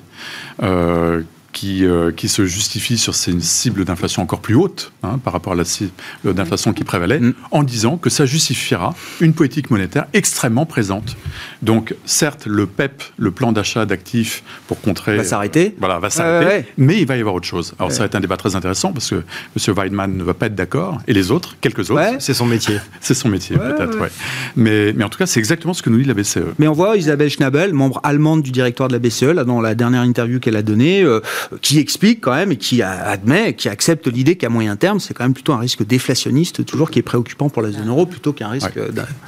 euh, 0.63 1.21
qui, 1.51 1.85
euh, 1.85 2.11
qui 2.11 2.29
se 2.29 2.45
justifie 2.45 2.97
sur 2.97 3.15
ces 3.15 3.39
cibles 3.39 3.85
d'inflation 3.85 4.21
encore 4.21 4.39
plus 4.39 4.55
hautes 4.55 4.91
hein, 5.03 5.19
par 5.23 5.33
rapport 5.33 5.53
à 5.53 5.55
la 5.55 5.65
cible 5.65 5.91
d'inflation 6.23 6.73
qui 6.73 6.83
prévalait, 6.83 7.19
mm. 7.19 7.33
en 7.51 7.63
disant 7.63 7.97
que 7.97 8.09
ça 8.09 8.25
justifiera 8.25 8.93
une 9.19 9.33
politique 9.33 9.69
monétaire 9.69 10.05
extrêmement 10.13 10.65
présente. 10.65 11.17
Donc, 11.61 11.95
certes, 12.05 12.45
le 12.45 12.65
PEP, 12.65 13.03
le 13.17 13.31
plan 13.31 13.51
d'achat 13.51 13.85
d'actifs 13.85 14.43
pour 14.67 14.81
contrer... 14.81 15.17
Va 15.17 15.23
s'arrêter. 15.23 15.75
Voilà, 15.79 15.99
va 15.99 16.09
s'arrêter. 16.09 16.67
Mais 16.77 16.99
il 16.99 17.05
va 17.05 17.17
y 17.17 17.19
avoir 17.19 17.35
autre 17.35 17.47
chose. 17.47 17.73
Alors, 17.79 17.91
ça 17.91 17.99
va 17.99 18.05
être 18.05 18.15
un 18.15 18.19
débat 18.19 18.37
très 18.37 18.55
intéressant 18.55 18.93
parce 18.93 19.09
que 19.09 19.15
M. 19.15 19.75
Weidmann 19.75 20.15
ne 20.15 20.23
va 20.23 20.33
pas 20.33 20.47
être 20.47 20.55
d'accord, 20.55 20.99
et 21.07 21.13
les 21.13 21.31
autres, 21.31 21.57
quelques 21.61 21.89
autres... 21.91 22.01
C'est 22.19 22.33
son 22.33 22.45
métier. 22.45 22.77
c'est 23.01 23.13
son 23.13 23.29
métier, 23.29 23.57
peut-être, 23.57 23.99
ouais. 23.99 24.09
Mais, 24.55 24.93
mais 24.93 25.03
en 25.03 25.09
tout 25.09 25.17
cas, 25.17 25.25
c'est 25.25 25.39
exactement 25.39 25.73
ce 25.73 25.81
que 25.81 25.89
nous 25.89 25.97
dit 25.97 26.05
la 26.05 26.13
BCE. 26.13 26.39
Mais 26.59 26.67
on 26.67 26.73
voit 26.73 26.97
Isabelle 26.97 27.29
Schnabel, 27.29 27.73
membre 27.73 27.99
allemande 28.03 28.41
du 28.41 28.51
directoire 28.51 28.89
de 28.89 28.93
la 28.93 28.99
BCE, 28.99 29.23
là, 29.23 29.43
dans 29.43 29.61
la 29.61 29.75
dernière 29.75 30.01
interview 30.01 30.39
qu'elle 30.39 30.55
a 30.55 30.61
donnée, 30.61 31.03
euh, 31.03 31.21
qui 31.61 31.79
explique 31.79 32.21
quand 32.21 32.33
même 32.33 32.51
et 32.51 32.57
qui 32.57 32.81
admet, 32.81 33.53
qui 33.53 33.69
accepte 33.69 34.07
l'idée 34.07 34.35
qu'à 34.35 34.49
moyen 34.49 34.75
terme, 34.75 34.99
c'est 34.99 35.13
quand 35.13 35.23
même 35.23 35.33
plutôt 35.33 35.53
un 35.53 35.59
risque 35.59 35.85
déflationniste, 35.85 36.65
toujours 36.65 36.91
qui 36.91 36.99
est 36.99 37.03
préoccupant 37.03 37.49
pour 37.49 37.61
la 37.61 37.71
zone 37.71 37.87
euro, 37.87 38.05
plutôt 38.05 38.33
qu'un 38.33 38.49
risque 38.49 38.79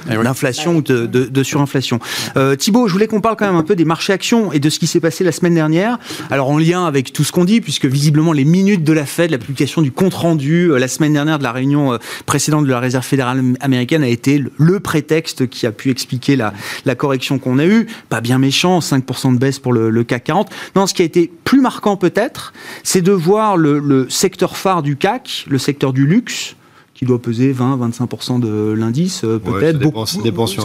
d'inflation 0.06 0.76
ou 0.76 0.82
de, 0.82 1.42
surinflation. 1.42 2.00
Euh, 2.36 2.56
Thibault, 2.56 2.88
je 2.88 2.92
voulais 2.92 3.06
qu'on 3.06 3.20
parle 3.20 3.36
quand 3.36 3.46
même 3.46 3.56
un 3.56 3.62
peu 3.62 3.76
des 3.76 3.84
marchés 3.84 4.12
actions 4.12 4.52
et 4.52 4.58
de 4.58 4.70
ce 4.70 4.78
qui 4.78 4.86
s'est 4.86 5.00
passé 5.00 5.24
la 5.24 5.32
semaine 5.32 5.54
dernière. 5.54 5.98
Alors 6.30 6.50
en 6.50 6.58
lien 6.58 6.86
avec 6.86 7.12
tout 7.12 7.24
ce 7.24 7.32
qu'on 7.32 7.44
dit, 7.44 7.60
puisque 7.60 7.86
visiblement 7.86 8.32
les 8.32 8.44
minutes 8.44 8.84
de 8.84 8.92
la 8.92 9.06
Fed, 9.06 9.30
la 9.30 9.38
publication 9.38 9.82
du 9.82 9.92
compte 9.92 10.14
rendu 10.14 10.70
euh, 10.70 10.78
la 10.78 10.88
semaine 10.88 11.12
dernière 11.12 11.38
de 11.38 11.44
la 11.44 11.52
réunion 11.52 11.92
euh, 11.92 11.98
précédente 12.26 12.64
de 12.64 12.70
la 12.70 12.80
Réserve 12.80 13.04
fédérale 13.04 13.42
américaine 13.60 14.02
a 14.02 14.08
été 14.08 14.42
le, 14.56 14.80
prétexte 14.80 15.48
qui 15.48 15.66
a 15.66 15.72
pu 15.72 15.90
expliquer 15.90 16.36
la, 16.36 16.52
la 16.84 16.94
correction 16.94 17.38
qu'on 17.38 17.58
a 17.58 17.64
eue. 17.64 17.86
Pas 18.08 18.20
bien 18.20 18.38
méchant, 18.38 18.80
5% 18.80 19.34
de 19.34 19.38
baisse 19.38 19.58
pour 19.58 19.72
le, 19.72 19.90
le 19.90 20.04
CAC 20.04 20.24
40. 20.24 20.50
Non, 20.76 20.86
ce 20.86 20.94
qui 20.94 21.02
a 21.02 21.04
été 21.04 21.30
plus 21.44 21.60
marquant 21.60 21.96
peut-être, 22.04 22.52
c'est 22.82 23.00
de 23.00 23.12
voir 23.12 23.56
le, 23.56 24.06
secteur 24.10 24.58
phare 24.58 24.82
du 24.82 24.96
CAC, 24.96 25.46
le 25.48 25.56
secteur 25.56 25.94
du 25.94 26.06
luxe, 26.06 26.54
qui 26.92 27.06
doit 27.06 27.20
peser 27.20 27.52
20-25% 27.52 28.40
de 28.40 28.72
l'indice, 28.72 29.24
euh, 29.24 29.38
peut-être. 29.38 29.80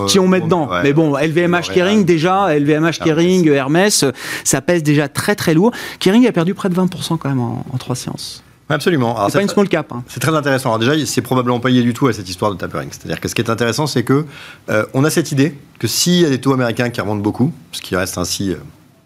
si 0.09 0.19
on 0.19 0.27
met 0.27 0.41
dedans. 0.41 0.69
Mais 0.83 0.91
bon, 0.91 1.15
LVMH 1.17 1.71
Kering, 1.73 2.03
déjà, 2.03 2.53
LVMH 2.53 2.99
Kering, 3.03 3.47
Hermès, 3.47 4.03
ça 4.43 4.61
pèse 4.61 4.83
déjà 4.83 5.07
très 5.07 5.35
très 5.35 5.53
lourd. 5.53 5.71
Kering 5.99 6.27
a 6.27 6.31
perdu 6.33 6.53
près 6.53 6.67
de 6.67 6.75
20% 6.75 7.17
quand 7.17 7.29
même 7.29 7.39
en, 7.39 7.63
trois 7.79 7.95
séances. 7.95 8.43
Absolument. 8.67 9.15
C'est 9.29 9.39
pas 9.39 9.41
une 9.41 9.49
small 9.49 9.69
cap. 9.69 9.91
Hein. 9.91 10.03
C'est 10.07 10.19
très 10.19 10.35
intéressant. 10.35 10.69
Alors 10.69 10.79
déjà, 10.79 11.05
c'est 11.05 11.21
probablement 11.21 11.59
pas 11.59 11.69
lié 11.69 11.81
du 11.81 11.93
tout 11.93 12.07
à 12.07 12.13
cette 12.13 12.29
histoire 12.29 12.51
de 12.51 12.57
tapering. 12.57 12.89
C'est-à-dire 12.91 13.19
que 13.19 13.27
ce 13.27 13.33
qui 13.33 13.41
est 13.41 13.49
intéressant, 13.49 13.87
c'est 13.87 14.03
que 14.03 14.25
euh, 14.69 14.85
on 14.93 15.03
a 15.05 15.09
cette 15.09 15.31
idée 15.31 15.55
que 15.79 15.87
s'il 15.87 16.21
y 16.21 16.25
a 16.25 16.29
des 16.29 16.39
taux 16.39 16.53
américains 16.53 16.91
qui 16.91 17.01
remontent 17.01 17.21
beaucoup, 17.21 17.51
ce 17.71 17.81
qui 17.81 17.95
reste 17.95 18.19
ainsi. 18.19 18.51
Euh, 18.51 18.57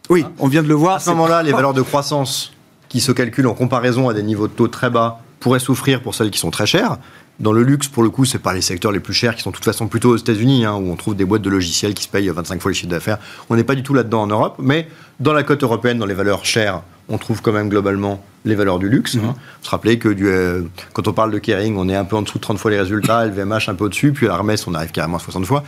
oui, 0.09 0.25
on 0.39 0.47
vient 0.47 0.63
de 0.63 0.67
le 0.67 0.73
voir. 0.73 0.95
À 0.95 0.99
ce 0.99 1.09
moment-là, 1.11 1.43
les 1.43 1.51
valeurs 1.51 1.73
de 1.73 1.81
croissance 1.81 2.53
qui 2.89 2.99
se 2.99 3.11
calculent 3.11 3.47
en 3.47 3.53
comparaison 3.53 4.09
à 4.09 4.13
des 4.13 4.23
niveaux 4.23 4.47
de 4.47 4.53
taux 4.53 4.67
très 4.67 4.89
bas 4.89 5.21
pourraient 5.39 5.59
souffrir 5.59 6.01
pour 6.01 6.15
celles 6.15 6.31
qui 6.31 6.39
sont 6.39 6.51
très 6.51 6.65
chères. 6.65 6.97
Dans 7.39 7.51
le 7.51 7.63
luxe, 7.63 7.87
pour 7.87 8.03
le 8.03 8.09
coup, 8.09 8.25
c'est 8.25 8.39
pas 8.39 8.53
les 8.53 8.61
secteurs 8.61 8.91
les 8.91 8.99
plus 8.99 9.13
chers 9.13 9.35
qui 9.35 9.41
sont 9.41 9.49
de 9.49 9.55
toute 9.55 9.65
façon 9.65 9.87
plutôt 9.87 10.11
aux 10.11 10.17
États-Unis, 10.17 10.65
hein, 10.65 10.75
où 10.75 10.91
on 10.91 10.95
trouve 10.95 11.15
des 11.15 11.25
boîtes 11.25 11.41
de 11.41 11.49
logiciels 11.49 11.93
qui 11.93 12.03
se 12.03 12.07
payent 12.07 12.29
25 12.29 12.61
fois 12.61 12.71
les 12.71 12.75
chiffres 12.75 12.91
d'affaires. 12.91 13.17
On 13.49 13.55
n'est 13.55 13.63
pas 13.63 13.75
du 13.75 13.81
tout 13.81 13.93
là-dedans 13.93 14.21
en 14.21 14.27
Europe, 14.27 14.57
mais 14.59 14.87
dans 15.19 15.33
la 15.33 15.43
cote 15.43 15.63
européenne, 15.63 15.97
dans 15.97 16.05
les 16.05 16.13
valeurs 16.13 16.45
chères, 16.45 16.81
on 17.09 17.17
trouve 17.17 17.41
quand 17.41 17.51
même 17.51 17.69
globalement 17.69 18.23
les 18.45 18.55
valeurs 18.55 18.77
du 18.77 18.87
luxe. 18.87 19.15
Mmh. 19.15 19.25
Hein. 19.25 19.35
se 19.61 19.69
rappeler 19.69 19.97
que 19.97 20.09
du, 20.09 20.27
euh, 20.27 20.61
quand 20.93 21.07
on 21.07 21.13
parle 21.13 21.31
de 21.31 21.39
Kering, 21.39 21.75
on 21.77 21.89
est 21.89 21.95
un 21.95 22.05
peu 22.05 22.15
en 22.15 22.21
dessous 22.21 22.37
de 22.37 22.43
30 22.43 22.57
fois 22.57 22.71
les 22.71 22.79
résultats, 22.79 23.25
LVMH 23.25 23.67
un 23.67 23.75
peu 23.75 23.85
au-dessus, 23.85 24.13
puis 24.13 24.27
à 24.27 24.33
Hermès, 24.33 24.67
on 24.67 24.73
arrive 24.73 24.91
carrément 24.91 25.17
à 25.17 25.19
60 25.19 25.45
fois. 25.45 25.63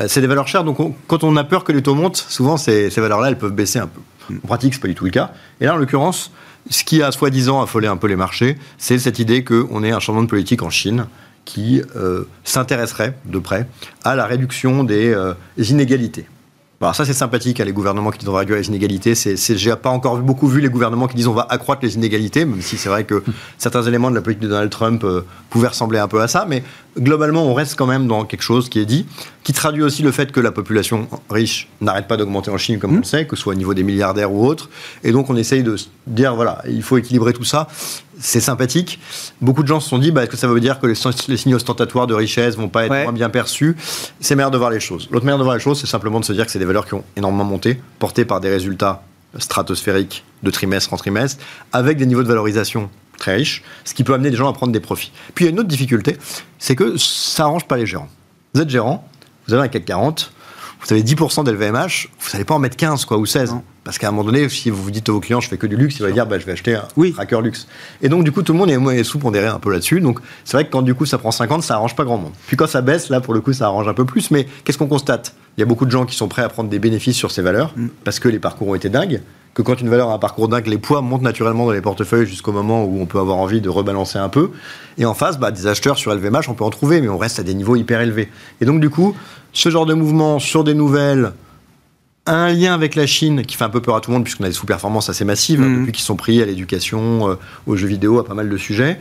Euh, 0.00 0.06
c'est 0.08 0.20
des 0.20 0.26
valeurs 0.26 0.48
chères, 0.48 0.64
donc 0.64 0.78
quand 1.06 1.24
on 1.24 1.36
a 1.36 1.44
peur 1.44 1.64
que 1.64 1.72
les 1.72 1.82
taux 1.82 1.94
montent, 1.94 2.16
souvent 2.16 2.56
ces, 2.56 2.88
valeurs-là, 2.88 3.28
elles 3.28 3.38
peuvent 3.38 3.52
baisser 3.52 3.78
un 3.78 3.86
peu. 3.86 4.00
En 4.44 4.46
pratique, 4.46 4.74
c'est 4.74 4.80
pas 4.80 4.88
du 4.88 4.94
tout 4.94 5.04
le 5.04 5.10
cas. 5.10 5.32
Et 5.60 5.64
là, 5.64 5.74
en 5.74 5.76
l'occurrence, 5.76 6.30
ce 6.70 6.84
qui 6.84 7.02
a 7.02 7.10
soi-disant 7.10 7.62
affolé 7.62 7.88
un 7.88 7.96
peu 7.96 8.06
les 8.08 8.16
marchés, 8.16 8.58
c'est 8.76 8.98
cette 8.98 9.18
idée 9.18 9.42
qu'on 9.42 9.82
ait 9.82 9.90
un 9.90 10.00
changement 10.00 10.22
de 10.22 10.28
politique 10.28 10.62
en 10.62 10.70
Chine 10.70 11.06
qui 11.44 11.80
euh, 11.96 12.24
s'intéresserait 12.44 13.14
de 13.24 13.38
près 13.38 13.66
à 14.04 14.14
la 14.16 14.26
réduction 14.26 14.84
des, 14.84 15.08
euh, 15.14 15.32
inégalités. 15.56 16.26
Alors 16.80 16.94
ça 16.94 17.04
c'est 17.04 17.12
sympathique, 17.12 17.58
hein, 17.58 17.64
les 17.64 17.72
gouvernements 17.72 18.12
qui 18.12 18.18
disent 18.20 18.28
on 18.28 18.32
va 18.32 18.38
réduire 18.38 18.56
les 18.56 18.68
inégalités. 18.68 19.16
C'est, 19.16 19.36
j'ai 19.56 19.74
pas 19.74 19.90
encore 19.90 20.18
beaucoup 20.18 20.46
vu 20.46 20.60
les 20.60 20.68
gouvernements 20.68 21.08
qui 21.08 21.16
disent 21.16 21.26
on 21.26 21.34
va 21.34 21.46
accroître 21.50 21.82
les 21.82 21.96
inégalités, 21.96 22.44
même 22.44 22.62
si 22.62 22.76
c'est 22.76 22.88
vrai 22.88 23.02
que 23.02 23.24
certains 23.58 23.82
éléments 23.82 24.10
de 24.10 24.14
la 24.14 24.20
politique 24.20 24.44
de 24.44 24.48
Donald 24.48 24.70
Trump 24.70 25.02
euh, 25.02 25.22
pouvaient 25.50 25.68
ressembler 25.68 25.98
un 25.98 26.06
peu 26.06 26.22
à 26.22 26.28
ça. 26.28 26.46
Mais 26.48 26.62
globalement, 26.96 27.44
on 27.44 27.54
reste 27.54 27.74
quand 27.74 27.86
même 27.86 28.06
dans 28.06 28.24
quelque 28.24 28.42
chose 28.42 28.68
qui 28.68 28.78
est 28.78 28.86
dit, 28.86 29.06
qui 29.42 29.52
traduit 29.52 29.82
aussi 29.82 30.02
le 30.02 30.12
fait 30.12 30.30
que 30.30 30.38
la 30.38 30.52
population 30.52 31.08
riche 31.30 31.68
n'arrête 31.80 32.06
pas 32.06 32.16
d'augmenter 32.16 32.52
en 32.52 32.58
Chine, 32.58 32.78
comme 32.78 32.92
on 32.92 32.94
le 32.94 33.00
mmh. 33.00 33.04
sait, 33.04 33.26
que 33.26 33.34
ce 33.34 33.42
soit 33.42 33.54
au 33.54 33.56
niveau 33.56 33.74
des 33.74 33.82
milliardaires 33.82 34.32
ou 34.32 34.46
autres. 34.46 34.70
Et 35.02 35.10
donc 35.10 35.30
on 35.30 35.36
essaye 35.36 35.64
de 35.64 35.74
dire 36.06 36.36
voilà, 36.36 36.62
il 36.68 36.84
faut 36.84 36.96
équilibrer 36.96 37.32
tout 37.32 37.44
ça 37.44 37.66
c'est 38.20 38.40
sympathique. 38.40 38.98
Beaucoup 39.40 39.62
de 39.62 39.68
gens 39.68 39.80
se 39.80 39.88
sont 39.88 39.98
dit, 39.98 40.10
bah, 40.10 40.22
est-ce 40.22 40.30
que 40.30 40.36
ça 40.36 40.48
veut 40.48 40.60
dire 40.60 40.80
que 40.80 40.86
les, 40.86 41.36
signes 41.36 41.54
ostentatoires 41.54 42.06
de 42.06 42.14
richesse 42.14 42.56
vont 42.56 42.68
pas 42.68 42.86
être 42.86 43.04
moins 43.04 43.12
bien 43.12 43.30
perçus? 43.30 43.76
C'est 44.20 44.34
meilleur 44.34 44.50
de 44.50 44.58
voir 44.58 44.70
les 44.70 44.80
choses. 44.80 45.08
L'autre 45.10 45.24
manière 45.24 45.38
de 45.38 45.44
voir 45.44 45.54
les 45.54 45.62
choses, 45.62 45.80
c'est 45.80 45.86
simplement 45.86 46.20
de 46.20 46.24
se 46.24 46.32
dire 46.32 46.46
que 46.46 46.52
c'est 46.52 46.58
des 46.58 46.64
valeurs 46.64 46.86
qui 46.86 46.94
ont 46.94 47.04
énormément 47.16 47.44
monté, 47.44 47.80
portées 47.98 48.24
par 48.24 48.40
des 48.40 48.50
résultats 48.50 49.02
stratosphériques 49.38 50.24
de 50.42 50.50
trimestre 50.50 50.92
en 50.92 50.96
trimestre, 50.96 51.42
avec 51.72 51.98
des 51.98 52.06
niveaux 52.06 52.22
de 52.22 52.28
valorisation 52.28 52.90
très 53.18 53.36
riches, 53.36 53.62
ce 53.84 53.94
qui 53.94 54.04
peut 54.04 54.14
amener 54.14 54.30
des 54.30 54.36
gens 54.36 54.48
à 54.48 54.52
prendre 54.52 54.72
des 54.72 54.80
profits. 54.80 55.12
Puis 55.34 55.44
il 55.44 55.48
y 55.48 55.50
a 55.50 55.52
une 55.52 55.60
autre 55.60 55.68
difficulté, 55.68 56.16
c'est 56.58 56.76
que 56.76 56.96
ça 56.96 57.44
arrange 57.44 57.66
pas 57.66 57.76
les 57.76 57.86
gérants. 57.86 58.08
Vous 58.54 58.62
êtes 58.62 58.70
gérant, 58.70 59.06
vous 59.46 59.54
avez 59.54 59.64
un 59.64 59.68
CAC 59.68 59.84
40, 59.84 60.32
vous 60.88 60.94
avez 60.94 61.02
10% 61.02 61.44
d'LVMH, 61.44 62.08
vous 62.18 62.30
n'allez 62.32 62.44
pas 62.44 62.54
en 62.54 62.58
mettre 62.58 62.76
15 62.76 63.04
quoi, 63.04 63.18
ou 63.18 63.26
16. 63.26 63.56
Parce 63.84 63.98
qu'à 63.98 64.08
un 64.08 64.10
moment 64.10 64.24
donné, 64.24 64.48
si 64.48 64.70
vous 64.70 64.82
vous 64.82 64.90
dites 64.90 65.08
à 65.08 65.12
vos 65.12 65.20
clients, 65.20 65.40
je 65.40 65.48
fais 65.48 65.56
que 65.56 65.66
du 65.66 65.76
luxe, 65.76 65.96
ils 65.98 66.06
vont 66.06 66.12
dire, 66.12 66.26
bah, 66.26 66.38
je 66.38 66.44
vais 66.44 66.52
acheter 66.52 66.74
un 66.74 66.86
oui. 66.96 67.12
tracker 67.12 67.40
luxe. 67.42 67.66
Et 68.02 68.08
donc, 68.08 68.24
du 68.24 68.32
coup, 68.32 68.42
tout 68.42 68.52
le 68.52 68.58
monde 68.58 68.70
est, 68.70 69.04
sous-pondéré 69.04 69.46
un 69.46 69.58
peu 69.58 69.70
là-dessus. 69.72 70.00
Donc, 70.00 70.20
c'est 70.44 70.56
vrai 70.56 70.66
que 70.66 70.70
quand 70.70 70.82
du 70.82 70.94
coup, 70.94 71.06
ça 71.06 71.16
prend 71.16 71.30
50, 71.30 71.62
ça 71.62 71.74
arrange 71.74 71.96
pas 71.96 72.04
grand 72.04 72.18
monde. 72.18 72.32
Puis 72.46 72.56
quand 72.56 72.66
ça 72.66 72.82
baisse, 72.82 73.08
là, 73.08 73.20
pour 73.20 73.34
le 73.34 73.40
coup, 73.40 73.52
ça 73.52 73.66
arrange 73.66 73.88
un 73.88 73.94
peu 73.94 74.04
plus. 74.04 74.30
Mais 74.30 74.46
qu'est-ce 74.64 74.78
qu'on 74.78 74.86
constate? 74.88 75.34
Il 75.56 75.60
y 75.60 75.62
a 75.62 75.66
beaucoup 75.66 75.86
de 75.86 75.90
gens 75.90 76.04
qui 76.04 76.16
sont 76.16 76.28
prêts 76.28 76.42
à 76.42 76.48
prendre 76.48 76.68
des 76.68 76.78
bénéfices 76.78 77.16
sur 77.16 77.30
ces 77.30 77.42
valeurs 77.42 77.72
mm. 77.76 77.88
parce 78.04 78.18
que 78.18 78.28
les 78.28 78.38
parcours 78.38 78.68
ont 78.68 78.74
été 78.74 78.88
dingues. 78.88 79.20
Que 79.58 79.62
quand 79.62 79.80
une 79.80 79.88
valeur 79.88 80.10
a 80.10 80.14
un 80.14 80.18
parcours 80.18 80.46
dingue, 80.46 80.68
les 80.68 80.78
poids 80.78 81.02
montent 81.02 81.22
naturellement 81.22 81.66
dans 81.66 81.72
les 81.72 81.80
portefeuilles 81.80 82.26
jusqu'au 82.26 82.52
moment 82.52 82.84
où 82.84 83.00
on 83.00 83.06
peut 83.06 83.18
avoir 83.18 83.38
envie 83.38 83.60
de 83.60 83.68
rebalancer 83.68 84.16
un 84.16 84.28
peu. 84.28 84.52
Et 84.98 85.04
en 85.04 85.14
face, 85.14 85.36
bah, 85.36 85.50
des 85.50 85.66
acheteurs 85.66 85.98
sur 85.98 86.14
LVMH, 86.14 86.48
on 86.48 86.54
peut 86.54 86.62
en 86.62 86.70
trouver, 86.70 87.00
mais 87.00 87.08
on 87.08 87.18
reste 87.18 87.40
à 87.40 87.42
des 87.42 87.54
niveaux 87.54 87.74
hyper 87.74 88.00
élevés. 88.00 88.28
Et 88.60 88.66
donc, 88.66 88.80
du 88.80 88.88
coup, 88.88 89.16
ce 89.52 89.68
genre 89.68 89.84
de 89.84 89.94
mouvement 89.94 90.38
sur 90.38 90.62
des 90.62 90.74
nouvelles, 90.74 91.32
un 92.26 92.52
lien 92.52 92.72
avec 92.72 92.94
la 92.94 93.04
Chine 93.08 93.42
qui 93.42 93.56
fait 93.56 93.64
un 93.64 93.68
peu 93.68 93.80
peur 93.80 93.96
à 93.96 94.00
tout 94.00 94.12
le 94.12 94.14
monde 94.18 94.22
puisqu'on 94.22 94.44
a 94.44 94.46
des 94.46 94.54
sous-performances 94.54 95.08
assez 95.08 95.24
massives 95.24 95.60
mm. 95.60 95.80
depuis 95.80 95.92
qu'ils 95.92 96.04
sont 96.04 96.14
pris 96.14 96.40
à 96.40 96.44
l'éducation, 96.44 97.28
euh, 97.28 97.34
aux 97.66 97.74
jeux 97.74 97.88
vidéo, 97.88 98.20
à 98.20 98.24
pas 98.24 98.34
mal 98.34 98.48
de 98.48 98.56
sujets. 98.56 99.00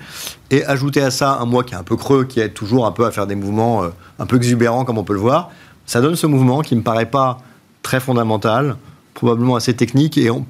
Et 0.49 0.65
ajouter 0.65 1.01
à 1.01 1.11
ça 1.11 1.37
un 1.39 1.45
mois 1.45 1.63
qui 1.63 1.75
est 1.75 1.77
un 1.77 1.83
peu 1.83 1.97
creux, 1.97 2.23
qui 2.23 2.39
aide 2.39 2.55
toujours 2.55 2.87
un 2.87 2.91
peu 2.91 3.05
à 3.05 3.11
faire 3.11 3.27
des 3.27 3.35
mouvements 3.35 3.83
euh, 3.83 3.89
un 4.17 4.25
peu 4.25 4.37
exubérants 4.37 4.85
comme 4.85 4.97
on 4.97 5.03
peut 5.03 5.13
le 5.13 5.19
voir, 5.19 5.51
ça 5.85 6.01
donne 6.01 6.15
ce 6.15 6.25
mouvement 6.25 6.61
qui 6.61 6.75
me 6.75 6.81
paraît 6.81 7.05
pas 7.05 7.37
très 7.83 7.99
fondamental, 7.99 8.75
probablement 9.17 9.55
assez 9.55 9.75
technique 9.75 10.17
et 10.19 10.29
on 10.29 10.45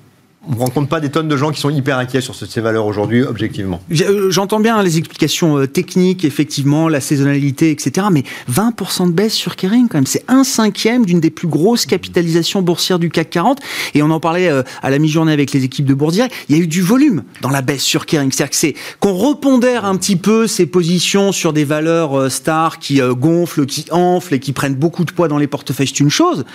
on 0.49 0.53
ne 0.53 0.59
rencontre 0.59 0.87
pas 0.87 0.99
des 0.99 1.09
tonnes 1.09 1.27
de 1.27 1.37
gens 1.37 1.51
qui 1.51 1.59
sont 1.59 1.69
hyper 1.69 1.97
inquiets 1.97 2.21
sur 2.21 2.35
ces 2.35 2.61
valeurs 2.61 2.85
aujourd'hui, 2.85 3.23
objectivement. 3.23 3.81
Euh, 3.91 4.31
j'entends 4.31 4.59
bien 4.59 4.81
les 4.81 4.97
explications 4.97 5.57
euh, 5.57 5.67
techniques, 5.67 6.23
effectivement, 6.23 6.87
la 6.87 7.01
saisonnalité, 7.01 7.71
etc. 7.71 8.07
Mais 8.11 8.23
20% 8.51 9.07
de 9.07 9.11
baisse 9.11 9.33
sur 9.33 9.55
Kering, 9.55 9.87
quand 9.87 9.97
même, 9.97 10.05
c'est 10.05 10.23
un 10.27 10.43
cinquième 10.43 11.05
d'une 11.05 11.19
des 11.19 11.29
plus 11.29 11.47
grosses 11.47 11.85
capitalisations 11.85 12.61
boursières 12.61 12.99
du 12.99 13.09
CAC 13.09 13.29
40. 13.29 13.59
Et 13.93 14.01
on 14.03 14.09
en 14.09 14.19
parlait 14.19 14.49
euh, 14.49 14.63
à 14.81 14.89
la 14.89 14.99
mi-journée 14.99 15.33
avec 15.33 15.51
les 15.51 15.63
équipes 15.63 15.85
de 15.85 15.93
Bourdière. 15.93 16.27
Il 16.49 16.55
y 16.55 16.59
a 16.59 16.63
eu 16.63 16.67
du 16.67 16.81
volume 16.81 17.23
dans 17.41 17.49
la 17.49 17.61
baisse 17.61 17.83
sur 17.83 18.05
Kering. 18.05 18.31
C'est-à-dire 18.31 18.73
qu'on 18.99 19.13
repondère 19.13 19.85
un 19.85 19.97
petit 19.97 20.15
peu 20.15 20.47
ses 20.47 20.65
positions 20.65 21.31
sur 21.31 21.53
des 21.53 21.65
valeurs 21.65 22.31
stars 22.31 22.79
qui 22.79 23.01
gonflent, 23.01 23.65
qui 23.65 23.85
enflent 23.91 24.35
et 24.35 24.39
qui 24.39 24.53
prennent 24.53 24.75
beaucoup 24.75 25.03
de 25.03 25.11
poids 25.11 25.27
dans 25.27 25.37
les 25.37 25.47
portefeuilles, 25.47 25.87
c'est 25.87 25.99
une 25.99 26.09
chose. 26.09 26.45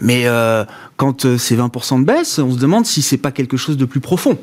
Mais 0.00 0.26
quand 0.96 1.36
c'est 1.36 1.56
20% 1.56 2.00
de 2.00 2.04
baisse, 2.04 2.38
on 2.38 2.52
se 2.52 2.58
demande 2.58 2.86
si 2.86 3.02
c'est 3.02 3.16
pas 3.16 3.30
quelque 3.38 3.56
chose 3.56 3.76
de 3.76 3.84
plus 3.84 4.00
profond. 4.00 4.36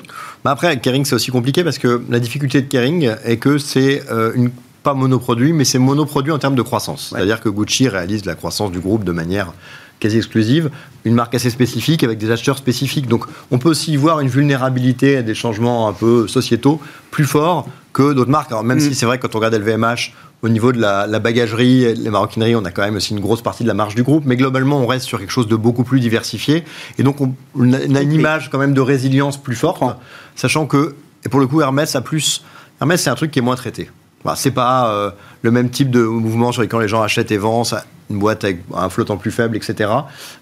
Bah 0.46 0.52
après, 0.52 0.80
Kering, 0.80 1.04
c'est 1.04 1.16
aussi 1.16 1.30
compliqué 1.30 1.66
parce 1.66 1.78
que 1.78 2.02
la 2.10 2.20
difficulté 2.20 2.62
de 2.62 2.68
Kering 2.68 3.12
est 3.26 3.38
que 3.38 3.58
c'est 3.58 4.04
euh, 4.10 4.32
une 4.36 4.52
pas 4.84 4.94
monoproduit, 4.94 5.52
mais 5.52 5.66
c'est 5.66 5.80
monoproduit 5.80 6.32
en 6.32 6.38
termes 6.38 6.56
de 6.56 6.62
croissance. 6.62 7.10
C'est-à-dire 7.12 7.42
que 7.42 7.50
Gucci 7.50 7.90
réalise 7.90 8.24
la 8.24 8.36
croissance 8.36 8.72
du 8.72 8.80
groupe 8.80 9.04
de 9.04 9.12
manière 9.12 9.52
quasi 10.00 10.18
exclusive, 10.18 10.70
une 11.06 11.16
marque 11.16 11.34
assez 11.34 11.50
spécifique 11.50 12.04
avec 12.04 12.20
des 12.20 12.30
acheteurs 12.32 12.58
spécifiques. 12.58 13.08
Donc 13.08 13.26
on 13.52 13.58
peut 13.58 13.70
aussi 13.70 13.98
voir 13.98 14.20
une 14.20 14.28
vulnérabilité 14.28 15.18
à 15.18 15.22
des 15.24 15.34
changements 15.34 15.88
un 15.88 15.94
peu 15.94 16.28
sociétaux 16.28 16.80
plus 17.12 17.26
forts 17.26 17.68
que 17.94 18.14
d'autres 18.14 18.30
marques. 18.30 18.52
Alors 18.52 18.64
même 18.64 18.78
mm. 18.78 18.82
si 18.82 18.96
c'est 18.96 19.06
vrai 19.06 19.18
que 19.18 19.24
quand 19.24 19.36
on 19.36 19.40
regarde 19.40 19.56
LVMH, 19.56 20.14
au 20.46 20.50
niveau 20.50 20.72
de 20.72 20.80
la, 20.80 21.08
bagagerie, 21.20 21.96
les 21.96 22.10
maroquineries, 22.12 22.56
on 22.56 22.64
a 22.66 22.72
quand 22.72 22.84
même 22.84 22.98
aussi 22.98 23.14
une 23.14 23.20
grosse 23.20 23.42
partie 23.42 23.64
de 23.64 23.68
la 23.68 23.74
marge 23.74 23.96
du 23.96 24.04
groupe, 24.04 24.26
mais 24.28 24.36
globalement, 24.36 24.78
on 24.78 24.86
reste 24.86 25.08
sur 25.08 25.18
quelque 25.18 25.32
chose 25.32 25.48
de 25.48 25.56
beaucoup 25.56 25.84
plus 25.84 26.00
diversifié. 26.00 26.64
Et 27.00 27.04
donc, 27.04 27.20
on, 27.20 27.34
a, 27.74 27.82
une 27.82 28.14
image 28.14 28.52
quand 28.52 28.60
même 28.60 28.76
de 28.76 28.82
résilience 28.82 29.42
plus 29.42 29.56
forte, 29.56 29.82
sachant 30.36 30.68
que, 30.68 30.96
et 31.26 31.30
pour 31.30 31.40
le 31.40 31.48
coup, 31.48 31.62
Hermès 31.62 31.96
a 31.96 32.02
plus. 32.02 32.44
Hermès, 32.80 33.02
c'est 33.02 33.10
un 33.10 33.16
truc 33.16 33.32
qui 33.32 33.40
est 33.40 33.42
moins 33.42 33.56
traité. 33.56 33.90
Bah, 34.24 34.36
c'est 34.36 34.52
pas 34.52 34.92
euh, 34.92 35.10
le 35.42 35.50
même 35.50 35.72
type 35.72 35.90
de 35.90 36.04
mouvement 36.04 36.52
sur 36.52 36.62
lequel 36.62 36.80
les 36.82 36.88
gens 36.88 37.02
achètent 37.02 37.32
et 37.32 37.38
vendent, 37.38 37.82
une 38.12 38.20
boîte 38.20 38.44
avec 38.44 38.60
un 38.76 38.90
flottant 38.90 39.18
plus 39.18 39.32
faible, 39.32 39.58
etc. 39.58 39.90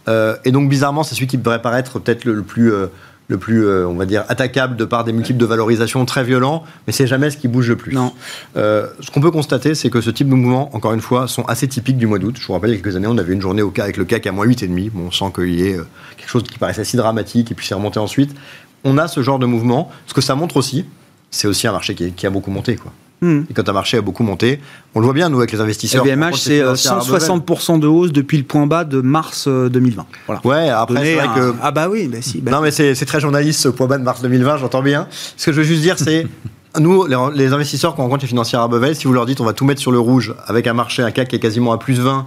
Euh, 0.09 0.35
et 0.43 0.51
donc, 0.51 0.67
bizarrement, 0.67 1.03
c'est 1.03 1.15
celui 1.15 1.27
qui 1.27 1.37
devrait 1.37 1.61
paraître 1.61 1.99
peut-être 1.99 2.25
le, 2.25 2.43
plus. 2.43 2.73
Euh, 2.73 2.87
le 3.27 3.37
plus, 3.37 3.65
euh, 3.65 3.87
on 3.87 3.93
va 3.93 4.05
dire, 4.05 4.23
attaquable 4.27 4.75
de 4.75 4.85
par 4.85 5.03
des 5.03 5.13
multiples 5.13 5.39
de 5.39 5.45
valorisation 5.45 6.05
très 6.05 6.23
violents, 6.23 6.63
mais 6.85 6.93
c'est 6.93 7.07
jamais 7.07 7.29
ce 7.29 7.37
qui 7.37 7.47
bouge 7.47 7.69
le 7.69 7.75
plus. 7.75 7.93
Non. 7.93 8.13
Euh, 8.57 8.87
ce 8.99 9.11
qu'on 9.11 9.21
peut 9.21 9.31
constater, 9.31 9.75
c'est 9.75 9.89
que 9.89 10.01
ce 10.01 10.09
type 10.09 10.27
de 10.27 10.35
mouvements, 10.35 10.75
encore 10.75 10.93
une 10.93 11.01
fois, 11.01 11.27
sont 11.27 11.43
assez 11.45 11.67
typiques 11.67 11.97
du 11.97 12.07
mois 12.07 12.19
d'août. 12.19 12.35
Je 12.39 12.45
vous 12.45 12.53
rappelle, 12.53 12.71
il 12.71 12.75
y 12.75 12.79
a 12.79 12.81
quelques 12.81 12.95
années, 12.95 13.07
on 13.07 13.17
avait 13.17 13.33
une 13.33 13.41
journée 13.41 13.61
au 13.61 13.71
cas 13.71 13.83
avec 13.83 13.97
le 13.97 14.05
CAC 14.05 14.27
à 14.27 14.31
moins 14.31 14.45
8,5. 14.45 14.91
Bon, 14.91 15.07
on 15.07 15.11
sent 15.11 15.31
qu'il 15.33 15.53
y 15.53 15.67
ait 15.67 15.77
euh, 15.77 15.87
quelque 16.17 16.29
chose 16.29 16.43
qui 16.43 16.59
paraissait 16.59 16.81
assez 16.81 16.97
dramatique 16.97 17.51
et 17.51 17.55
puis 17.55 17.65
c'est 17.65 17.75
remonté 17.75 17.99
ensuite. 17.99 18.35
On 18.83 18.97
a 18.97 19.07
ce 19.07 19.21
genre 19.21 19.39
de 19.39 19.45
mouvement. 19.45 19.89
Ce 20.07 20.13
que 20.13 20.21
ça 20.21 20.35
montre 20.35 20.57
aussi, 20.57 20.85
c'est 21.31 21.47
aussi 21.47 21.67
un 21.67 21.71
marché 21.71 21.95
qui, 21.95 22.11
qui 22.11 22.27
a 22.27 22.29
beaucoup 22.29 22.51
monté. 22.51 22.75
Quoi. 22.75 22.91
Hmm. 23.23 23.43
Et 23.49 23.53
quand 23.53 23.69
un 23.69 23.73
marché 23.73 23.95
a 23.95 24.01
beaucoup 24.01 24.23
monté, 24.23 24.59
on 24.95 24.99
le 24.99 25.05
voit 25.05 25.13
bien, 25.13 25.29
nous, 25.29 25.37
avec 25.37 25.53
les 25.53 25.61
investisseurs. 25.61 26.03
LVMH, 26.03 26.33
c'est 26.35 26.61
160% 26.61 27.79
de 27.79 27.87
hausse 27.87 28.11
depuis 28.11 28.37
le 28.37 28.43
point 28.43 28.67
bas 28.67 28.83
de 28.83 28.99
mars 28.99 29.47
2020. 29.47 30.01
Euh, 30.01 30.05
voilà. 30.25 30.41
Ouais, 30.43 30.67
après, 30.67 31.05
c'est 31.05 31.15
vrai 31.15 31.27
que. 31.33 31.53
Ah, 31.61 31.71
bah 31.71 31.87
oui, 31.89 32.09
bah 32.09 32.17
si. 32.19 32.41
Bah 32.41 32.51
non, 32.51 32.59
mais 32.59 32.71
c'est 32.71 33.05
très 33.05 33.21
journaliste, 33.21 33.61
ce 33.61 33.69
point 33.69 33.87
bas 33.87 33.97
de 33.97 34.03
mars 34.03 34.21
2020, 34.21 34.57
j'entends 34.57 34.81
bien. 34.81 35.07
Ce 35.37 35.45
que 35.45 35.53
je 35.53 35.61
veux 35.61 35.63
juste 35.63 35.81
dire, 35.81 35.97
c'est. 35.97 36.27
Nous, 36.79 37.05
les, 37.35 37.53
investisseurs, 37.53 37.95
quand 37.95 38.01
on 38.01 38.05
rencontre 38.05 38.23
les 38.23 38.27
financières 38.27 38.61
à 38.61 38.67
Bevel, 38.67 38.95
si 38.95 39.05
vous 39.05 39.13
leur 39.13 39.27
dites 39.27 39.39
on 39.39 39.45
va 39.45 39.53
tout 39.53 39.63
mettre 39.63 39.79
sur 39.79 39.91
le 39.91 39.99
rouge 39.99 40.33
avec 40.47 40.65
un 40.65 40.73
marché, 40.73 41.03
un 41.03 41.11
CAC 41.11 41.27
qui 41.27 41.35
est 41.35 41.39
quasiment 41.39 41.71
à 41.71 41.77
plus 41.77 41.99
20, 41.99 42.25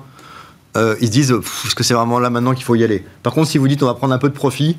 euh, 0.76 0.94
ils 1.00 1.08
se 1.08 1.12
disent 1.12 1.32
est-ce 1.32 1.74
que 1.74 1.82
c'est 1.82 1.94
vraiment 1.94 2.20
là 2.20 2.30
maintenant 2.30 2.54
qu'il 2.54 2.64
faut 2.64 2.76
y 2.76 2.84
aller? 2.84 3.04
Par 3.24 3.34
contre, 3.34 3.50
si 3.50 3.58
vous 3.58 3.66
dites 3.66 3.82
on 3.82 3.86
va 3.86 3.94
prendre 3.94 4.14
un 4.14 4.18
peu 4.18 4.28
de 4.28 4.34
profit, 4.34 4.76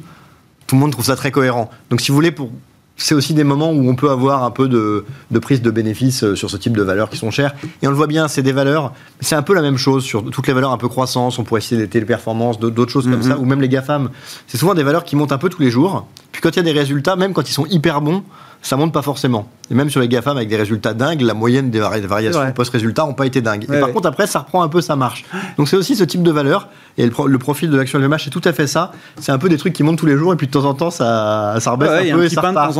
tout 0.67 0.75
le 0.75 0.79
monde 0.79 0.91
trouve 0.93 1.05
ça 1.05 1.17
très 1.17 1.31
cohérent. 1.31 1.69
Donc, 1.89 2.01
si 2.01 2.11
vous 2.11 2.15
voulez, 2.15 2.31
pour 2.31 2.49
c'est 2.97 3.13
aussi 3.13 3.33
des 3.33 3.43
moments 3.43 3.71
où 3.71 3.87
on 3.87 3.95
peut 3.95 4.09
avoir 4.09 4.43
un 4.43 4.51
peu 4.51 4.67
de, 4.67 5.05
prise 5.39 5.61
de 5.61 5.71
bénéfice 5.71 6.23
euh, 6.23 6.35
sur 6.35 6.49
ce 6.49 6.57
type 6.57 6.75
de 6.75 6.81
valeurs 6.81 7.09
qui 7.09 7.17
sont 7.17 7.31
chères. 7.31 7.53
Et 7.81 7.87
on 7.87 7.91
le 7.91 7.95
voit 7.95 8.07
bien, 8.07 8.27
c'est 8.27 8.41
des 8.41 8.51
valeurs, 8.51 8.93
c'est 9.21 9.35
un 9.35 9.43
peu 9.43 9.53
la 9.53 9.61
même 9.61 9.77
chose 9.77 10.03
sur 10.03 10.27
toutes 10.29 10.47
les 10.47 10.53
valeurs 10.53 10.71
un 10.71 10.77
peu 10.77 10.87
croissance, 10.87 11.37
on 11.37 11.43
pourrait 11.43 11.61
citer 11.61 11.77
des 11.77 11.87
téléperformances, 11.87 12.59
d'autres 12.59 12.91
choses 12.91 13.05
comme 13.05 13.17
mhm. 13.17 13.23
ça, 13.23 13.37
ou 13.37 13.45
même 13.45 13.61
les 13.61 13.69
GAFAM. 13.69 14.09
C'est 14.47 14.57
souvent 14.57 14.73
des 14.73 14.83
valeurs 14.83 15.03
qui 15.03 15.15
montent 15.15 15.31
un 15.31 15.37
peu 15.37 15.49
tous 15.49 15.61
les 15.61 15.69
jours, 15.69 16.07
Puis 16.37 16.43
quand 16.43 16.51
il 16.51 16.57
y 16.57 16.59
a 16.59 16.71
des 16.71 16.79
résultats, 16.79 17.15
même 17.15 17.33
quand 17.33 17.49
ils 17.49 17.51
sont 17.51 17.65
hyper 17.65 17.99
bons, 17.99 18.21
ça 18.61 18.77
monte 18.77 18.93
pas 18.93 19.01
forcément. 19.01 19.47
Et 19.71 19.73
même 19.73 19.89
sur 19.89 19.99
les 20.01 20.07
GAFAM 20.07 20.37
avec 20.37 20.47
des 20.47 20.55
résultats 20.55 20.93
dingues, 20.93 21.21
la 21.21 21.33
moyenne 21.33 21.71
des 21.71 21.79
variations 21.79 22.51
post-résultats 22.51 23.07
n'ont 23.07 23.15
pas 23.15 23.25
été 23.25 23.41
dingues. 23.41 23.63
et 23.63 23.79
par 23.79 23.91
contre, 23.91 24.07
après, 24.07 24.27
ça 24.27 24.41
reprend 24.41 24.61
un 24.61 24.67
peu 24.67 24.79
sa 24.79 24.95
marche. 24.95 25.25
Donc 25.57 25.67
c'est 25.67 25.75
aussi 25.75 25.95
ce 25.95 26.03
type 26.03 26.21
de 26.21 26.29
valeur. 26.29 26.69
Et 26.99 27.07
le, 27.07 27.39
profil 27.39 27.71
de 27.71 27.77
l'action 27.77 27.97
LVMH, 27.97 28.25
c'est 28.25 28.29
tout 28.29 28.43
à 28.43 28.53
fait 28.53 28.67
ça. 28.67 28.91
C'est 29.19 29.31
un 29.31 29.39
peu 29.39 29.49
des 29.49 29.57
trucs 29.57 29.73
qui 29.73 29.81
montent 29.81 29.97
tous 29.97 30.05
les 30.05 30.15
jours 30.15 30.31
et 30.31 30.35
puis 30.35 30.45
de 30.45 30.51
temps 30.51 30.65
en 30.65 30.75
temps, 30.75 30.91
ça, 30.91 31.55
ça 31.59 31.71
rebaisse 31.71 31.89
un, 31.89 32.15
peu 32.15 32.25
et 32.25 32.29
ça 32.29 32.41
repart. 32.41 32.71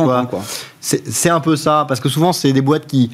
C'est 0.80 1.30
un 1.30 1.40
peu 1.40 1.56
ça. 1.56 1.84
Parce 1.88 1.98
que 1.98 2.08
souvent, 2.08 2.32
c'est 2.32 2.52
des 2.52 2.62
boîtes 2.62 2.86
qui, 2.86 3.10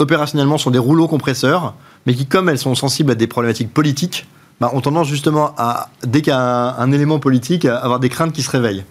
opérationnellement, 0.00 0.58
sont 0.58 0.72
des 0.72 0.78
rouleaux 0.80 1.06
compresseurs, 1.06 1.74
mais 2.04 2.14
qui, 2.14 2.26
comme 2.26 2.48
elles 2.48 2.58
sont 2.58 2.74
sensibles 2.74 3.12
à 3.12 3.14
des 3.14 3.28
problématiques 3.28 3.72
politiques, 3.72 4.26
bah, 4.60 4.72
ont 4.72 4.80
tendance 4.80 5.06
justement 5.06 5.54
à, 5.56 5.88
dès 6.04 6.20
qu'il 6.20 6.32
y 6.32 6.36
a 6.36 6.74
un, 6.80 6.90
élément 6.90 7.20
politique, 7.20 7.64
à 7.64 7.76
avoir 7.76 8.00
des 8.00 8.08
craintes 8.08 8.32
qui 8.32 8.42
se 8.42 8.50
réveillent. 8.50 8.84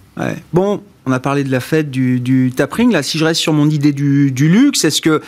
Bon, 0.54 0.82
on 1.06 1.12
a 1.12 1.20
parlé 1.20 1.44
de 1.44 1.52
la 1.52 1.60
fête 1.60 1.92
du, 1.92 2.20
du 2.20 2.52
tapering. 2.56 2.92
Là, 2.92 3.04
si 3.04 3.18
je 3.18 3.26
reste 3.26 3.42
sur 3.42 3.54
mon 3.54 3.70
idée 3.70 3.92
du, 3.92 4.32
luxe, 4.32 4.86
est-ce 4.86 5.02
que, 5.02 5.22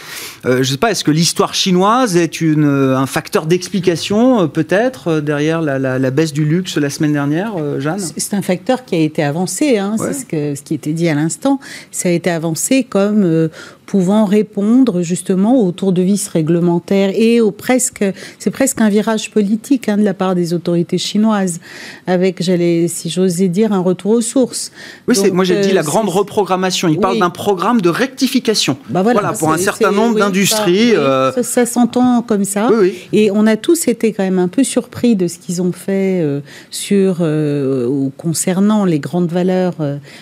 euh, 0.46 0.64
je 0.64 0.72
sais 0.72 0.78
pas, 0.78 0.92
est-ce 0.92 1.04
que 1.04 1.12
l'histoire 1.12 1.54
chinoise 1.54 2.16
est 2.16 2.42
une, 2.42 2.66
euh, 2.66 2.98
un 2.98 3.06
facteur 3.06 3.46
d'explication, 3.46 4.42
euh, 4.42 4.48
peut-être, 4.48 5.20
derrière 5.20 5.62
la, 5.62 6.12
baisse 6.12 6.34
du 6.34 6.46
luxe 6.46 6.78
la 6.78 6.90
semaine 6.90 7.14
dernière, 7.14 7.54
Jeanne? 7.80 8.00
C'est 8.00 8.34
un 8.36 8.42
facteur 8.42 8.86
qui 8.86 8.96
a 8.96 9.00
été 9.00 9.24
avancé, 9.24 9.78
hein, 9.78 9.96
c'est 9.98 10.14
ce, 10.14 10.26
que, 10.26 10.56
ce 10.56 10.62
qui 10.62 10.74
était 10.74 10.94
dit 10.94 11.10
à 11.10 11.16
l'instant. 11.16 11.60
Ça 11.92 12.10
a 12.10 12.12
été 12.12 12.30
avancé 12.30 12.84
comme 12.84 13.50
pouvant 13.86 14.26
répondre 14.26 15.02
justement 15.02 15.62
au 15.62 15.72
tour 15.72 15.94
de 15.94 16.02
vis 16.02 16.28
réglementaire 16.28 17.12
et 17.14 17.42
au 17.42 17.52
presque, 17.52 18.04
c'est 18.40 18.52
presque 18.52 18.82
un 18.82 18.90
virage 18.90 19.32
politique 19.32 19.90
hein, 19.90 19.98
de 19.98 20.04
la 20.04 20.14
part 20.14 20.36
des 20.36 20.54
autorités 20.54 20.98
chinoises, 20.98 21.60
avec, 22.08 22.42
j'allais, 22.42 22.88
si 22.88 23.10
j'osais 23.10 23.48
dire, 23.48 23.74
un 23.74 23.80
retour 23.80 24.12
aux 24.12 24.22
sources. 24.22 24.72
Oui, 25.08 25.16
moi 25.32 25.44
j'ai 25.44 25.62
dit 25.68 25.74
la 25.74 25.84
grande 25.84 26.10
reprogrammation. 26.10 26.88
Il 26.88 27.00
parle 27.00 27.20
d'un 27.20 27.30
programme 27.30 27.82
de 27.82 27.90
rectification. 27.90 28.78
Bah 28.90 29.04
voilà, 29.04 29.34
pour 29.34 29.52
un 29.52 29.58
certain 29.58 29.92
nombre 29.92 30.18
d'industries. 30.18 30.96
Euh, 30.96 31.32
ça, 31.44 31.66
s'entend 31.66 32.22
comme 32.22 32.46
ça. 32.46 32.70
Et 33.14 33.32
on 33.32 33.48
a 33.48 33.58
tous 33.58 33.88
été 33.88 34.14
quand 34.14 34.24
même 34.24 34.40
un 34.40 34.48
peu 34.48 34.64
surpris 34.64 35.16
de 35.16 35.28
ce 35.28 35.38
qu'ils 35.38 35.62
ont 35.62 35.72
fait 35.72 36.22
euh, 36.22 36.42
sur 36.70 37.18
euh, 37.22 38.10
concernant 38.18 38.86
les 38.86 39.00
grandes 39.00 39.32
valeurs, 39.32 39.76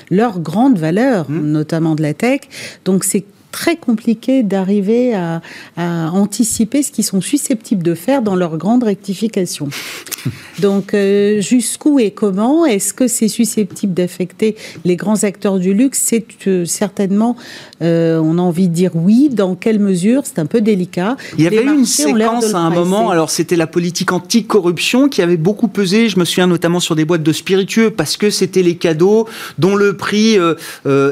leurs 0.10 0.40
grandes 0.40 0.78
valeurs, 0.78 1.26
hum. 1.30 1.52
notamment 1.52 1.96
de 1.96 2.02
la 2.02 2.14
tech. 2.14 2.42
Donc 2.86 3.04
c'est 3.04 3.26
très 3.54 3.78
compliqué 3.78 4.44
d'arriver 4.44 5.14
à, 5.14 5.42
anticiper 5.78 6.82
ce 6.84 6.92
qu'ils 6.92 7.04
sont 7.04 7.22
susceptibles 7.22 7.84
de 7.84 7.94
faire 7.94 8.22
dans 8.22 8.36
leur 8.36 8.58
grande 8.58 8.84
rectification. 8.84 9.70
Donc, 10.60 10.94
euh, 10.94 11.40
jusqu'où 11.40 12.00
et 12.00 12.12
comment 12.12 12.66
est-ce 12.66 12.94
que 12.94 13.08
c'est 13.08 13.28
susceptible 13.28 13.94
d'affecter 13.94 14.56
les 14.86 14.96
grands 14.96 15.24
acteurs 15.24 15.60
du 15.60 15.74
luxe? 15.74 16.02
C'est 16.04 16.26
euh, 16.48 16.66
certainement, 16.66 17.36
euh, 17.84 18.20
on 18.24 18.38
a 18.38 18.42
envie 18.42 18.68
de 18.68 18.74
dire 18.74 18.92
oui. 18.96 19.30
Dans 19.32 19.56
quelle 19.56 19.80
mesure? 19.80 20.24
C'est 20.26 20.40
un 20.40 20.46
peu 20.46 20.62
délicat. 20.62 21.18
Il 21.38 21.44
y 21.44 21.48
avait 21.48 21.64
eu 21.64 21.74
une 21.74 21.86
séquence 21.86 22.54
à 22.54 22.60
un 22.60 22.70
moment, 22.70 23.10
alors 23.10 23.30
c'était 23.30 23.56
la 23.56 23.68
politique 23.68 24.12
anti-corruption 24.12 25.10
qui 25.10 25.22
avait 25.22 25.38
beaucoup 25.38 25.68
pesé, 25.68 26.10
je 26.10 26.20
me 26.20 26.26
souviens 26.26 26.48
notamment 26.48 26.80
sur 26.80 26.96
des 26.96 27.06
boîtes 27.06 27.24
de 27.24 27.34
spiritueux, 27.34 27.92
parce 27.92 28.18
que 28.18 28.30
c'était 28.30 28.64
les 28.64 28.76
cadeaux 28.76 29.28
dont 29.58 29.76
le 29.76 29.98
prix 29.98 30.38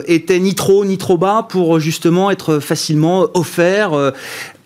était 0.07 0.39
ni 0.39 0.55
trop 0.55 0.85
ni 0.85 0.97
trop 0.97 1.17
bas 1.17 1.45
pour 1.47 1.79
justement 1.79 2.31
être 2.31 2.59
facilement 2.59 3.27
offert 3.33 3.93
euh, 3.93 4.11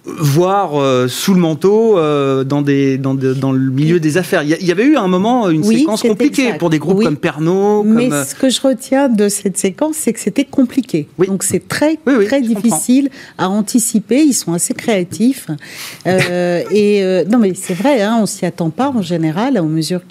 voire 0.06 0.80
euh, 0.80 1.08
sous 1.08 1.34
le 1.34 1.40
manteau 1.40 1.98
euh, 1.98 2.44
dans, 2.44 2.62
des, 2.62 2.98
dans, 2.98 3.16
dans, 3.16 3.52
le 3.52 3.72
milieu 3.72 4.00
des 4.00 4.18
affaires. 4.18 4.44
Il 4.44 4.50
y, 4.50 4.72
avait 4.72 4.86
eu 4.86 4.96
à 4.96 5.02
un 5.02 5.08
moment 5.08 5.50
une 5.50 5.64
séquence 5.64 6.02
compliquée 6.04 6.54
pour 6.54 6.70
des 6.70 6.80
groupes 6.80 7.04
comme 7.04 7.18
Pernod. 7.18 7.86
Mais 7.86 8.10
ce 8.10 8.36
que 8.36 8.50
je 8.50 8.62
retiens 8.62 9.10
de 9.10 9.30
cette 9.30 9.58
séquence, 9.58 9.96
c'est 9.98 10.14
que 10.14 10.20
c'était 10.20 10.46
compliqué. 10.46 11.08
Donc 11.28 11.44
c'est 11.44 11.68
très, 11.68 11.98
très 12.26 12.42
difficile 12.42 13.10
à 13.38 13.50
anticiper. 13.50 14.24
Ils 14.24 14.34
sont 14.34 14.54
assez 14.54 14.74
créatifs. 14.74 15.48
et 16.06 17.26
non, 17.30 17.40
mais 17.40 17.54
c'est 17.56 17.74
vrai, 17.74 18.02
hein, 18.02 18.20
on 18.22 18.26
s'y 18.26 18.46
attend 18.46 18.70
pas 18.70 18.90
en 18.90 19.02
général 19.02 19.60
aux 19.60 19.66
mesures 19.66 20.02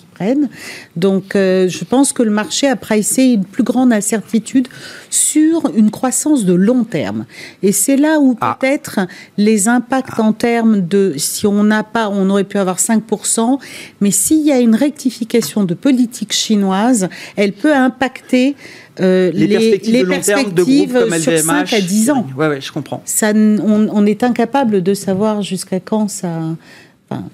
donc, 0.96 1.36
euh, 1.36 1.68
je 1.68 1.84
pense 1.84 2.12
que 2.12 2.22
le 2.22 2.30
marché 2.30 2.68
a 2.68 2.76
pricé 2.76 3.24
une 3.24 3.44
plus 3.44 3.62
grande 3.62 3.92
incertitude 3.92 4.68
sur 5.10 5.70
une 5.74 5.90
croissance 5.90 6.44
de 6.44 6.54
long 6.54 6.84
terme. 6.84 7.26
Et 7.62 7.72
c'est 7.72 7.96
là 7.96 8.20
où 8.20 8.36
ah. 8.40 8.56
peut-être 8.58 9.00
les 9.36 9.68
impacts 9.68 10.20
en 10.20 10.32
termes 10.32 10.80
de, 10.86 11.14
si 11.16 11.46
on 11.46 11.64
n'a 11.64 11.82
pas, 11.82 12.08
on 12.08 12.30
aurait 12.30 12.44
pu 12.44 12.58
avoir 12.58 12.78
5%, 12.78 13.58
mais 14.00 14.10
s'il 14.10 14.46
y 14.46 14.52
a 14.52 14.60
une 14.60 14.74
rectification 14.74 15.64
de 15.64 15.74
politique 15.74 16.32
chinoise, 16.32 17.08
elle 17.36 17.52
peut 17.52 17.74
impacter 17.74 18.56
euh, 19.00 19.32
les, 19.34 19.48
perspectives, 19.48 20.96
sur 21.20 21.38
5 21.38 21.72
à 21.72 21.80
10 21.80 22.10
ans. 22.10 22.26
Oui, 22.36 22.46
ouais, 22.46 22.60
je 22.60 22.70
comprends. 22.70 23.02
Ça, 23.04 23.32
on, 23.34 23.88
on, 23.92 24.06
est 24.06 24.22
incapable 24.22 24.84
de 24.84 24.94
savoir 24.94 25.42
jusqu'à 25.42 25.80
quand 25.80 26.08
ça, 26.08 26.28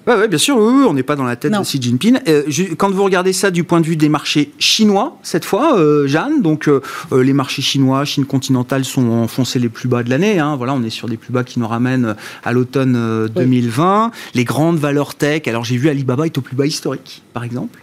oui, 0.07 0.27
bien 0.27 0.37
sûr, 0.37 0.57
on 0.57 0.93
n'est 0.93 1.03
pas 1.03 1.15
dans 1.15 1.23
la 1.23 1.35
tête 1.35 1.51
de 1.51 1.61
Xi 1.61 1.81
Jinping. 1.81 2.19
Euh, 2.27 2.43
quand 2.77 2.91
vous 2.91 3.03
regardez 3.03 3.33
ça 3.33 3.51
du 3.51 3.63
point 3.63 3.81
de 3.81 3.85
vue 3.85 3.95
des 3.95 4.09
marchés 4.09 4.51
chinois, 4.59 5.17
cette 5.23 5.45
fois, 5.45 5.77
euh, 5.77 6.07
Jeanne, 6.07 6.41
donc 6.41 6.67
euh, 6.67 6.81
les 7.11 7.33
marchés 7.33 7.61
chinois, 7.61 8.05
Chine 8.05 8.25
continentale, 8.25 8.85
sont 8.85 9.09
enfoncés 9.09 9.59
les 9.59 9.69
plus 9.69 9.87
bas 9.87 10.03
de 10.03 10.09
l'année. 10.09 10.39
Hein. 10.39 10.55
voilà, 10.55 10.73
on 10.73 10.83
est 10.83 10.89
sur 10.89 11.07
des 11.07 11.17
plus 11.17 11.33
bas 11.33 11.43
qui 11.43 11.59
nous 11.59 11.67
ramènent 11.67 12.15
à 12.43 12.53
l'automne 12.53 13.27
2020. 13.35 14.11
Les 14.33 14.43
grandes 14.43 14.77
valeurs 14.77 15.15
tech, 15.15 15.47
alors 15.47 15.63
j'ai 15.63 15.77
vu 15.77 15.89
Alibaba 15.89 16.25
est 16.25 16.37
au 16.37 16.41
plus 16.41 16.55
bas 16.55 16.65
historique, 16.65 17.23
par 17.33 17.43
exemple. 17.43 17.79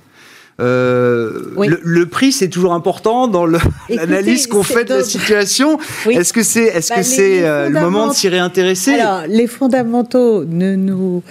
le, 0.58 2.04
prix, 2.04 2.32
c'est 2.32 2.48
toujours 2.48 2.74
important 2.74 3.28
dans 3.28 3.46
l'analyse 3.46 4.46
qu'on 4.46 4.62
fait 4.62 4.84
de 4.84 4.94
la 4.94 5.04
situation. 5.04 5.78
Est-ce 6.08 6.32
que 6.32 6.42
c'est 6.42 6.66
est 6.66 6.80
-ce 6.80 6.90
que 6.90 6.96
bah, 6.96 7.02
c'est 7.02 7.68
le 7.70 7.80
moment 7.80 8.08
de 8.08 8.14
s'y 8.14 8.28
réintéresser? 8.28 8.94
Alors, 8.94 9.22
les 9.28 9.46
fondamentaux 9.46 10.44
ne 10.44 10.74
nous 10.74 11.22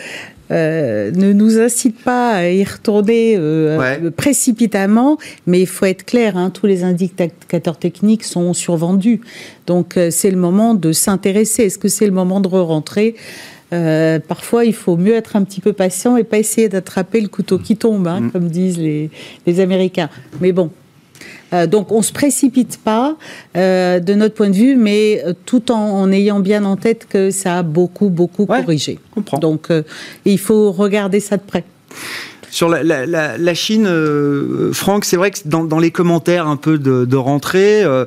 euh, 0.52 1.12
ne 1.12 1.34
nous 1.34 1.60
incite 1.60 2.00
pas 2.02 2.32
à 2.32 2.50
y 2.50 2.64
retourner 2.64 3.36
euh, 3.38 4.12
précipitamment, 4.12 5.18
mais 5.46 5.62
il 5.62 5.68
faut 5.68 5.86
être 5.86 6.06
clair, 6.06 6.38
hein, 6.38 6.50
tous 6.50 6.66
les 6.66 6.84
indicateurs 6.84 7.78
techniques 7.78 8.24
sont 8.24 8.54
survendus. 8.54 9.22
Donc 9.66 9.98
euh, 9.98 10.10
c'est 10.12 10.32
le 10.32 10.38
moment 10.38 10.74
de 10.74 10.92
s'intéresser. 10.92 11.64
Est-ce 11.64 11.78
que 11.78 11.90
c'est 11.90 12.06
le 12.06 12.14
moment 12.14 12.40
de 12.40 12.48
re-rentrer? 12.48 13.16
Parfois, 13.70 14.64
il 14.64 14.74
faut 14.74 14.96
mieux 14.96 15.14
être 15.14 15.36
un 15.36 15.44
petit 15.44 15.60
peu 15.60 15.74
patient 15.74 16.16
et 16.16 16.24
pas 16.24 16.38
essayer 16.38 16.70
d'attraper 16.70 17.20
le 17.20 17.28
couteau 17.28 17.60
qui 17.60 17.76
tombe, 17.76 18.08
hein, 18.08 18.22
mm. 18.22 18.32
comme 18.32 18.48
disent 18.48 18.78
les, 18.78 19.10
les 19.46 19.60
Américains. 19.60 20.10
Mais 20.40 20.54
bon, 20.54 20.72
euh, 21.54 21.68
donc 21.68 21.92
on 21.92 22.00
ne 22.00 22.04
se 22.04 22.12
précipite 22.12 22.80
pas 22.84 23.16
euh, 23.56 24.00
de 24.00 24.14
notre 24.14 24.36
point 24.36 24.50
de 24.50 24.56
vue, 24.56 24.76
mais 24.76 25.24
euh, 25.26 25.34
tout 25.46 25.72
en, 25.72 26.12
ayant 26.12 26.40
bien 26.40 26.66
en 26.66 26.76
tête 26.76 27.08
que 27.08 27.32
ça 27.32 27.60
a 27.60 27.64
beaucoup, 27.64 28.10
beaucoup 28.10 28.46
corrigé. 28.46 29.00
Donc 29.42 29.70
il 30.26 30.40
faut 30.40 30.72
regarder 30.72 31.20
ça 31.20 31.38
de 31.38 31.42
près. 31.42 31.64
Sur 32.50 32.70
la, 32.70 33.54
Chine, 33.54 33.88
euh, 33.88 34.72
Franck, 34.72 35.06
c'est 35.06 35.18
vrai 35.18 35.32
que 35.32 35.40
dans, 35.46 35.80
les 35.80 35.92
commentaires 35.92 36.48
un 36.48 36.56
peu 36.56 36.78
de, 36.78 37.16
rentrée, 37.16 37.84
euh, 37.84 38.06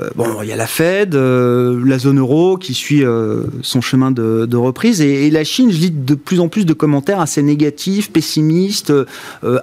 euh, 0.00 0.10
bon, 0.16 0.42
il 0.42 0.48
y 0.48 0.52
a 0.52 0.56
la 0.56 0.66
Fed, 0.66 1.14
la 1.14 1.98
zone 1.98 2.18
euro 2.18 2.56
qui 2.56 2.74
suit 2.74 3.04
son 3.62 3.80
chemin 3.80 4.10
de, 4.10 4.56
reprise, 4.56 5.00
et, 5.00 5.30
la 5.30 5.44
Chine, 5.44 5.70
je 5.70 5.78
lis 5.78 5.90
de 5.90 6.14
plus 6.14 6.40
en 6.40 6.48
plus 6.48 6.66
de 6.66 6.72
commentaires 6.72 7.20
assez 7.20 7.42
négatifs, 7.42 8.10
pessimistes, 8.10 8.92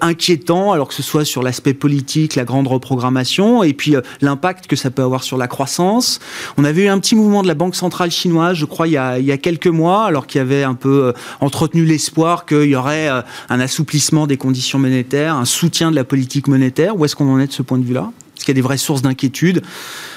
inquiétants, 0.02 0.72
alors 0.72 0.88
que 0.88 0.94
ce 0.94 1.04
soit 1.04 1.26
sur 1.26 1.44
l'aspect 1.44 1.74
politique, 1.74 2.36
la 2.36 2.46
grande 2.46 2.68
reprogrammation, 2.68 3.64
et 3.64 3.74
puis 3.74 3.96
l'impact 4.22 4.68
que 4.68 4.76
ça 4.76 4.90
peut 4.90 5.04
avoir 5.04 5.24
sur 5.24 5.38
la 5.38 5.48
croissance. 5.48 6.20
On 6.58 6.64
avait 6.64 6.84
eu 6.84 6.88
un 6.88 7.00
petit 7.00 7.16
mouvement 7.16 7.42
de 7.42 7.48
la 7.48 7.56
Banque 7.56 7.76
centrale 7.76 8.12
chinoise, 8.12 8.56
je 8.56 8.66
crois, 8.66 8.88
il 8.88 8.94
y 8.94 8.98
a, 8.98 9.20
il 9.20 9.26
y 9.26 9.32
a 9.32 9.38
quelques 9.38 9.68
mois, 9.68 10.06
alors 10.06 10.28
qu'il 10.28 10.40
y 10.40 10.42
avait 10.42 10.64
un 10.64 10.76
peu 10.76 11.14
entretenu 11.42 11.86
l'espoir 11.86 12.46
qu'il 12.46 12.66
y 12.66 12.76
aurait 12.76 13.10
un 13.10 13.60
assouplissement 13.60 14.13
des 14.28 14.38
conditions 14.38 14.80
monétaires, 14.80 15.36
un 15.36 15.46
soutien 15.46 15.92
de 15.92 15.96
la 15.96 16.04
politique 16.04 16.48
monétaire 16.48 16.98
Où 16.98 17.06
est-ce 17.06 17.16
qu'on 17.16 17.32
en 17.32 17.40
est 17.40 17.48
de 17.48 17.52
ce 17.52 17.62
point 17.62 17.78
de 17.78 17.86
vue-là? 17.86 18.12
Est-ce 18.36 18.46
qu'il 18.46 18.52
y 18.54 18.56
a 18.56 18.62
des 18.62 18.62
vraies 18.62 18.78
sources 18.78 19.02
d'inquiétude? 19.02 19.62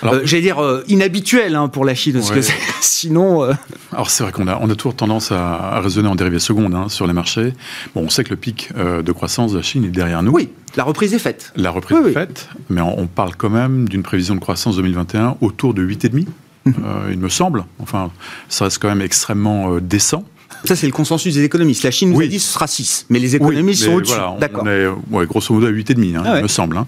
Euh, 0.05 0.23
J'allais 0.25 0.43
dire 0.43 0.59
euh, 0.59 0.83
inhabituelles 0.89 1.55
hein, 1.55 1.69
pour 1.69 1.85
la 1.85 1.95
Chine, 1.95 2.15
parce 2.15 2.31
que 2.31 2.41
sinon. 2.81 3.45
Euh, 3.45 3.53
Alors 3.93 4.11
c'est 4.11 4.23
vrai 4.23 4.33
qu'on 4.33 4.49
a, 4.49 4.59
on 4.61 4.71
a 4.71 4.75
toujours 4.75 4.97
tendance 4.97 5.33
à, 5.33 5.81
raisonner 5.81 6.09
en 6.09 6.15
dérivée 6.15 6.39
seconde 6.39 6.75
hein, 6.75 6.89
sur 6.89 7.07
les 7.07 7.13
marchés. 7.13 7.53
Bon, 7.95 8.03
on 8.03 8.09
sait 8.09 8.25
que 8.25 8.31
le 8.31 8.37
pic 8.37 8.71
de 8.77 9.13
croissance 9.13 9.53
de 9.53 9.59
la 9.59 9.63
Chine 9.63 9.85
est 9.85 9.89
derrière 9.89 10.23
nous. 10.23 10.33
Oui, 10.33 10.51
la 10.77 10.85
reprise 10.85 11.15
est 11.15 11.19
faite. 11.19 11.53
La 11.57 11.71
reprise 11.71 11.99
est 12.07 12.13
faite, 12.13 12.49
mais 12.71 12.81
on, 12.81 13.07
parle 13.07 13.37
quand 13.37 13.51
même 13.51 13.89
d'une 13.89 14.03
prévision 14.03 14.35
de 14.35 14.41
croissance 14.41 14.77
2021 14.77 15.37
autour 15.41 15.75
de 15.75 15.87
8,5, 15.87 16.27
mmh. 16.65 16.73
il 17.13 17.19
me 17.19 17.29
semble. 17.29 17.65
Enfin, 17.79 18.11
ça 18.49 18.65
reste 18.65 18.79
quand 18.81 18.89
même 18.89 19.03
extrêmement 19.03 19.79
décent. 19.79 20.25
Ça, 20.67 20.77
c'est 20.77 20.87
le 20.87 20.93
consensus 20.93 21.35
des 21.35 21.45
économistes. 21.45 21.83
La 21.83 21.91
Chine 21.91 22.11
nous 22.11 22.21
a 22.21 22.27
dit 22.27 22.41
ce 22.41 22.53
sera 22.53 22.67
6, 22.67 23.07
mais 23.11 23.19
les 23.19 23.37
économistes 23.37 23.85
sont 23.85 23.95
au-dessus. 23.95 24.15
D'accord. 24.41 24.65
On 24.65 25.23
est 25.23 25.27
grosso 25.27 25.55
modo 25.55 25.67
à 25.67 25.71
8,5, 25.71 26.17
hein, 26.17 26.23
ah 26.25 26.37
il 26.39 26.43
me 26.43 26.49
semble. 26.49 26.77
Hein. 26.77 26.87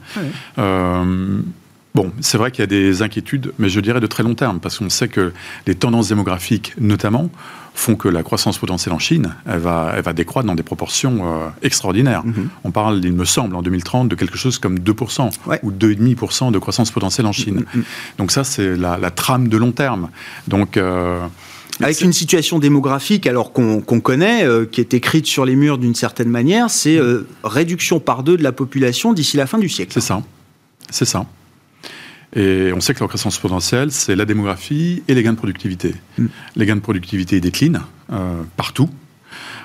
Euh, 0.59 1.41
Bon, 1.99 2.13
c'est 2.21 2.39
vrai 2.39 2.53
qu'il 2.53 2.61
y 2.61 2.63
a 2.63 2.67
des 2.67 3.03
inquiétudes, 3.03 3.53
mais 3.59 3.69
je 3.69 3.81
dirais 3.81 3.99
de 3.99 4.07
très 4.07 4.23
long 4.23 4.37
terme, 4.37 4.61
parce 4.61 4.79
qu'on 4.79 4.89
sait 4.89 5.09
que 5.09 5.33
les 5.67 5.75
tendances 5.75 6.09
démographiques, 6.11 6.75
notamment, 6.79 7.29
font 7.75 7.97
que 7.97 8.07
la 8.07 8.23
croissance 8.23 8.57
potentielle 8.59 8.95
en 8.95 9.01
Chine, 9.01 9.35
elle 9.47 9.59
va, 9.59 9.95
elle 9.97 10.03
va 10.03 10.13
décroître 10.13 10.47
dans 10.47 10.55
des 10.55 10.63
proportions 10.63 11.21
euh, 11.23 11.49
extraordinaires. 11.63 12.25
Mhm. 12.25 12.51
On 12.63 12.71
parle, 12.71 13.01
il 13.03 13.13
me 13.13 13.25
semble, 13.25 13.57
en 13.57 13.63
2030, 13.63 14.09
de 14.09 14.15
quelque 14.15 14.39
chose 14.39 14.59
comme 14.61 14.79
2% 14.79 15.31
ou 15.65 15.73
2,5% 15.73 16.53
de 16.53 16.59
croissance 16.61 16.93
potentielle 16.93 17.27
en 17.27 17.33
Chine. 17.33 17.65
Mhm. 17.75 17.85
Donc 18.19 18.31
ça, 18.31 18.45
c'est 18.45 18.77
la, 18.77 19.11
trame 19.11 19.49
de 19.49 19.57
long 19.57 19.73
terme. 19.73 20.11
Donc... 20.47 20.77
Euh, 20.77 21.27
avec 21.81 22.01
une 22.01 22.13
situation 22.13 22.59
démographique, 22.59 23.27
alors 23.27 23.53
qu'on 23.53 23.81
connaît, 24.01 24.45
euh, 24.45 24.65
qui 24.65 24.81
est 24.81 24.95
écrite 24.95 25.27
sur 25.27 25.45
les 25.45 25.57
murs 25.57 25.79
d'une 25.79 25.95
certaine 25.95 26.29
manière, 26.29 26.71
c'est 26.71 26.99
réduction 27.45 28.01
par 28.01 28.23
deux 28.23 28.37
de 28.37 28.43
la 28.43 28.53
population 28.53 29.13
d'ici 29.13 29.37
la 29.37 29.47
fin 29.47 29.59
du 29.59 29.69
siècle. 29.69 29.93
C'est 29.93 30.01
ça. 30.01 30.23
C'est 30.91 31.05
ça. 31.05 31.27
Et 32.37 32.73
on 32.75 32.81
sait 32.81 32.95
que 32.95 33.01
la 33.01 33.09
croissance 33.09 33.39
potentielle, 33.39 33.91
c'est 33.91 34.15
la 34.15 34.25
démographie 34.25 35.03
et 35.09 35.15
les 35.15 35.23
gains 35.23 35.33
de 35.33 35.39
productivité. 35.39 35.95
Mm. 36.19 36.27
Les 36.57 36.67
gains 36.67 36.77
de 36.77 36.81
productivité 36.81 37.41
déclinent 37.41 37.81
euh, 38.13 38.43
partout. 38.57 38.91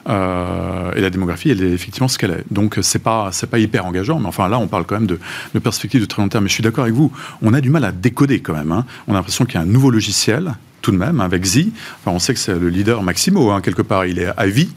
Euh, 0.10 0.92
et 0.94 1.02
la 1.02 1.10
démographie, 1.10 1.50
elle 1.50 1.62
est 1.62 1.72
effectivement 1.72 2.08
ce 2.08 2.18
qu'elle 2.18 2.32
est. 2.32 2.44
Donc 2.52 2.80
c'est 2.82 3.00
pas 3.00 3.30
c'est 3.32 3.48
pas 3.48 3.60
hyper 3.60 3.86
engageant, 3.86 4.20
mais 4.20 4.28
enfin 4.28 4.50
là 4.50 4.60
on 4.60 4.68
parle 4.68 4.86
quand 4.86 4.96
même 4.96 5.08
de, 5.08 5.18
de 5.54 5.60
perspectives 5.60 6.02
de 6.02 6.06
très 6.06 6.22
long 6.22 6.30
terme. 6.30 6.44
Mais 6.44 6.50
je 6.50 6.56
suis 6.56 6.64
d'accord 6.64 6.84
avec 6.84 6.96
vous, 6.96 7.12
on 7.42 7.54
a 7.54 7.62
du 7.62 7.70
mal 7.70 7.86
à 7.86 7.92
décoder 7.92 8.42
quand 8.42 8.54
même. 8.54 8.72
Hein. 8.72 8.86
On 9.08 9.14
a 9.14 9.16
l'impression 9.16 9.46
qu'il 9.46 9.56
y 9.56 9.58
a 9.58 9.62
un 9.62 9.66
nouveau 9.66 9.92
logiciel 9.92 10.56
tout 10.84 10.92
de 10.92 10.98
même, 10.98 11.22
avec 11.22 11.44
Zi. 11.46 11.72
on 12.06 12.20
sait 12.20 12.34
que 12.34 12.40
c'est 12.40 12.60
le 12.60 12.70
leader 12.70 13.02
Maximo, 13.02 13.50
hein, 13.52 13.62
quelque 13.62 13.82
part. 13.82 14.06
Il 14.06 14.20
est 14.20 14.28
à 14.36 14.46
vie, 14.46 14.70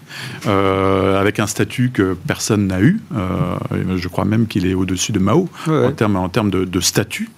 euh, 0.46 1.20
avec 1.20 1.40
un 1.40 1.48
statut 1.48 1.90
que 1.90 2.16
personne 2.26 2.68
n'a 2.68 2.80
eu. 2.80 3.00
Euh, 3.14 3.56
je 3.96 4.08
crois 4.08 4.24
même 4.24 4.46
qu'il 4.46 4.66
est 4.66 4.74
au-dessus 4.74 5.12
de 5.12 5.18
Mao 5.18 5.50
en 5.66 5.90
termes 5.90 6.16
en 6.16 6.28
de, 6.28 6.80
statut. 6.80 7.28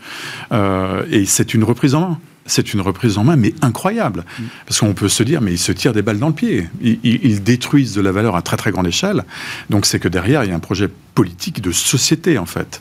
Euh, 0.53 1.03
et 1.11 1.25
c'est 1.25 1.55
une 1.55 1.65
reprise 1.65 1.95
en 1.95 2.01
main 2.01 2.19
c'est 2.51 2.73
une 2.73 2.81
reprise 2.81 3.19
en 3.19 3.25
main, 3.25 3.37
mais 3.37 3.55
incroyable. 3.61 4.25
Parce 4.67 4.81
qu'on 4.81 4.95
peut 4.95 5.11
se 5.11 5.23
dire, 5.23 5.43
mais 5.43 5.53
ils 5.53 5.59
se 5.59 5.71
tirent 5.71 5.93
des 5.93 6.01
balles 6.01 6.19
dans 6.19 6.29
le 6.29 6.35
pied. 6.35 6.67
Ils, 6.81 7.43
détruisent 7.43 7.95
de 7.95 8.01
la 8.01 8.11
valeur 8.11 8.37
à 8.37 8.43
très 8.43 8.57
très 8.57 8.71
grande 8.71 8.87
échelle. 8.87 9.25
Donc 9.69 9.85
c'est 9.85 9.99
que 9.99 10.09
derrière, 10.09 10.45
il 10.45 10.49
y 10.49 10.53
a 10.53 10.57
un 10.57 10.61
projet 10.61 10.89
politique 11.15 11.61
de 11.61 11.73
société, 11.73 12.39
en 12.39 12.47
fait. 12.47 12.81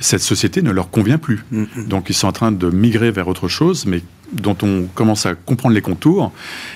Cette 0.00 0.20
société 0.20 0.60
ne 0.60 0.70
leur 0.70 0.90
convient 0.90 1.16
plus. 1.16 1.44
Mm, 1.50 1.62
mm. 1.62 1.88
Donc 1.88 2.10
ils 2.10 2.14
sont 2.14 2.28
en 2.28 2.32
train 2.32 2.52
de 2.52 2.68
migrer 2.68 3.10
vers 3.10 3.26
autre 3.26 3.48
chose, 3.48 3.86
mais 3.86 4.02
dont 4.32 4.56
on 4.62 4.86
commence 4.94 5.26
à 5.26 5.34
comprendre 5.34 5.74
les 5.74 5.80
contours 5.80 6.32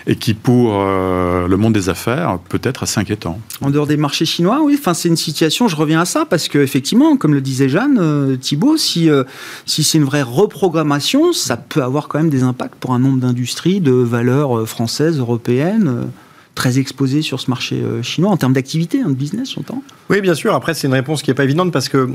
et 0.07 0.17
qui, 0.17 0.35
pour 0.35 0.75
euh, 0.75 1.49
le 1.49 1.57
monde 1.57 1.73
des 1.73 1.89
affaires, 1.89 2.39
peut 2.49 2.61
être 2.63 2.85
assez 2.85 3.01
inquiétant. 3.01 3.41
En 3.61 3.71
dehors 3.71 3.87
des 3.87 3.97
marchés 3.97 4.25
chinois, 4.25 4.61
oui, 4.63 4.77
enfin, 4.79 4.95
c'est 4.95 5.09
une 5.09 5.17
situation, 5.17 5.69
je 5.69 5.77
reviens 5.77 6.01
à 6.01 6.05
ça, 6.05 6.25
parce 6.25 6.49
qu'effectivement, 6.49 7.17
comme 7.17 7.35
le 7.35 7.41
disait 7.41 7.69
Jeanne, 7.69 7.99
euh, 8.01 8.37
Thibault, 8.37 8.77
si, 8.77 9.11
euh, 9.11 9.25
si 9.67 9.83
c'est 9.83 9.99
une 9.99 10.05
vraie 10.05 10.23
reprogrammation, 10.23 11.33
ça 11.33 11.57
peut 11.57 11.83
avoir 11.83 12.09
quand 12.09 12.19
même 12.19 12.31
des 12.31 12.43
impacts 12.43 12.77
pour 12.77 12.93
un 12.93 12.99
nombre 12.99 13.19
d'industries 13.19 13.81
de 13.81 13.93
valeurs 13.93 14.69
françaises, 14.69 15.19
européennes 15.19 16.09
très 16.55 16.79
exposées 16.79 17.23
sur 17.23 17.41
ce 17.41 17.49
marché 17.49 17.81
chinois 18.03 18.31
en 18.31 18.37
termes 18.37 18.53
d'activité, 18.53 19.01
hein, 19.01 19.09
de 19.09 19.15
business, 19.15 19.55
j'entends 19.55 19.83
Oui, 20.11 20.21
bien 20.21 20.35
sûr. 20.35 20.55
Après, 20.55 20.75
c'est 20.75 20.89
une 20.89 20.93
réponse 20.93 21.23
qui 21.23 21.31
n'est 21.31 21.35
pas 21.35 21.45
évidente 21.45 21.73
parce 21.73 21.89
que 21.89 22.11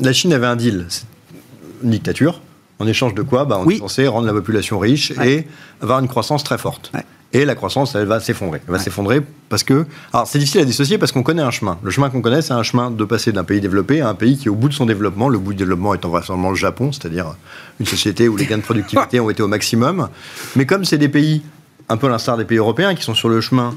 la 0.00 0.12
Chine 0.12 0.32
avait 0.32 0.46
un 0.46 0.56
deal. 0.56 0.86
Une 1.82 1.90
dictature 1.90 2.40
en 2.78 2.86
échange 2.86 3.14
de 3.14 3.22
quoi? 3.22 3.44
Bah, 3.44 3.60
On 3.64 3.68
est 3.68 3.78
censé 3.78 4.06
rendre 4.06 4.26
la 4.26 4.32
population 4.32 4.78
riche 4.78 5.12
et 5.24 5.46
avoir 5.80 6.00
une 6.00 6.08
croissance 6.08 6.44
très 6.44 6.58
forte. 6.58 6.92
Et 7.34 7.44
la 7.44 7.54
croissance, 7.54 7.94
elle 7.94 8.06
va 8.06 8.20
s'effondrer. 8.20 8.62
Elle 8.66 8.72
va 8.72 8.78
s'effondrer 8.78 9.20
parce 9.50 9.62
que. 9.62 9.84
Alors, 10.14 10.26
c'est 10.26 10.38
difficile 10.38 10.62
à 10.62 10.64
dissocier 10.64 10.96
parce 10.96 11.12
qu'on 11.12 11.22
connaît 11.22 11.42
un 11.42 11.50
chemin. 11.50 11.78
Le 11.82 11.90
chemin 11.90 12.08
qu'on 12.08 12.22
connaît, 12.22 12.40
c'est 12.40 12.54
un 12.54 12.62
chemin 12.62 12.90
de 12.90 13.04
passer 13.04 13.32
d'un 13.32 13.44
pays 13.44 13.60
développé 13.60 14.00
à 14.00 14.08
un 14.08 14.14
pays 14.14 14.38
qui 14.38 14.46
est 14.46 14.50
au 14.50 14.54
bout 14.54 14.68
de 14.68 14.74
son 14.74 14.86
développement. 14.86 15.28
Le 15.28 15.38
bout 15.38 15.52
du 15.52 15.58
développement 15.58 15.92
étant 15.92 16.08
vraisemblablement 16.08 16.50
le 16.50 16.56
Japon, 16.56 16.90
c'est-à-dire 16.90 17.36
une 17.80 17.86
société 17.86 18.28
où 18.28 18.36
les 18.36 18.46
gains 18.46 18.56
de 18.56 18.62
productivité 18.62 19.20
ont 19.20 19.28
été 19.28 19.42
au 19.42 19.48
maximum. 19.48 20.08
Mais 20.56 20.64
comme 20.64 20.86
c'est 20.86 20.96
des 20.96 21.10
pays 21.10 21.42
un 21.88 21.96
peu 21.96 22.06
à 22.06 22.10
l'instar 22.10 22.36
des 22.36 22.44
pays 22.44 22.58
européens 22.58 22.94
qui 22.94 23.02
sont 23.02 23.14
sur 23.14 23.28
le 23.28 23.40
chemin, 23.40 23.74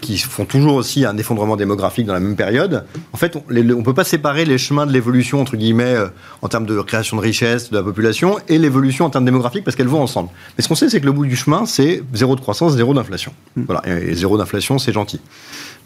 qui 0.00 0.18
font 0.18 0.44
toujours 0.44 0.74
aussi 0.74 1.04
un 1.04 1.16
effondrement 1.16 1.56
démographique 1.56 2.06
dans 2.06 2.12
la 2.12 2.20
même 2.20 2.36
période. 2.36 2.84
En 3.12 3.16
fait, 3.16 3.36
on 3.36 3.52
ne 3.52 3.82
peut 3.82 3.94
pas 3.94 4.04
séparer 4.04 4.44
les 4.44 4.58
chemins 4.58 4.86
de 4.86 4.92
l'évolution, 4.92 5.40
entre 5.40 5.56
guillemets, 5.56 5.94
euh, 5.94 6.08
en 6.42 6.48
termes 6.48 6.66
de 6.66 6.80
création 6.80 7.16
de 7.16 7.22
richesse 7.22 7.70
de 7.70 7.76
la 7.76 7.82
population, 7.82 8.38
et 8.48 8.58
l'évolution 8.58 9.04
en 9.04 9.10
termes 9.10 9.24
démographiques, 9.24 9.64
parce 9.64 9.76
qu'elles 9.76 9.86
vont 9.88 10.02
ensemble. 10.02 10.30
Mais 10.56 10.62
ce 10.62 10.68
qu'on 10.68 10.74
sait, 10.74 10.88
c'est 10.88 11.00
que 11.00 11.06
le 11.06 11.12
bout 11.12 11.26
du 11.26 11.36
chemin, 11.36 11.66
c'est 11.66 12.02
zéro 12.12 12.34
de 12.34 12.40
croissance, 12.40 12.74
zéro 12.74 12.94
d'inflation. 12.94 13.32
Hmm. 13.56 13.64
Voilà, 13.66 13.82
et 13.86 14.14
zéro 14.14 14.36
d'inflation, 14.38 14.78
c'est 14.78 14.92
gentil. 14.92 15.20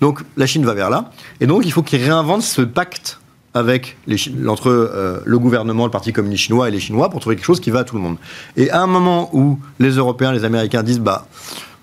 Donc 0.01 0.21
la 0.37 0.47
Chine 0.47 0.65
va 0.65 0.75
vers 0.75 0.91
là, 0.91 1.11
et 1.41 1.47
donc 1.47 1.65
il 1.65 1.73
faut 1.73 1.83
qu'ils 1.83 2.03
réinventent 2.03 2.43
ce 2.43 2.63
pacte 2.63 3.21
avec 3.57 3.97
les, 4.07 4.19
entre 4.47 4.69
euh, 4.69 5.21
le 5.25 5.39
gouvernement, 5.39 5.87
le 5.87 5.91
Parti 5.91 6.13
communiste 6.13 6.43
chinois 6.43 6.69
et 6.69 6.71
les 6.71 6.79
Chinois 6.79 7.09
pour 7.09 7.21
trouver 7.21 7.37
quelque 7.37 7.47
chose 7.47 7.61
qui 7.61 7.71
va 7.71 7.81
à 7.81 7.85
tout 7.85 7.97
le 7.97 8.03
monde. 8.03 8.19
Et 8.59 8.71
à 8.71 8.83
un 8.83 8.87
moment 8.87 9.31
où 9.33 9.59
les 9.79 9.93
Européens, 9.93 10.33
les 10.33 10.45
Américains 10.45 10.83
disent 10.83 11.01
bah 11.01 11.27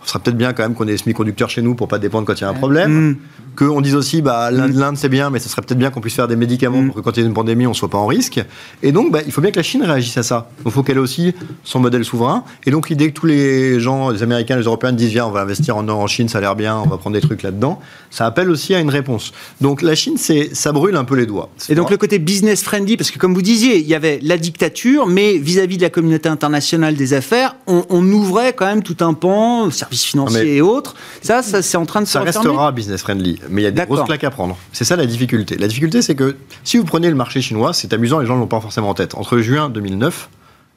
ce 0.04 0.10
serait 0.10 0.20
peut-être 0.20 0.38
bien 0.38 0.54
quand 0.54 0.64
même 0.64 0.76
qu'on 0.76 0.88
ait 0.88 0.91
des 0.91 0.97
semi-conducteurs 0.97 1.49
chez 1.49 1.62
nous 1.62 1.76
pour 1.76 1.88
pas 1.88 1.99
dépendre 1.99 2.26
quand 2.26 2.34
il 2.34 2.41
y 2.41 2.45
a 2.45 2.49
un 2.49 2.54
problème. 2.54 3.10
Mm. 3.10 3.18
Qu'on 3.56 3.82
dise 3.82 3.95
aussi, 3.95 4.22
bah, 4.22 4.49
l'Inde 4.51 4.97
c'est 4.97 5.10
bien, 5.10 5.30
mais 5.30 5.39
ce 5.39 5.47
serait 5.47 5.62
peut-être 5.62 5.78
bien 5.78 5.91
qu'on 5.91 6.01
puisse 6.01 6.16
faire 6.16 6.28
des 6.28 6.36
médicaments 6.36 6.82
mm. 6.82 6.88
pour 6.88 6.95
que 6.95 7.01
quand 7.01 7.18
il 7.18 7.22
y 7.22 7.24
a 7.24 7.28
une 7.28 7.34
pandémie, 7.34 7.68
on 7.68 7.74
soit 7.74 7.89
pas 7.89 7.97
en 7.97 8.08
risque. 8.08 8.43
Et 8.82 8.91
donc, 8.91 9.12
bah, 9.12 9.20
il 9.26 9.32
faut 9.32 9.41
bien 9.41 9.51
que 9.51 9.58
la 9.58 9.64
Chine 9.64 9.84
réagisse 9.84 10.18
à 10.18 10.24
ça. 10.24 10.49
Il 10.66 10.72
faut 10.72 10.84
qu'elle 10.84 10.97
ait 10.97 11.01
aussi 11.01 11.34
son 11.64 11.80
modèle 11.80 12.04
souverain. 12.04 12.43
Et 12.66 12.72
donc, 12.72 12.89
l'idée 12.89 13.10
que 13.10 13.14
tous 13.14 13.26
les 13.26 13.80
gens, 13.80 14.10
les 14.10 14.24
Américains, 14.24 14.58
les 14.58 14.64
Européens 14.64 14.91
disent, 14.91 15.12
viens, 15.12 15.26
on 15.26 15.32
va 15.32 15.41
investir 15.41 15.78
en, 15.78 15.88
en 15.88 16.08
Chine, 16.08 16.30
ça 16.30 16.39
a 16.39 16.41
l'air 16.41 16.56
bien, 16.56 16.78
on 16.78 16.88
va 16.88 16.97
prendre 16.97 17.16
des 17.16 17.22
trucs 17.22 17.43
là-dedans, 17.43 17.80
ça 18.10 18.26
appelle 18.26 18.49
aussi 18.49 18.74
à 18.74 18.80
une 18.80 18.89
réponse. 18.89 19.32
Donc, 19.62 19.82
la 19.82 19.95
Chine, 19.95 20.16
c'est, 20.18 20.54
ça 20.56 20.72
brûle 20.72 20.95
un 20.95 21.04
peu 21.04 21.16
les 21.16 21.26
doigts. 21.26 21.49
Et 21.70 21.76
donc, 21.76 21.91
le 21.91 21.97
côté 21.97 22.20
business 22.20 22.64
friendly, 22.64 22.97
parce 22.97 23.12
que 23.12 23.20
comme 23.20 23.34
vous 23.34 23.41
disiez, 23.41 23.80
il 23.80 23.88
y 23.88 23.95
avait 23.95 24.20
la 24.22 24.38
dictature, 24.38 25.06
mais 25.08 25.38
vis-à-vis 25.38 25.78
de 25.78 25.84
la 25.84 25.89
communauté 25.89 26.30
internationale 26.30 26.95
des 26.95 27.14
affaires, 27.14 27.56
on, 27.68 27.86
on 27.89 28.06
ouvrait 28.12 28.54
quand 28.54 28.66
même 28.66 28.84
tout 28.84 28.97
un 29.01 29.14
pan, 29.14 29.70
services 29.94 30.04
financiers 30.04 30.56
et 30.56 30.62
autres 30.62 30.96
ça, 31.22 31.41
ça 31.41 31.62
c'est 31.62 31.78
en 31.78 31.86
train 31.86 32.02
de 32.02 32.06
se 32.06 32.14
Ça 32.14 32.22
restera 32.22 32.72
business 32.72 33.02
friendly, 33.02 33.39
mais 33.50 33.62
il 33.62 33.66
y 33.66 33.68
a 33.68 33.72
des 33.72 33.86
grosses 33.86 34.04
claques 34.06 34.24
à 34.24 34.32
prendre. 34.32 34.58
C'est 34.72 34.86
ça 34.86 34.96
la 34.96 35.06
difficulté. 35.06 35.58
La 35.58 35.68
difficulté, 35.68 36.02
c'est 36.02 36.16
que 36.16 36.36
si 36.64 36.78
vous 36.78 36.84
prenez 36.84 37.10
le 37.10 37.16
marché 37.16 37.41
chinois, 37.41 37.74
c'est 37.74 37.94
amusant, 37.94 38.20
les 38.20 38.26
gens 38.26 38.36
ne 38.36 38.39
l'ont 38.39 38.48
pas 38.48 38.62
forcément 38.62 38.89
en 38.89 38.94
tête. 38.94 39.16
Entre 39.16 39.38
juin 39.39 39.70
2009 39.70 40.30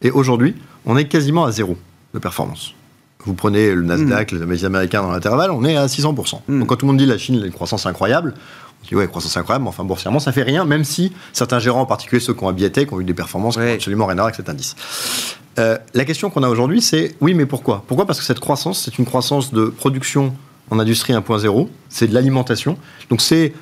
et 0.02 0.10
aujourd'hui, 0.10 0.54
on 0.84 0.96
est 0.96 1.06
quasiment 1.06 1.44
à 1.44 1.52
zéro 1.52 1.76
de 2.14 2.18
performance. 2.18 2.74
Vous 3.24 3.34
prenez 3.34 3.74
le 3.74 3.82
Nasdaq, 3.82 4.32
hmm. 4.32 4.50
les 4.50 4.64
Américains 4.64 5.02
dans 5.02 5.10
l'intervalle, 5.10 5.50
on 5.50 5.64
est 5.64 5.76
à 5.76 5.86
600%. 5.86 6.40
Hmm. 6.46 6.60
Donc 6.60 6.68
quand 6.68 6.76
tout 6.76 6.86
le 6.86 6.92
monde 6.92 6.98
dit 6.98 7.06
la 7.06 7.18
Chine 7.18 7.42
a 7.42 7.46
une 7.46 7.52
croissance 7.52 7.86
incroyable, 7.86 8.34
on 8.82 8.86
dit 8.86 8.94
ouais, 8.94 9.08
croissance 9.08 9.36
incroyable, 9.36 9.64
mais 9.64 9.68
enfin 9.68 9.84
boursièrement, 9.84 10.20
ça 10.20 10.30
fait 10.30 10.44
rien, 10.44 10.64
même 10.64 10.84
si 10.84 11.12
certains 11.32 11.58
gérants, 11.58 11.80
en 11.80 11.86
particulier 11.86 12.20
ceux 12.20 12.34
qui 12.34 12.44
ont 12.44 12.48
un 12.48 12.52
Biotech, 12.52 12.92
ont 12.92 13.00
eu 13.00 13.04
des 13.04 13.14
performances 13.14 13.58
absolument 13.58 14.06
rien 14.06 14.12
à 14.12 14.16
voir 14.16 14.26
avec 14.26 14.36
cet 14.36 14.48
indice. 14.48 14.76
Euh, 15.58 15.78
la 15.94 16.04
question 16.04 16.30
qu'on 16.30 16.42
a 16.42 16.48
aujourd'hui, 16.48 16.82
c'est 16.82 17.14
oui, 17.20 17.34
mais 17.34 17.46
pourquoi? 17.46 17.82
Pourquoi? 17.86 18.06
Parce 18.06 18.18
que 18.18 18.24
cette 18.24 18.40
croissance, 18.40 18.82
c'est 18.84 18.98
une 18.98 19.06
croissance 19.06 19.52
de 19.52 19.66
production 19.66 20.34
en 20.70 20.78
industrie 20.78 21.12
1.0, 21.12 21.68
c'est 21.88 22.08
de 22.08 22.14
l'alimentation. 22.14 22.76
Donc 23.08 23.20
c'est 23.20 23.52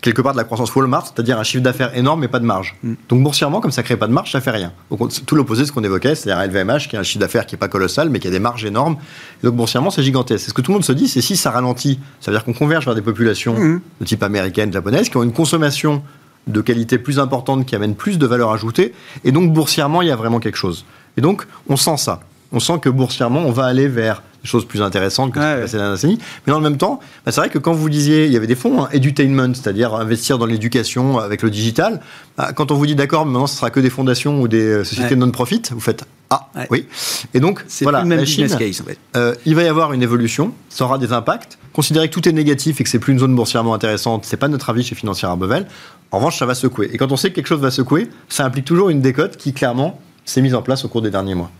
quelque 0.00 0.22
part 0.22 0.32
de 0.32 0.38
la 0.38 0.44
croissance 0.44 0.74
Walmart, 0.74 1.06
c'est-à-dire 1.06 1.38
un 1.38 1.42
chiffre 1.42 1.62
d'affaires 1.62 1.96
énorme 1.96 2.20
mais 2.20 2.28
pas 2.28 2.38
de 2.38 2.44
marge. 2.44 2.76
Mm. 2.82 2.94
Donc 3.08 3.22
boursièrement, 3.22 3.60
comme 3.60 3.70
ça 3.70 3.82
crée 3.82 3.96
pas 3.96 4.06
de 4.06 4.12
marge, 4.12 4.30
ça 4.32 4.40
fait 4.40 4.50
rien. 4.50 4.72
Donc 4.90 5.12
tout 5.26 5.34
l'opposé 5.34 5.62
de 5.62 5.66
ce 5.66 5.72
qu'on 5.72 5.84
évoquait, 5.84 6.14
c'est-à-dire 6.14 6.38
un 6.38 6.46
LVMH 6.46 6.88
qui 6.88 6.96
a 6.96 7.00
un 7.00 7.02
chiffre 7.02 7.20
d'affaires 7.20 7.46
qui 7.46 7.54
est 7.54 7.58
pas 7.58 7.68
colossal 7.68 8.10
mais 8.10 8.18
qui 8.18 8.28
a 8.28 8.30
des 8.30 8.38
marges 8.38 8.64
énormes. 8.64 8.96
donc 9.42 9.54
boursièrement, 9.54 9.90
c'est 9.90 10.02
gigantesque. 10.02 10.44
C'est 10.44 10.50
ce 10.50 10.54
que 10.54 10.62
tout 10.62 10.72
le 10.72 10.74
monde 10.74 10.84
se 10.84 10.92
dit, 10.92 11.08
c'est 11.08 11.20
si 11.20 11.36
ça 11.36 11.50
ralentit, 11.50 11.98
ça 12.20 12.30
veut 12.30 12.36
dire 12.36 12.44
qu'on 12.44 12.52
converge 12.52 12.84
vers 12.84 12.94
des 12.94 13.02
populations 13.02 13.58
mm. 13.58 13.80
de 14.00 14.04
type 14.04 14.22
américaine, 14.22 14.72
japonaise, 14.72 15.08
qui 15.08 15.16
ont 15.16 15.22
une 15.22 15.32
consommation 15.32 16.02
de 16.46 16.60
qualité 16.60 16.98
plus 16.98 17.18
importante, 17.18 17.66
qui 17.66 17.76
amène 17.76 17.94
plus 17.94 18.18
de 18.18 18.26
valeur 18.26 18.50
ajoutée, 18.52 18.94
et 19.24 19.32
donc 19.32 19.52
boursièrement, 19.52 20.02
il 20.02 20.08
y 20.08 20.10
a 20.10 20.16
vraiment 20.16 20.40
quelque 20.40 20.56
chose. 20.56 20.84
Et 21.18 21.20
donc, 21.20 21.46
on 21.68 21.76
sent 21.76 21.96
ça. 21.96 22.20
On 22.52 22.60
sent 22.60 22.78
que 22.80 22.88
boursièrement, 22.88 23.40
on 23.40 23.50
va 23.50 23.64
aller 23.64 23.88
vers 23.88 24.22
des 24.42 24.48
choses 24.48 24.64
plus 24.64 24.82
intéressantes 24.82 25.32
que 25.32 25.40
ce 25.40 25.64
qui 25.64 26.00
s'est 26.00 26.08
Mais 26.46 26.52
dans 26.52 26.60
le 26.60 26.62
même 26.62 26.78
temps, 26.78 27.00
bah, 27.26 27.32
c'est 27.32 27.40
vrai 27.40 27.50
que 27.50 27.58
quand 27.58 27.72
vous 27.72 27.90
disiez, 27.90 28.26
il 28.26 28.32
y 28.32 28.36
avait 28.36 28.46
des 28.46 28.54
fonds, 28.54 28.84
hein, 28.84 28.88
edutainment, 28.92 29.52
c'est-à-dire 29.52 29.94
investir 29.94 30.38
dans 30.38 30.46
l'éducation 30.46 31.18
avec 31.18 31.42
le 31.42 31.50
digital, 31.50 32.00
bah, 32.36 32.52
quand 32.54 32.70
on 32.70 32.76
vous 32.76 32.86
dit 32.86 32.94
d'accord, 32.94 33.26
maintenant 33.26 33.48
ce 33.48 33.56
sera 33.56 33.70
que 33.70 33.80
des 33.80 33.90
fondations 33.90 34.40
ou 34.40 34.46
des 34.46 34.62
euh, 34.62 34.84
sociétés 34.84 35.16
non-profit, 35.16 35.62
vous 35.72 35.80
faites 35.80 36.04
Ah, 36.30 36.48
oui. 36.70 36.86
Et 37.34 37.40
donc, 37.40 37.64
voilà, 37.82 38.04
même 38.04 38.20
la 38.20 38.24
Chine, 38.24 38.46
case, 38.46 38.84
euh, 39.16 39.34
il 39.44 39.56
va 39.56 39.64
y 39.64 39.68
avoir 39.68 39.92
une 39.92 40.04
évolution, 40.04 40.54
ça 40.68 40.84
aura 40.84 40.98
des 40.98 41.12
impacts. 41.12 41.58
Considérer 41.72 42.08
que 42.08 42.14
tout 42.14 42.28
est 42.28 42.32
négatif 42.32 42.80
et 42.80 42.84
que 42.84 42.90
c'est 42.90 43.00
plus 43.00 43.12
une 43.12 43.18
zone 43.18 43.34
boursièrement 43.34 43.74
intéressante, 43.74 44.24
c'est 44.24 44.36
pas 44.36 44.48
notre 44.48 44.70
avis 44.70 44.84
chez 44.84 44.94
Financière 44.94 45.30
Arbevel. 45.30 45.66
En 46.12 46.18
revanche, 46.18 46.38
ça 46.38 46.46
va 46.46 46.54
secouer. 46.54 46.90
Et 46.92 46.96
quand 46.96 47.10
on 47.10 47.16
sait 47.16 47.30
que 47.30 47.34
quelque 47.34 47.48
chose 47.48 47.60
va 47.60 47.72
secouer, 47.72 48.08
ça 48.28 48.44
implique 48.44 48.64
toujours 48.64 48.88
une 48.88 49.00
décote 49.00 49.36
qui, 49.36 49.52
clairement, 49.52 50.00
s'est 50.30 50.42
mise 50.42 50.54
en 50.54 50.62
place 50.62 50.84
au 50.84 50.88
cours 50.88 51.02
des 51.02 51.10
derniers 51.10 51.34
mois. 51.34 51.50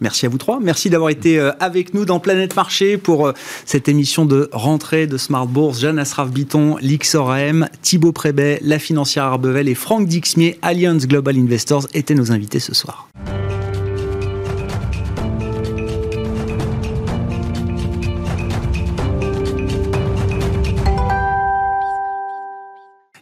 Merci 0.00 0.24
à 0.26 0.28
vous 0.28 0.38
trois. 0.38 0.60
Merci 0.60 0.88
d'avoir 0.88 1.10
été 1.10 1.38
euh, 1.38 1.52
avec 1.60 1.92
nous 1.92 2.06
dans 2.06 2.20
Planète 2.20 2.56
Marché 2.56 2.96
pour 2.96 3.26
euh, 3.26 3.32
cette 3.66 3.88
émission 3.88 4.24
de 4.24 4.48
rentrée 4.52 5.06
de 5.06 5.18
Smart 5.18 5.46
Bourse. 5.46 5.80
Jeanne 5.80 5.98
Asraf 5.98 6.30
Biton, 6.30 6.76
l'XORM, 6.80 7.68
Thibaut 7.82 8.12
Prébet, 8.12 8.58
la 8.62 8.78
financière 8.78 9.24
Arbevel 9.24 9.68
et 9.68 9.74
Franck 9.74 10.06
Dixmier, 10.06 10.58
Allianz 10.62 11.06
Global 11.06 11.36
Investors 11.36 11.86
étaient 11.92 12.14
nos 12.14 12.32
invités 12.32 12.60
ce 12.60 12.74
soir. 12.74 13.08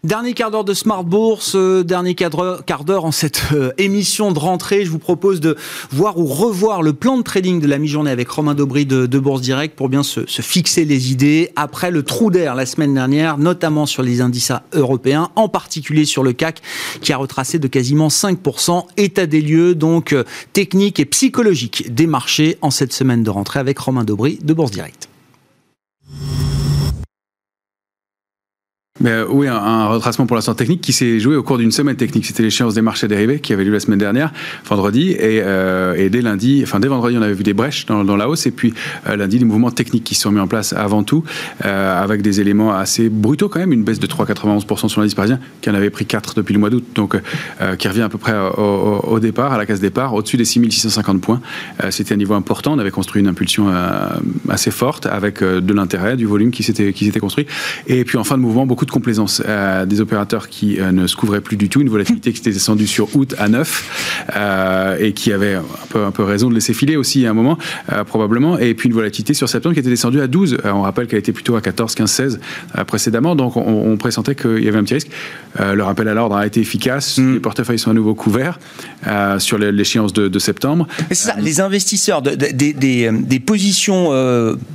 Dernier 0.05 0.33
quart 0.33 0.53
d'heure 0.53 0.65
de 0.65 0.75
Smart 0.75 1.03
Bourse, 1.03 1.57
euh, 1.57 1.83
dernier 1.83 2.15
quart 2.15 2.85
d'heure 2.85 3.05
en 3.05 3.11
cette 3.11 3.43
euh, 3.53 3.73
émission 3.79 4.31
de 4.31 4.39
rentrée. 4.39 4.85
Je 4.85 4.91
vous 4.91 5.01
propose 5.01 5.41
de 5.41 5.57
voir 5.91 6.19
ou 6.19 6.27
revoir 6.27 6.83
le 6.83 6.93
plan 6.93 7.19
de 7.19 7.23
trading 7.23 7.61
de 7.61 7.67
la 7.67 7.79
mi-journée 7.79 8.13
avec 8.13 8.29
Romain 8.29 8.55
Dobry 8.55 8.87
de, 8.87 9.19
Bourse 9.19 9.41
Direct 9.41 9.75
pour 9.75 9.89
bien 9.89 10.05
se, 10.05 10.25
fixer 10.25 10.85
les 10.85 11.11
idées 11.11 11.51
après 11.57 11.91
le 11.91 12.05
trou 12.05 12.31
d'air 12.31 12.55
la 12.55 12.65
semaine 12.65 12.95
dernière, 12.95 13.39
notamment 13.39 13.87
sur 13.87 14.05
les 14.05 14.21
indices 14.21 14.53
européens, 14.73 15.31
en 15.35 15.49
particulier 15.49 16.05
sur 16.05 16.23
le 16.23 16.33
CAC 16.33 16.63
qui 17.01 17.13
a 17.13 17.17
retracé 17.17 17.59
de 17.59 17.67
quasiment 17.67 18.07
5%. 18.07 18.85
État 18.99 19.27
des 19.27 19.41
lieux, 19.41 19.75
donc 19.75 20.13
euh, 20.13 20.23
technique 20.53 21.01
et 21.01 21.07
psychologique 21.07 21.93
des 21.93 22.07
marchés 22.07 22.57
en 22.63 22.71
cette 22.71 22.93
semaine 22.93 23.25
de 23.25 23.31
rentrée 23.31 23.59
avec 23.59 23.77
Romain 23.81 24.05
Dobry 24.05 24.39
de 24.45 24.55
Bourse 24.55 24.71
Direct. 24.71 25.09
Euh, 29.07 29.27
oui, 29.29 29.47
un, 29.47 29.87
retracement 29.87 30.27
pour 30.27 30.37
l'instant 30.37 30.55
technique 30.55 30.81
qui 30.81 30.93
s'est 30.93 31.21
joué 31.21 31.37
au 31.37 31.43
cours 31.43 31.59
d'une 31.59 31.71
semaine 31.71 31.97
technique. 31.97 32.27
C'était 32.27 32.43
l'échéance 32.43 32.75
des 32.75 32.83
marchés 32.83 33.09
dérivés 33.09 33.41
qui 33.41 33.53
avait 33.53 33.65
lieu 33.65 33.73
la 33.73 33.81
semaine 33.81 33.99
dernière, 33.99 34.33
vendredi, 34.65 35.13
et, 35.13 35.41
euh, 35.43 35.95
et 35.97 36.11
dès 36.11 36.21
lundi, 36.21 36.61
enfin 36.65 36.81
dès 36.81 36.89
vendredi, 36.89 37.17
on 37.19 37.23
avait 37.23 37.35
vu 37.35 37.45
des 37.45 37.55
brèches 37.55 37.87
dans, 37.87 38.17
la 38.17 38.29
hausse, 38.29 38.47
et 38.47 38.51
puis 38.51 38.75
euh, 39.09 39.17
lundi, 39.17 39.39
des 39.39 39.45
mouvements 39.45 39.71
techniques 39.71 40.05
qui 40.05 40.15
se 40.15 40.23
sont 40.23 40.33
mis 40.33 40.41
en 40.41 40.49
place 40.49 40.73
avant 40.73 41.03
tout, 41.03 41.23
avec 41.61 42.23
des 42.23 42.41
éléments 42.41 42.75
assez 42.75 43.09
brutaux 43.09 43.49
quand 43.49 43.61
même, 43.61 43.73
une 43.73 43.85
baisse 43.85 44.01
de 44.01 44.07
3,91% 44.07 44.89
sur 44.89 45.01
l'indice 45.01 45.15
parisien, 45.15 45.39
qui 45.61 45.71
en 45.71 45.75
avait 45.75 45.91
pris 45.91 46.07
4 46.07 46.35
depuis 46.35 46.55
le 46.55 46.61
mois 46.61 46.71
d'août, 46.71 46.85
donc 46.95 47.17
qui 47.79 47.89
revient 47.89 48.03
à 48.03 48.09
peu 48.09 48.19
près 48.19 48.35
au, 48.57 49.01
au, 49.05 49.21
départ, 49.21 49.53
à 49.53 49.59
la 49.59 49.67
case 49.67 49.81
départ, 49.81 50.15
au-dessus 50.15 50.37
des 50.37 50.45
6650 50.45 51.21
points. 51.21 51.41
C'était 51.91 52.15
un 52.15 52.17
niveau 52.17 52.35
important, 52.35 52.75
on 52.75 52.79
avait 52.79 52.91
construit 52.91 53.21
une 53.21 53.29
impulsion 53.29 53.73
assez 54.49 54.71
forte, 54.71 55.07
avec 55.07 55.43
de 55.43 55.73
l'intérêt, 55.73 56.17
du 56.17 56.27
volume 56.27 56.51
qui 56.51 56.63
s'était 56.63 57.21
construit, 57.21 57.47
et 57.87 58.05
puis 58.05 58.19
en 58.19 58.25
fin 58.25 58.37
de 58.37 58.43
mouvement, 58.43 58.67
beaucoup 58.67 58.87
de 58.87 58.88
complaisance 58.91 59.43
euh, 59.47 59.87
des 59.87 60.01
opérateurs 60.01 60.49
qui 60.49 60.81
euh, 60.81 60.93
ne 60.93 61.07
se 61.07 61.17
couvraient 61.17 61.41
plus 61.41 61.57
du 61.57 61.69
tout, 61.69 61.81
une 61.81 61.89
volatilité 61.89 62.33
qui 62.33 62.41
était 62.41 62.53
descendue 62.53 62.87
sur 62.87 63.15
août 63.17 63.35
à 63.39 63.49
9 63.49 64.27
euh, 64.37 64.97
et 65.01 65.13
qui 65.13 65.33
avait 65.33 65.55
un 65.55 65.65
peu, 65.89 66.05
un 66.05 66.11
peu 66.11 66.23
raison 66.23 66.49
de 66.49 66.55
laisser 66.55 66.75
filer 66.75 66.97
aussi 66.97 67.27
à 67.27 67.31
un 67.31 67.35
moment, 67.35 67.59
probablement, 68.07 68.59
et 68.59 68.75
puis 68.75 68.89
une 68.89 68.95
volatilité 68.95 69.35
sur 69.35 69.49
septembre 69.49 69.75
qui 69.75 69.81
était 69.81 69.89
descendue 69.89 70.21
à 70.21 70.27
12. 70.27 70.59
on 70.65 70.83
rappelle 70.83 71.07
qu'elle 71.07 71.19
était 71.19 71.33
plutôt 71.33 71.57
à 71.57 71.61
14, 71.61 71.95
15, 71.95 72.11
16 72.11 72.41
précédemment, 72.87 73.35
donc 73.35 73.57
on, 73.57 73.97
pressentait 73.97 74.35
qu'il 74.35 74.63
y 74.63 74.69
avait 74.69 74.79
un 74.79 74.85
petit 74.85 74.95
risque. 74.95 75.11
le 75.59 75.83
rappel 75.83 76.09
à 76.09 76.15
l'ordre 76.15 76.37
a 76.37 76.47
été 76.47 76.61
efficace, 76.61 77.19
mm. 77.19 77.35
les 77.35 77.41
portefeuilles 77.41 77.79
sont 77.79 77.91
à 77.91 77.95
nouveau 77.95 78.15
couverts 78.15 78.59
sur 79.39 79.59
l'échéance 79.59 80.13
de, 80.13 80.39
septembre. 80.39 80.87
Ça, 81.11 81.35
les 81.41 81.61
investisseurs, 81.61 82.23
de, 82.23 82.35
des, 82.35 82.73
des, 82.73 83.41
positions 83.41 84.11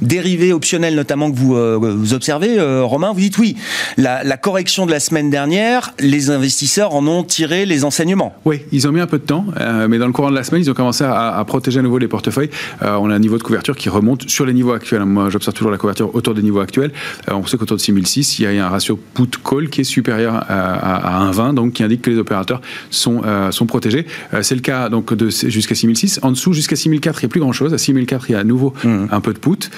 dérivées, 0.01 0.53
optionnelles 0.53 0.95
notamment 0.95 1.31
que 1.31 1.37
vous, 1.37 1.55
vous 1.79 2.13
observez, 2.13 2.59
Romain, 2.81 3.13
vous 3.13 3.19
dites 3.19 3.37
oui, 3.37 3.55
la, 4.03 4.23
la, 4.23 4.35
correction 4.35 4.85
de 4.85 4.91
la 4.91 4.99
semaine 4.99 5.29
dernière, 5.29 5.93
les 5.99 6.29
investisseurs 6.29 6.93
en 6.93 7.07
ont 7.07 7.23
tiré 7.23 7.65
les 7.65 7.85
enseignements. 7.85 8.35
Oui, 8.43 8.61
ils 8.73 8.85
ont 8.85 8.91
mis 8.91 8.99
un 8.99 9.07
peu 9.07 9.17
de 9.17 9.23
temps, 9.23 9.45
euh, 9.61 9.87
mais 9.87 9.97
dans 9.97 10.07
le 10.07 10.11
courant 10.11 10.29
de 10.29 10.35
la 10.35 10.43
semaine, 10.43 10.61
ils 10.61 10.69
ont 10.69 10.73
commencé 10.73 11.05
à, 11.05 11.41
protéger 11.47 11.79
à 11.79 11.83
nouveau 11.83 11.99
les 11.99 12.09
portefeuilles. 12.09 12.49
Euh, 12.81 12.97
on 12.99 13.09
a 13.09 13.15
un 13.15 13.19
niveau 13.19 13.37
de 13.37 13.43
couverture 13.43 13.77
qui 13.77 13.87
remonte 13.87 14.29
sur 14.29 14.45
les 14.45 14.53
niveaux 14.53 14.73
actuels. 14.73 15.05
Moi, 15.05 15.29
j'observe 15.29 15.55
toujours 15.55 15.71
la 15.71 15.77
couverture 15.77 16.13
autour 16.13 16.33
des 16.33 16.41
niveaux 16.41 16.59
actuels. 16.59 16.91
Euh, 17.29 17.33
on 17.33 17.45
sait 17.45 17.57
qu'autour 17.57 17.77
de 17.77 17.81
6006, 17.81 18.39
il 18.39 18.53
y 18.53 18.59
a 18.59 18.65
un 18.65 18.69
ratio 18.69 18.99
put-call 19.13 19.69
qui 19.69 19.81
est 19.81 19.85
supérieur 19.85 20.35
à, 20.35 21.25
à 21.25 21.31
1,20, 21.31 21.53
donc 21.53 21.73
qui 21.73 21.83
indique 21.83 22.01
que 22.01 22.09
les 22.09 22.17
opérateurs 22.17 22.61
sont, 22.89 23.21
sont 23.51 23.65
protégés. 23.65 24.05
C'est 24.41 24.55
le 24.55 24.61
cas 24.61 24.89
donc 24.89 25.13
de 25.13 25.29
jusqu'à 25.29 25.75
6006. 25.75 26.19
En 26.23 26.31
dessous, 26.31 26.51
jusqu'à 26.51 26.75
6004, 26.75 27.21
il 27.21 27.25
n'y 27.25 27.27
a 27.27 27.29
plus 27.29 27.39
grand-chose. 27.39 27.73
À 27.73 27.77
6004, 27.77 28.29
il 28.29 28.33
y 28.33 28.35
a 28.35 28.39
à 28.39 28.43
nouveau 28.43 28.73
mmh. 28.83 29.05
un 29.11 29.21
peu 29.21 29.33
de 29.33 29.39
put. 29.39 29.69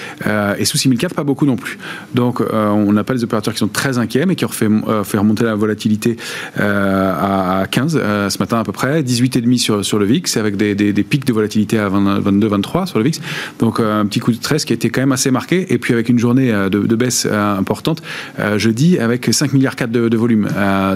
et 0.57 0.65
sous 0.65 0.77
6004, 0.77 1.13
pas 1.13 1.23
beaucoup 1.23 1.45
non 1.45 1.57
plus. 1.57 1.77
Donc, 2.15 2.41
on 2.51 2.91
n'a 2.91 3.03
pas 3.03 3.13
les 3.13 3.23
opérateurs 3.23 3.53
qui 3.53 3.59
sont 3.59 3.67
très 3.67 3.97
inquiets, 3.97 4.14
mais 4.25 4.35
qui 4.35 4.45
ont 4.45 4.49
fait, 4.49 4.67
euh, 4.67 5.03
fait 5.03 5.17
remonter 5.17 5.43
la 5.43 5.55
volatilité 5.55 6.15
euh, 6.59 7.61
à 7.61 7.67
15 7.67 7.99
euh, 8.01 8.29
ce 8.29 8.37
matin 8.39 8.59
à 8.59 8.63
peu 8.63 8.71
près, 8.71 9.01
18,5 9.01 9.57
sur, 9.57 9.83
sur 9.83 9.99
le 9.99 10.05
VIX, 10.05 10.37
avec 10.37 10.55
des, 10.55 10.75
des, 10.75 11.03
pics 11.03 11.25
de 11.25 11.33
volatilité 11.33 11.77
à 11.77 11.89
22, 11.89 12.47
23 12.47 12.85
sur 12.85 12.99
le 12.99 13.05
VIX. 13.05 13.19
Donc 13.59 13.79
un 13.79 14.05
petit 14.05 14.19
coup 14.19 14.31
de 14.31 14.37
stress 14.37 14.63
qui 14.65 14.73
a 14.73 14.75
été 14.75 14.89
quand 14.89 15.01
même 15.01 15.11
assez 15.11 15.31
marqué. 15.31 15.73
Et 15.73 15.77
puis 15.77 15.93
avec 15.93 16.09
une 16.09 16.19
journée 16.19 16.51
de, 16.51 16.69
de 16.69 16.95
baisse 16.95 17.25
importante, 17.25 18.01
jeudi, 18.57 18.97
avec 18.97 19.27
5 19.31 19.53
milliards 19.53 19.75
4 19.75 19.91
de, 19.91 20.09
de 20.09 20.17
volume. 20.17 20.47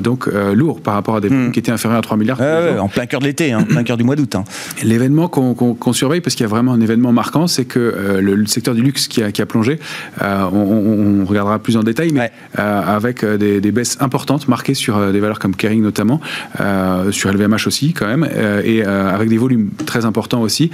donc 0.02 0.28
lourd 0.54 0.82
par 0.82 0.94
rapport 0.94 1.18
à 1.18 1.22
des 1.22 1.30
hmm. 1.30 1.52
qui 1.52 1.60
étaient 1.60 1.72
inférieurs 1.72 2.00
à 2.00 2.02
3 2.02 2.18
milliards. 2.18 2.40
en 2.80 2.88
plein 2.88 3.06
cœur 3.06 3.20
de 3.20 3.26
l'été, 3.26 3.54
en 3.54 3.60
hein, 3.60 3.64
plein 3.64 3.84
cœur 3.84 3.98
du 3.98 4.04
mois 4.04 4.16
d'août. 4.16 4.36
Hein. 4.36 4.44
L'événement 4.84 5.28
qu'on 5.28 5.94
surveille, 5.94 6.22
parce 6.22 6.36
qu'il 6.36 6.44
y 6.44 6.48
a 6.48 6.50
vraiment 6.50 6.74
un 6.74 6.82
événement 6.82 7.12
marquant, 7.12 7.48
c'est 7.48 7.66
que 7.66 8.20
le, 8.22 8.46
secteur 8.46 8.74
du 8.74 8.82
luxe 8.82 9.08
qui 9.08 9.22
a, 9.22 9.32
qui 9.32 9.42
a 9.42 9.46
plongé, 9.46 9.80
on, 10.22 11.26
regardera 11.26 11.60
plus 11.60 11.78
en 11.78 11.84
détail, 11.84 12.12
mais 12.14 12.32
avec 12.56 13.09
des, 13.14 13.62
des, 13.62 13.72
baisses 13.72 13.98
importantes 14.00 14.48
marquées 14.48 14.74
sur 14.74 14.98
euh, 14.98 15.12
des 15.12 15.20
valeurs 15.20 15.40
comme 15.40 15.56
Kering 15.56 15.82
notamment, 15.82 16.20
euh, 16.60 17.12
sur 17.12 17.32
LVMH 17.32 17.68
aussi 17.68 17.94
quand 17.94 18.08
même, 18.08 18.28
euh, 18.32 18.62
et 18.64 18.84
avec 18.84 19.30
des 19.30 19.38
volumes 19.38 19.70
très 19.86 20.06
importants 20.06 20.42
aussi. 20.42 20.72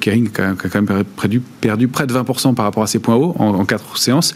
Kering 0.00 0.28
a 0.38 0.54
quand 0.54 0.74
même 0.74 1.04
perdu, 1.20 1.40
perdu 1.40 1.88
près 1.88 2.06
de 2.06 2.14
20% 2.14 2.54
par 2.54 2.64
rapport 2.64 2.82
à 2.82 2.86
ses 2.86 2.98
points 2.98 3.16
hauts 3.16 3.34
en, 3.38 3.48
en 3.48 3.64
quatre 3.64 3.96
séances. 3.98 4.34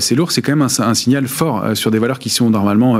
c'est 0.00 0.14
lourd, 0.14 0.32
c'est 0.32 0.42
quand 0.42 0.56
même 0.56 0.68
un, 0.78 0.94
signal 0.94 1.26
fort 1.26 1.64
sur 1.74 1.90
des 1.90 1.98
valeurs 1.98 2.18
qui 2.18 2.30
sont 2.30 2.50
normalement 2.50 2.98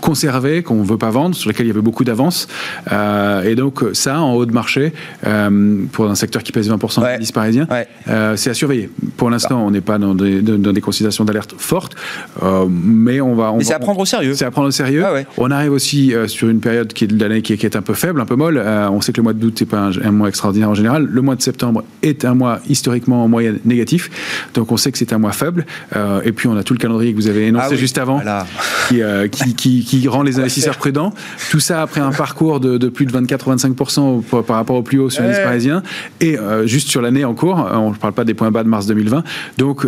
conservées, 0.00 0.62
qu'on 0.62 0.82
ne 0.82 0.86
veut 0.86 0.98
pas 0.98 1.10
vendre, 1.10 1.34
sur 1.34 1.48
lesquelles 1.48 1.66
il 1.66 1.70
y 1.70 1.72
avait 1.72 1.80
beaucoup 1.80 2.04
d'avance. 2.04 2.48
et 2.90 3.54
donc 3.54 3.84
ça, 3.92 4.20
en 4.20 4.34
haut 4.34 4.46
de 4.46 4.52
marché, 4.52 4.92
pour 5.92 6.08
un 6.08 6.14
secteur 6.14 6.42
qui 6.42 6.52
pèse 6.52 6.70
20% 6.70 7.02
ouais. 7.02 7.14
indice 7.14 7.32
parisien, 7.32 7.66
c'est 8.36 8.50
à 8.50 8.54
surveiller. 8.54 8.90
Pour 9.16 9.30
l'instant, 9.30 9.64
on 9.64 9.70
n'est 9.70 9.80
pas 9.80 9.98
dans 9.98 10.14
des, 10.14 10.42
dans 10.42 10.72
des 10.72 10.80
considérations 10.80 11.24
d'alerte 11.24 11.54
fortes. 11.58 11.94
Euh, 12.42 12.66
mais 12.68 13.20
on 13.20 13.34
va. 13.34 13.52
On 13.52 13.58
mais 13.58 13.64
c'est 13.64 13.74
à 13.74 13.78
prendre 13.78 14.00
au 14.00 14.04
sérieux. 14.04 14.34
C'est 14.34 14.44
à 14.44 14.50
prendre 14.50 14.68
au 14.68 14.72
sérieux. 14.72 15.04
Ah 15.06 15.14
on 15.38 15.50
arrive 15.50 15.72
aussi 15.72 16.14
euh, 16.14 16.28
sur 16.28 16.48
une 16.48 16.60
période 16.60 16.92
qui 16.92 17.04
est 17.04 17.06
de 17.06 17.20
l'année 17.20 17.42
qui, 17.42 17.52
est 17.52 17.76
un 17.76 17.82
peu 17.82 17.94
faible, 17.94 18.20
un 18.20 18.26
peu 18.26 18.36
molle. 18.36 18.58
Euh, 18.58 18.88
on 18.90 19.00
sait 19.00 19.12
que 19.12 19.18
le 19.18 19.22
mois 19.22 19.32
de 19.32 19.44
août 19.44 19.60
n'est 19.60 19.66
pas 19.66 19.90
un, 20.02 20.10
mois 20.10 20.28
extraordinaire 20.28 20.70
en 20.70 20.74
général. 20.74 21.08
Le 21.10 21.22
mois 21.22 21.36
de 21.36 21.42
septembre 21.42 21.84
est 22.02 22.24
un 22.24 22.34
mois 22.34 22.60
historiquement 22.68 23.24
en 23.24 23.28
moyenne 23.28 23.58
négatif. 23.64 24.10
Donc 24.54 24.72
on 24.72 24.76
sait 24.76 24.92
que 24.92 24.98
c'est 24.98 25.12
un 25.12 25.18
mois 25.18 25.32
faible. 25.32 25.66
et 26.24 26.32
puis 26.32 26.48
on 26.48 26.56
a 26.56 26.62
tout 26.62 26.74
le 26.74 26.78
calendrier 26.78 27.12
que 27.12 27.16
vous 27.16 27.28
avez 27.28 27.46
énoncé 27.46 27.68
ah 27.72 27.76
juste 27.76 27.98
avant, 27.98 28.20
qui, 28.88 29.54
qui, 29.54 29.84
qui, 29.84 30.08
rend 30.08 30.22
les 30.22 30.38
investisseurs 30.38 30.76
prudents. 30.76 31.12
Tout 31.50 31.60
ça 31.60 31.82
après 31.82 32.00
un 32.00 32.12
parcours 32.12 32.60
de, 32.60 32.78
de 32.78 32.88
plus 32.88 33.06
de 33.06 33.12
24-25% 33.12 34.42
par 34.42 34.56
rapport 34.56 34.76
au 34.76 34.82
plus 34.82 34.98
haut 34.98 35.10
sur 35.10 35.24
les 35.24 35.34
parisiens. 35.34 35.82
Et 36.20 36.36
juste 36.64 36.88
sur 36.88 37.02
l'année 37.02 37.24
en 37.24 37.34
cours, 37.34 37.68
on 37.72 37.90
ne 37.90 37.94
parle 37.94 38.12
pas 38.12 38.24
des 38.24 38.34
points 38.34 38.50
bas 38.50 38.62
de 38.62 38.68
mars 38.68 38.86
2020. 38.86 39.24
Donc 39.58 39.86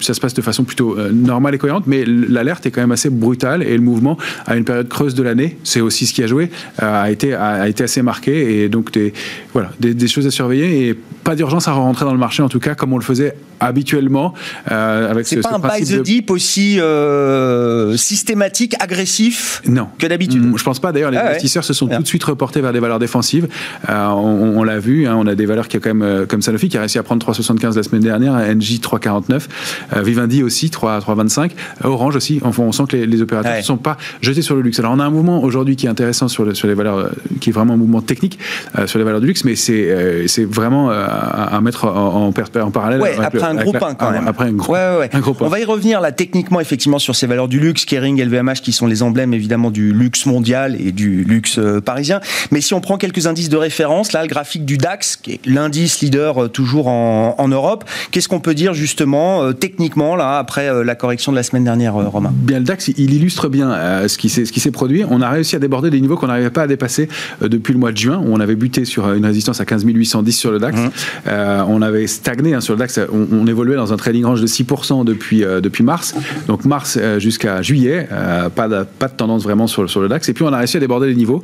ça 0.00 0.14
se 0.14 0.20
passe 0.20 0.34
de 0.34 0.42
façon 0.42 0.64
plutôt 0.64 0.96
normale 1.12 1.54
et 1.54 1.58
cohérente, 1.64 1.86
mais 1.86 2.04
l'alerte 2.04 2.66
est 2.66 2.70
quand 2.70 2.82
même 2.82 2.92
assez 2.92 3.08
brutale 3.08 3.62
et 3.62 3.74
le 3.74 3.82
mouvement 3.82 4.18
à 4.44 4.54
une 4.56 4.64
période 4.64 4.88
creuse 4.88 5.14
de 5.14 5.22
l'année, 5.22 5.56
c'est 5.64 5.80
aussi 5.80 6.04
ce 6.04 6.12
qui 6.12 6.22
a 6.22 6.26
joué, 6.26 6.50
euh, 6.82 7.02
a 7.04 7.10
été, 7.10 7.32
a, 7.32 7.66
été 7.68 7.84
assez 7.84 8.02
marqué 8.02 8.64
et 8.64 8.68
donc 8.68 8.92
des, 8.92 9.14
voilà, 9.54 9.70
des, 9.80 10.08
choses 10.08 10.26
à 10.26 10.30
surveiller 10.30 10.88
et 10.88 10.94
pas 10.94 11.34
d'urgence 11.34 11.66
à 11.66 11.72
rentrer 11.72 12.04
dans 12.04 12.12
le 12.12 12.18
marché 12.18 12.42
en 12.42 12.50
tout 12.50 12.60
cas 12.60 12.74
comme 12.74 12.92
on 12.92 12.98
le 12.98 13.04
faisait 13.04 13.34
habituellement 13.60 14.34
euh, 14.70 15.10
avec 15.10 15.26
c'est 15.26 15.40
pas 15.40 15.54
un 15.54 15.58
buy 15.58 15.84
the 15.86 16.02
deep 16.02 16.30
aussi 16.30 16.78
euh, 16.78 17.96
systématique, 17.96 18.74
agressif 18.78 19.62
non. 19.66 19.88
que 19.98 20.06
d'habitude. 20.06 20.42
Mm, 20.42 20.58
je 20.58 20.64
pense 20.64 20.80
pas. 20.80 20.92
D'ailleurs, 20.92 21.10
les 21.10 21.16
ah 21.16 21.28
investisseurs 21.28 21.64
se 21.64 21.72
sont 21.72 21.86
tout 21.86 22.02
de 22.02 22.06
suite 22.06 22.24
reportés 22.24 22.60
vers 22.60 22.74
des 22.74 22.80
valeurs 22.80 22.98
défensives. 22.98 23.48
on, 23.88 24.62
l'a 24.64 24.78
vu, 24.78 25.06
hein, 25.06 25.16
on 25.16 25.26
a 25.26 25.34
des 25.34 25.46
valeurs 25.46 25.68
qui 25.68 25.78
a 25.78 25.80
quand 25.80 25.94
même 25.94 26.26
comme 26.26 26.42
Sanofi 26.42 26.68
qui 26.68 26.76
a 26.76 26.80
réussi 26.80 26.98
à 26.98 27.02
prendre 27.02 27.24
3,75 27.26 27.74
la 27.76 27.82
semaine 27.82 28.02
dernière, 28.02 28.34
NJ 28.34 28.80
3,49, 28.80 30.02
Vivendi 30.02 30.42
aussi 30.42 30.66
3,25, 30.66 31.43
Orange 31.82 32.16
aussi. 32.16 32.40
Enfin, 32.42 32.62
on 32.62 32.72
sent 32.72 32.84
que 32.88 32.96
les, 32.96 33.22
opérateurs 33.22 33.56
ne 33.56 33.62
sont 33.62 33.76
pas 33.76 33.96
jetés 34.20 34.42
sur 34.42 34.54
le 34.54 34.62
luxe. 34.62 34.78
Alors, 34.78 34.92
on 34.92 35.00
a 35.00 35.04
un 35.04 35.10
mouvement 35.10 35.42
aujourd'hui 35.42 35.76
qui 35.76 35.86
est 35.86 35.88
intéressant 35.88 36.28
sur, 36.28 36.56
sur 36.56 36.68
les 36.68 36.74
valeurs, 36.74 36.98
euh, 36.98 37.08
qui 37.40 37.50
est 37.50 37.52
vraiment 37.52 37.74
un 37.74 37.76
mouvement 37.76 38.00
technique 38.00 38.38
euh, 38.78 38.86
sur 38.86 38.98
les 38.98 39.04
valeurs 39.04 39.20
du 39.20 39.26
luxe, 39.26 39.44
mais 39.44 39.56
c'est 39.56 39.90
euh, 39.90 40.26
c'est 40.26 40.44
vraiment 40.44 40.90
à, 40.90 41.60
mettre 41.60 41.86
en, 41.86 42.26
en, 42.26 42.60
en 42.60 42.70
parallèle. 42.70 43.00
Ouais, 43.00 43.14
après 43.18 43.42
un 43.42 43.54
gros 43.54 43.72
pain 43.72 43.94
quand 43.94 44.10
même. 44.10 44.28
Après 44.28 44.46
un 44.46 44.52
gros, 44.52 44.74
un 44.74 45.20
gros 45.20 45.34
pain. 45.34 45.46
On 45.46 45.48
va 45.48 45.60
y 45.60 45.64
revenir 45.64 46.00
là 46.00 46.12
techniquement, 46.12 46.60
effectivement, 46.60 46.98
sur 46.98 47.14
ces 47.14 47.26
valeurs 47.26 47.48
du 47.48 47.60
luxe, 47.60 47.84
Kering, 47.84 48.22
LVMH, 48.22 48.60
qui 48.62 48.72
sont 48.72 48.86
les 48.86 49.02
emblèmes 49.02 49.34
évidemment 49.34 49.70
du 49.70 49.92
luxe 49.92 50.26
mondial 50.26 50.76
et 50.80 50.92
du 50.92 51.24
luxe 51.24 51.60
parisien. 51.84 52.20
Mais 52.50 52.60
si 52.60 52.74
on 52.74 52.80
prend 52.80 52.98
quelques 52.98 53.26
indices 53.26 53.48
de 53.48 53.56
référence, 53.56 54.12
là, 54.12 54.22
le 54.22 54.28
graphique 54.28 54.64
du 54.64 54.78
DAX, 54.78 55.16
qui 55.16 55.32
est 55.32 55.46
l'indice 55.46 56.00
leader 56.00 56.50
toujours 56.50 56.88
en, 56.88 57.34
en 57.38 57.48
Europe, 57.48 57.84
qu'est-ce 58.10 58.28
qu'on 58.28 58.40
peut 58.40 58.54
dire 58.54 58.74
justement 58.74 59.52
techniquement 59.52 60.16
là 60.16 60.38
après 60.38 60.84
la 60.84 60.94
correction 60.94 61.32
de 61.34 61.38
la 61.38 61.42
semaine 61.42 61.64
dernière, 61.64 61.94
Romain 61.94 62.32
Bien, 62.32 62.60
le 62.60 62.64
DAX, 62.64 62.88
il 62.96 63.12
illustre 63.12 63.48
bien 63.48 63.72
euh, 63.72 64.08
ce 64.08 64.16
qui 64.16 64.28
s'est 64.28 64.70
produit. 64.70 65.04
On 65.08 65.20
a 65.20 65.28
réussi 65.28 65.56
à 65.56 65.58
déborder 65.58 65.90
des 65.90 66.00
niveaux 66.00 66.16
qu'on 66.16 66.28
n'arrivait 66.28 66.50
pas 66.50 66.62
à 66.62 66.66
dépasser 66.68 67.08
euh, 67.42 67.48
depuis 67.48 67.72
le 67.72 67.80
mois 67.80 67.90
de 67.90 67.96
juin, 67.96 68.22
où 68.24 68.32
on 68.32 68.40
avait 68.40 68.54
buté 68.54 68.84
sur 68.84 69.12
une 69.12 69.26
résistance 69.26 69.60
à 69.60 69.64
15 69.64 69.84
810 69.84 70.32
sur 70.32 70.52
le 70.52 70.60
DAX. 70.60 70.80
Mmh. 70.80 70.90
Euh, 71.26 71.64
on 71.68 71.82
avait 71.82 72.06
stagné 72.06 72.54
hein, 72.54 72.60
sur 72.60 72.74
le 72.74 72.78
DAX. 72.78 73.00
On, 73.12 73.44
évoluait 73.46 73.76
dans 73.76 73.92
un 73.92 73.96
trading 73.96 74.24
range 74.24 74.40
de 74.40 74.46
6% 74.46 75.04
depuis, 75.04 75.40
depuis 75.40 75.84
mars. 75.84 76.14
Donc 76.46 76.64
mars 76.64 76.98
jusqu'à 77.18 77.60
juillet 77.60 77.74
juillet, 77.74 78.08
pas, 78.54 78.68
de, 78.68 78.84
pas 78.98 79.08
de 79.08 79.14
tendance 79.14 79.42
vraiment 79.42 79.66
sur, 79.66 79.90
sur 79.90 80.00
le 80.00 80.08
DAX. 80.08 80.28
Et 80.28 80.32
puis 80.32 80.44
on 80.44 80.52
a 80.52 80.58
réussi 80.58 80.76
à 80.76 80.80
déborder 80.80 81.08
les 81.08 81.14
niveaux 81.14 81.42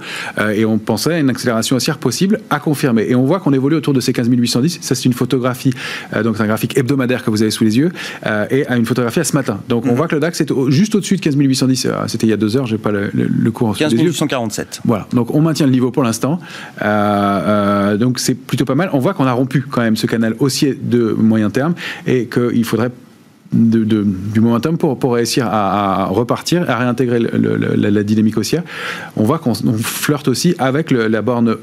et 0.55 0.65
on 0.65 0.79
pensait 0.79 1.15
à 1.15 1.19
une 1.19 1.29
accélération 1.29 1.77
haussière 1.77 1.99
possible 1.99 2.41
à 2.51 2.61
confirmer. 2.61 3.07
Et 3.09 3.15
on 3.15 3.25
voit 3.25 3.41
qu'on 3.41 3.53
évolue 3.53 3.77
autour 3.77 3.93
de 3.93 4.01
ces 4.01 4.13
15 4.13 4.29
810. 4.31 4.79
Ça, 4.81 4.95
c'est 4.95 5.05
une 5.05 5.13
photographie, 5.13 5.75
donc 6.25 6.37
c'est 6.37 6.45
un 6.45 6.47
graphique 6.47 6.79
hebdomadaire 6.79 7.25
que 7.25 7.31
vous 7.31 7.43
avez 7.43 7.51
sous 7.51 7.65
les 7.65 7.79
yeux, 7.79 7.91
et 8.51 8.67
à 8.67 8.77
une 8.77 8.87
photographie 8.87 9.21
à 9.21 9.25
ce 9.25 9.35
matin. 9.35 9.61
Donc 9.69 9.80
on 9.87 9.91
mhm. 9.91 9.97
voit 9.97 10.09
que 10.09 10.15
le 10.15 10.21
DAX 10.21 10.41
est 10.41 10.53
juste 10.69 10.95
au-dessus 10.95 11.17
de 11.17 11.21
15 11.21 11.37
810. 11.37 11.89
C'était 12.07 12.27
il 12.27 12.31
y 12.31 12.33
a 12.33 12.37
deux 12.37 12.57
heures, 12.57 12.67
j'ai 12.67 12.79
pas 12.79 12.91
le, 12.91 13.11
le, 13.13 13.51
cours 13.51 13.77
15 13.77 13.93
847. 13.93 14.81
Voilà. 14.85 15.07
Donc 15.13 15.35
on 15.35 15.41
maintient 15.41 15.67
le 15.67 15.73
niveau 15.73 15.91
pour 15.91 16.03
l'instant. 16.03 16.41
donc 16.81 18.19
c'est 18.19 18.35
plutôt 18.35 18.65
pas 18.65 18.75
mal. 18.75 18.91
On 18.93 18.99
voit 18.99 19.15
qu'on 19.15 19.27
a 19.27 19.33
rompu 19.33 19.63
quand 19.63 19.81
même 19.81 19.97
ce 19.97 20.07
canal 20.07 20.35
haussier 20.39 20.79
de 20.81 21.13
moyen 21.13 21.51
terme 21.51 21.75
et 22.07 22.27
qu'il 22.27 22.65
faudrait 22.65 22.91
de, 23.53 24.05
du 24.05 24.41
momentum 24.41 24.79
pour, 24.79 24.99
pour 24.99 25.15
réussir 25.15 25.47
à, 25.51 26.07
repartir, 26.07 26.69
à 26.69 26.77
réintégrer 26.77 27.19
la, 27.19 28.03
dynamique 28.03 28.37
haussière. 28.37 28.63
On 29.17 29.25
voit 29.25 29.39
qu'on 29.39 29.55
flirte 29.55 30.29
aussi 30.29 30.55
avec 30.59 30.91
la 30.91 31.23
borne 31.23 31.57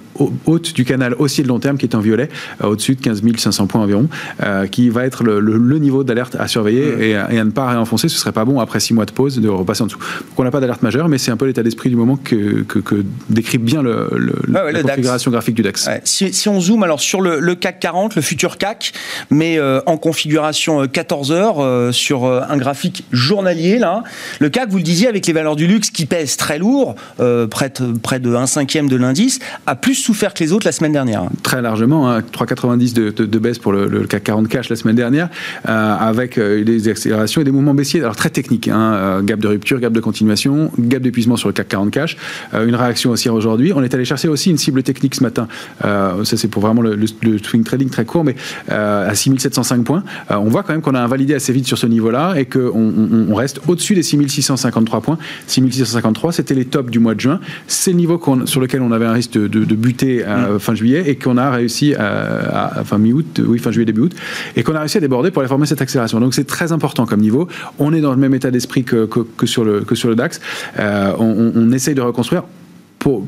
haute 0.46 0.74
du 0.74 0.86
canal 0.86 1.16
haussier 1.18 1.44
de 1.44 1.50
long 1.50 1.60
terme 1.60 1.78
qui 1.78 1.86
est 1.86 1.96
en 1.96 2.00
violet, 2.00 2.30
euh, 2.64 2.68
au-dessus 2.68 2.96
de 2.96 3.02
15 3.02 3.22
500 3.38 3.68
points 3.68 3.82
environ, 3.82 4.08
euh, 4.44 4.68
qui 4.68 4.90
va 4.90 5.06
être 5.06 5.24
le, 5.24 5.78
niveau 5.78 6.04
d'alerte 6.04 6.36
à 6.40 6.48
surveiller 6.48 7.10
et, 7.10 7.12
et, 7.12 7.16
à 7.16 7.44
ne 7.44 7.52
pas 7.52 7.70
réenfoncer. 7.70 8.10
Ce 8.10 8.18
serait 8.18 8.32
pas 8.32 8.46
bon 8.46 8.60
après 8.60 8.80
six 8.80 8.94
mois 8.94 9.06
de 9.06 9.12
pause 9.12 9.40
de 9.40 9.50
repasser 9.50 9.84
en 9.84 9.86
dessous. 9.88 10.00
Donc 10.00 10.40
on 10.40 10.44
n'a 10.44 10.52
pas 10.52 10.60
d'alerte 10.60 10.82
majeure, 10.82 11.08
mais 11.08 11.18
c'est 11.18 11.32
un 11.32 11.38
peu 11.38 11.46
l'état 11.46 11.64
d'esprit 11.64 11.90
du 11.90 11.96
moment 11.96 12.18
que, 12.18 12.64
que, 12.64 13.06
décrit 13.30 13.58
bien 13.58 13.82
le, 13.82 14.10
la 14.48 14.82
configuration 14.82 15.32
graphique 15.32 15.56
du 15.56 15.62
DAX. 15.62 15.90
Si, 16.04 16.34
si, 16.34 16.50
on 16.50 16.60
zoome 16.60 16.84
alors 16.84 17.00
sur 17.00 17.22
le, 17.22 17.56
CAC 17.56 17.80
40, 17.80 18.16
le 18.16 18.22
futur 18.22 18.58
CAC, 18.58 18.94
mais 19.30 19.58
euh, 19.58 19.82
en 19.86 19.98
configuration 19.98 20.88
14 20.88 21.32
heures, 21.32 21.60
euh, 21.60 21.77
sur 21.92 22.26
euh, 22.26 22.42
un 22.50 22.58
graphique 22.58 23.04
journalier 23.12 23.80
là. 23.80 24.04
Le 24.40 24.50
CAC, 24.50 24.70
vous 24.70 24.78
le 24.78 24.84
disiez, 24.84 25.08
avec 25.08 25.26
les 25.28 25.34
valeurs 25.34 25.56
du 25.56 25.68
luxe 25.68 25.90
qui 25.90 26.06
pèsent 26.06 26.38
très 26.38 26.60
lourd, 26.60 26.96
euh, 27.20 27.48
près, 27.48 27.70
de, 27.70 27.98
près 27.98 28.20
de 28.20 28.34
1 28.34 28.48
cinquième 28.48 28.88
de 28.88 28.96
l'indice, 28.96 29.40
a 29.66 29.76
plus 29.76 29.96
souffert 29.96 30.34
que 30.34 30.44
les 30.44 30.54
autres 30.54 30.66
la 30.66 30.72
semaine 30.72 30.92
dernière. 30.92 31.24
Très 31.44 31.62
largement, 31.62 32.10
hein, 32.10 32.22
3,90 32.22 32.94
de, 32.94 33.10
de, 33.10 33.40
baisse 33.40 33.60
pour 33.60 33.72
le, 33.72 34.06
CAC 34.08 34.24
40 34.24 34.48
cash 34.48 34.70
la 34.70 34.76
semaine 34.76 34.96
dernière, 34.96 35.30
avec 35.66 36.40
des 36.40 36.88
accélérations 36.88 37.42
et 37.42 37.44
des 37.44 37.52
mouvements 37.52 37.74
baissiers, 37.74 38.02
alors 38.02 38.16
très 38.16 38.30
techniques, 38.30 38.68
hein, 38.68 39.22
gap 39.24 39.40
de 39.40 39.48
rupture, 39.48 39.80
gap 39.80 39.94
de 39.94 40.00
continuation, 40.00 40.72
gap 40.80 41.02
d'épuisement 41.02 41.36
sur 41.36 41.50
le 41.50 41.54
CAC 41.54 41.68
40 41.68 41.92
cash, 41.92 42.18
une 42.54 42.76
réaction 42.76 43.12
haussière 43.12 43.34
aujourd'hui. 43.34 43.74
On 43.74 43.84
est 43.84 43.94
allé 43.94 44.06
chercher 44.06 44.28
aussi 44.28 44.50
une 44.50 44.58
cible 44.58 44.84
technique 44.84 45.16
ce 45.16 45.24
matin, 45.24 45.48
ça 45.82 46.38
c'est 46.38 46.48
pour 46.48 46.62
vraiment 46.62 46.82
le, 46.82 46.98
swing 47.44 47.64
trading 47.64 47.90
très 47.90 48.06
court, 48.06 48.24
mais 48.24 48.36
à 48.70 49.14
6705 49.14 49.84
points. 49.84 50.04
on 50.30 50.50
voit 50.50 50.64
quand 50.64 50.74
même 50.74 50.82
qu'on 50.82 50.96
a 50.96 51.02
invalidé 51.02 51.34
assez 51.34 51.54
vite 51.54 51.66
sur 51.68 51.78
ce 51.78 51.88
niveau-là 51.88 52.36
et 52.36 52.45
qu'on 52.45 52.93
on 53.30 53.36
reste 53.36 53.61
au-dessus 53.68 53.95
des 53.95 54.03
6653 54.03 55.01
points. 55.01 55.18
6653, 55.47 56.34
c'était 56.34 56.55
les 56.55 56.65
tops 56.65 56.89
du 56.89 56.99
mois 56.99 57.15
de 57.15 57.20
juin. 57.20 57.39
C'est 57.68 57.91
le 57.91 57.97
niveau 57.97 58.22
sur 58.45 58.61
lequel 58.61 58.82
on 58.82 58.91
avait 58.91 59.05
un 59.05 59.13
risque 59.13 59.32
de, 59.34 59.76
buter 59.76 60.24
à 60.24 60.49
mm. 60.49 60.59
fin 60.59 60.76
juillet 60.76 61.03
et 61.07 61.15
qu'on 61.15 61.38
a 61.38 61.51
réussi 61.51 61.93
à, 61.95 62.84
fin 62.86 62.97
mi-août, 62.97 63.41
oui, 63.45 63.59
fin 63.59 63.72
juillet, 63.72 63.86
début 63.86 64.01
août, 64.01 64.15
et 64.55 64.63
qu'on 64.63 64.76
a 64.76 64.80
réussi 64.80 64.97
à 64.97 65.01
déborder 65.01 65.32
pour 65.32 65.41
aller 65.41 65.49
former 65.49 65.65
cette 65.65 65.82
accélération. 65.82 66.20
Donc 66.20 66.34
c'est 66.34 66.47
très 66.47 66.72
important 66.72 67.05
comme 67.05 67.22
niveau. 67.22 67.47
On 67.80 67.93
est 67.93 68.01
dans 68.01 68.11
le 68.11 68.18
même 68.18 68.34
état 68.34 68.51
d'esprit 68.51 68.84
que, 68.84 69.05
que, 69.05 69.45
sur, 69.45 69.63
le, 69.63 69.82
que 69.82 69.95
sur 69.95 70.09
le 70.09 70.15
DAX. 70.15 70.39
Euh, 70.80 71.11
on, 71.20 71.51
on 71.55 71.72
essaye 71.72 71.95
de 71.95 72.01
reconstruire 72.01 72.43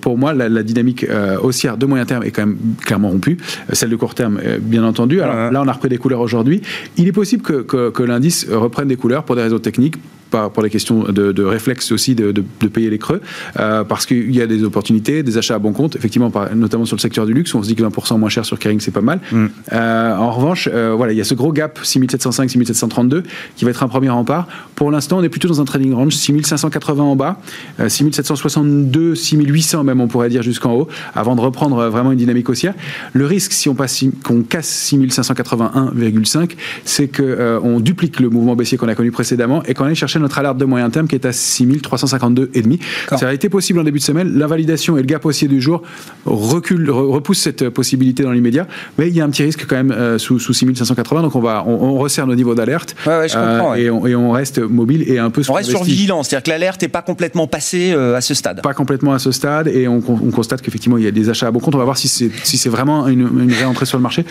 pour, 0.01 0.17
moi, 0.17 0.33
la, 0.33 0.63
dynamique 0.63 1.05
euh, 1.09 1.37
haussière 1.39 1.77
de 1.77 1.85
moyen 1.85 2.05
terme 2.05 2.23
est 2.23 2.31
quand 2.31 2.45
même 2.45 2.57
clairement 2.85 3.09
rompue. 3.09 3.37
Euh, 3.69 3.73
celle 3.73 3.89
de 3.89 3.95
court 3.95 4.15
terme, 4.15 4.39
euh, 4.43 4.57
bien 4.59 4.83
entendu. 4.83 5.21
Alors 5.21 5.51
là, 5.51 5.61
on 5.63 5.67
a 5.67 5.71
repris 5.71 5.89
des 5.89 5.97
couleurs 5.97 6.21
aujourd'hui. 6.21 6.61
Il 6.97 7.07
est 7.07 7.11
possible 7.11 7.41
que, 7.41 7.89
que 7.89 8.03
l'indice 8.03 8.47
reprenne 8.49 8.87
des 8.87 8.95
couleurs 8.95 9.23
pour 9.23 9.35
des 9.35 9.41
raisons 9.41 9.59
techniques, 9.59 9.95
pour 10.29 10.63
les 10.63 10.69
questions 10.69 11.03
de, 11.03 11.31
de 11.31 11.43
réflexe 11.43 11.91
aussi 11.91 12.15
de, 12.15 12.31
de, 12.31 12.43
de, 12.61 12.67
payer 12.67 12.89
les 12.89 12.97
creux, 12.97 13.21
euh, 13.59 13.83
parce 13.83 14.05
qu'il 14.05 14.33
y 14.35 14.41
a 14.41 14.47
des 14.47 14.63
opportunités, 14.63 15.23
des 15.23 15.37
achats 15.37 15.55
à 15.55 15.59
bon 15.59 15.73
compte, 15.73 15.95
effectivement, 15.95 16.29
par, 16.29 16.55
notamment 16.55 16.85
sur 16.85 16.95
le 16.95 17.01
secteur 17.01 17.25
du 17.25 17.33
luxe, 17.33 17.53
on 17.55 17.63
se 17.63 17.67
dit 17.67 17.75
que 17.75 17.83
20% 17.83 18.17
moins 18.17 18.29
cher 18.29 18.45
sur 18.45 18.59
Kering, 18.59 18.79
c'est 18.79 18.91
pas 18.91 19.01
mal. 19.01 19.19
Mm. 19.31 19.45
Euh, 19.73 20.15
en 20.15 20.31
revanche, 20.31 20.69
euh, 20.71 20.93
voilà, 20.95 21.13
il 21.13 21.17
y 21.17 21.21
a 21.21 21.23
ce 21.23 21.33
gros 21.33 21.51
gap 21.51 21.79
6705, 21.81 22.49
6732 22.49 23.23
qui 23.55 23.65
va 23.65 23.71
être 23.71 23.83
un 23.83 23.87
premier 23.87 24.09
rempart. 24.09 24.47
Pour 24.75 24.91
l'instant, 24.91 25.17
on 25.17 25.23
est 25.23 25.29
plutôt 25.29 25.47
dans 25.47 25.61
un 25.61 25.65
trading 25.65 25.93
range 25.93 26.15
6580 26.15 27.03
en 27.03 27.15
bas, 27.15 27.39
6762, 27.87 29.15
6800 29.15 29.83
même, 29.83 30.01
on 30.01 30.07
pourrait 30.07 30.29
dire 30.29 30.43
jusqu'en 30.43 30.73
haut, 30.73 30.87
avant 31.15 31.35
de 31.35 31.41
reprendre 31.41 31.87
vraiment 31.87 32.11
une 32.11 32.17
dynamique 32.17 32.49
haussière. 32.49 32.73
Le 33.13 33.25
risque, 33.25 33.51
si 33.51 33.69
on 33.69 33.75
passe, 33.75 34.03
qu'on 34.23 34.43
casse 34.43 34.91
6581,5, 34.91 36.51
c'est 36.85 37.07
qu'on 37.07 37.61
on 37.63 37.79
duplique 37.79 38.19
le 38.19 38.29
mouvement 38.29 38.55
baissier 38.55 38.77
qu'on 38.77 38.87
a 38.87 38.95
connu 38.95 39.11
précédemment 39.11 39.63
et 39.63 39.73
qu'on 39.73 39.85
aille 39.85 39.95
chercher 39.95 40.18
notre 40.19 40.37
alerte 40.37 40.57
de 40.57 40.65
moyen 40.65 40.89
terme 40.89 41.07
qui 41.07 41.15
est 41.15 41.25
à 41.25 41.31
6352,5. 41.31 42.79
Ça 43.17 43.29
a 43.29 43.33
été 43.33 43.49
possible 43.49 43.79
en 43.79 43.83
début 43.83 43.99
de 43.99 44.03
semaine. 44.03 44.37
La 44.37 44.47
validation 44.47 44.97
et 44.97 45.01
le 45.01 45.05
gap 45.05 45.25
haussier 45.25 45.47
du 45.47 45.61
jour 45.61 45.81
recule, 46.25 46.89
repousse 46.91 47.39
cette 47.39 47.69
possibilité 47.69 48.23
dans 48.23 48.31
l'immédiat. 48.31 48.67
Mais 48.97 49.07
il 49.07 49.15
y 49.15 49.21
a 49.21 49.25
un 49.25 49.29
petit 49.29 49.43
risque 49.43 49.65
quand 49.67 49.75
même 49.75 49.91
euh, 49.91 50.17
sous, 50.17 50.39
sous 50.39 50.53
6580. 50.53 51.21
Donc 51.21 51.35
on, 51.35 51.39
va, 51.39 51.63
on, 51.65 51.97
resserre 51.97 52.27
nos 52.27 52.35
niveaux 52.35 52.55
d'alerte. 52.55 52.95
Euh, 53.07 53.75
et, 53.75 53.89
on, 53.89 54.31
reste 54.31 54.59
mobile 54.59 55.09
et 55.09 55.19
un 55.19 55.29
peu 55.29 55.41
On 55.49 55.53
reste 55.53 55.69
sur 55.69 55.83
vigilance. 55.83 56.29
C'est-à-dire 56.29 56.43
que 56.43 56.49
l'alerte 56.49 56.81
n'est 56.81 56.87
pas 56.87 57.01
complètement 57.01 57.47
passée 57.47 57.91
euh, 57.93 58.15
à 58.15 58.21
ce 58.21 58.33
stade. 58.33 58.61
Pas 58.61 58.73
complètement 58.73 59.13
à 59.13 59.19
ce 59.19 59.31
stade. 59.31 59.67
Et 59.67 59.87
on, 59.87 60.01
constate 60.01 60.61
qu'effectivement, 60.61 60.97
il 60.97 61.03
y 61.03 61.07
a 61.07 61.11
des 61.11 61.29
achats 61.29 61.47
à 61.47 61.51
bon 61.51 61.59
compte. 61.59 61.75
On 61.75 61.79
va 61.79 61.83
voir 61.83 61.97
si 61.97 62.07
c'est 62.07 62.31
si 62.43 62.69
vraiment 62.69 63.07
une, 63.07 63.21
une 63.21 63.53
réentrée 63.53 63.85
sur 63.85 63.97
le 63.97 64.03
marché 64.03 64.25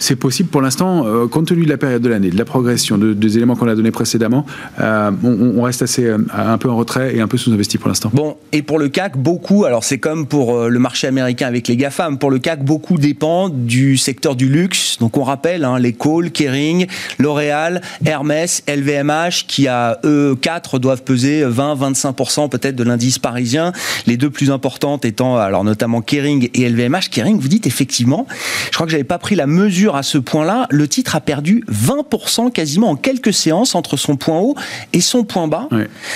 c'est 0.00 0.16
possible 0.16 0.48
pour 0.48 0.62
l'instant, 0.62 1.06
euh, 1.06 1.28
compte 1.28 1.46
tenu 1.46 1.64
de 1.64 1.68
la 1.68 1.76
période 1.76 2.02
de 2.02 2.08
l'année, 2.08 2.30
de 2.30 2.38
la 2.38 2.46
progression, 2.46 2.98
des 2.98 3.36
éléments 3.36 3.54
qu'on 3.54 3.68
a 3.68 3.74
donnés 3.74 3.90
précédemment, 3.90 4.46
euh, 4.80 5.10
on, 5.22 5.62
reste 5.62 5.82
assez 5.82 6.06
euh, 6.06 6.18
un 6.32 6.56
peu 6.58 6.70
en 6.70 6.76
retrait 6.76 7.14
et 7.14 7.20
un 7.20 7.28
peu 7.28 7.36
sous-investi 7.36 7.76
pour 7.76 7.88
l'instant. 7.88 8.10
Bon, 8.14 8.36
et 8.52 8.62
pour 8.62 8.78
le 8.78 8.88
CAC, 8.88 9.18
beaucoup, 9.18 9.66
alors 9.66 9.84
c'est 9.84 9.98
comme 9.98 10.26
pour 10.26 10.68
le 10.68 10.78
marché 10.78 11.06
américain 11.06 11.46
avec 11.46 11.68
les 11.68 11.76
GAFAM, 11.76 12.18
pour 12.18 12.30
le 12.30 12.38
CAC, 12.38 12.64
beaucoup 12.64 12.96
dépend 12.96 13.50
du 13.50 13.98
secteur 13.98 14.36
du 14.36 14.48
luxe. 14.48 14.96
Donc 15.00 15.18
on 15.18 15.22
rappelle, 15.22 15.64
hein, 15.64 15.78
les 15.78 15.92
Cole, 15.92 16.30
Kering, 16.30 16.86
L'Oréal, 17.18 17.82
Hermès, 18.06 18.62
LVMH, 18.66 19.44
qui 19.46 19.68
à 19.68 19.98
eux 20.04 20.34
quatre 20.40 20.78
doivent 20.78 21.02
peser 21.02 21.44
20-25% 21.44 22.48
peut-être 22.48 22.76
de 22.76 22.84
l'indice 22.84 23.18
parisien. 23.18 23.72
Les 24.06 24.16
deux 24.16 24.30
plus 24.30 24.50
importantes 24.50 25.04
étant 25.04 25.36
alors 25.36 25.62
notamment 25.62 26.00
Kering 26.00 26.48
et 26.54 26.68
LVMH. 26.68 27.10
Kering, 27.10 27.38
vous 27.38 27.48
dites 27.48 27.66
effectivement, 27.66 28.26
je 28.66 28.74
crois 28.74 28.86
que 28.86 28.92
j'avais 28.92 29.04
pas 29.04 29.18
pris 29.18 29.34
la 29.34 29.46
mesure 29.46 29.89
à 29.96 30.02
ce 30.02 30.18
point-là, 30.18 30.66
le 30.70 30.88
titre 30.88 31.16
a 31.16 31.20
perdu 31.20 31.64
20% 31.70 32.50
quasiment 32.52 32.90
en 32.90 32.96
quelques 32.96 33.32
séances 33.32 33.74
entre 33.74 33.96
son 33.96 34.16
point 34.16 34.38
haut 34.38 34.54
et 34.92 35.00
son 35.00 35.24
point 35.24 35.48
bas. 35.48 35.68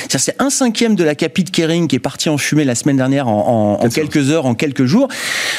C'est 0.09 0.41
un 0.41 0.51
cinquième 0.51 0.95
de 0.95 1.05
la 1.05 1.15
capite 1.15 1.51
Kering 1.51 1.89
qui 1.89 1.97
est 1.97 2.01
parti 2.01 2.29
en 2.29 2.39
fumée 2.39 2.65
la 2.65 2.75
semaine 2.75 2.97
dernière 2.97 3.29
en, 3.29 3.89
quelques 3.89 4.31
heures, 4.31 4.47
en 4.47 4.55
quelques 4.55 4.85
jours. 4.85 5.09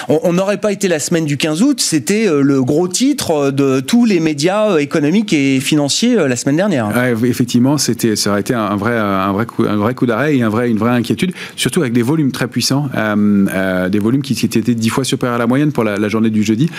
On 0.08 0.34
n'aurait 0.34 0.60
pas 0.60 0.72
été 0.72 0.88
la 0.88 1.00
semaine 1.00 1.26
du 1.26 1.38
15 1.38 1.62
août, 1.62 1.82
c'était 1.82 2.28
euh, 2.28 2.42
le 2.42 2.64
gros 2.64 2.88
titre 2.88 3.52
de 3.52 3.80
tous 3.80 4.06
les 4.06 4.20
médias 4.20 4.72
euh, 4.72 4.78
économiques 4.78 5.34
et 5.34 5.60
financiers 5.60 6.18
euh, 6.18 6.28
la 6.28 6.36
semaine 6.36 6.58
dernière. 6.58 6.92
effectivement, 7.24 7.78
c'était, 7.78 8.16
ça 8.16 8.32
aurait 8.32 8.42
été 8.42 8.54
un 8.54 8.76
vrai, 8.76 8.98
un 8.98 9.32
vrai 9.32 9.46
coup, 9.46 9.64
un 9.64 9.76
vrai 9.76 9.94
coup 9.94 10.06
d'arrêt 10.06 10.38
et 10.38 10.44
un 10.44 10.50
vrai, 10.50 10.70
une 10.70 10.78
vraie 10.78 10.92
inquiétude, 10.92 11.32
surtout 11.56 11.82
avec 11.82 11.94
des 11.94 12.02
volumes 12.02 12.32
très 12.32 12.48
puissants, 12.48 12.90
des 12.94 14.00
volumes 14.00 14.22
qui, 14.22 14.34
étaient 14.46 14.76
dix 14.76 14.90
fois 14.90 15.04
supérieurs 15.04 15.36
à 15.36 15.40
la 15.40 15.48
moyenne 15.48 15.72
pour 15.72 15.84
la, 15.84 16.10
journée 16.10 16.30
du 16.30 16.44
jeudi. 16.44 16.70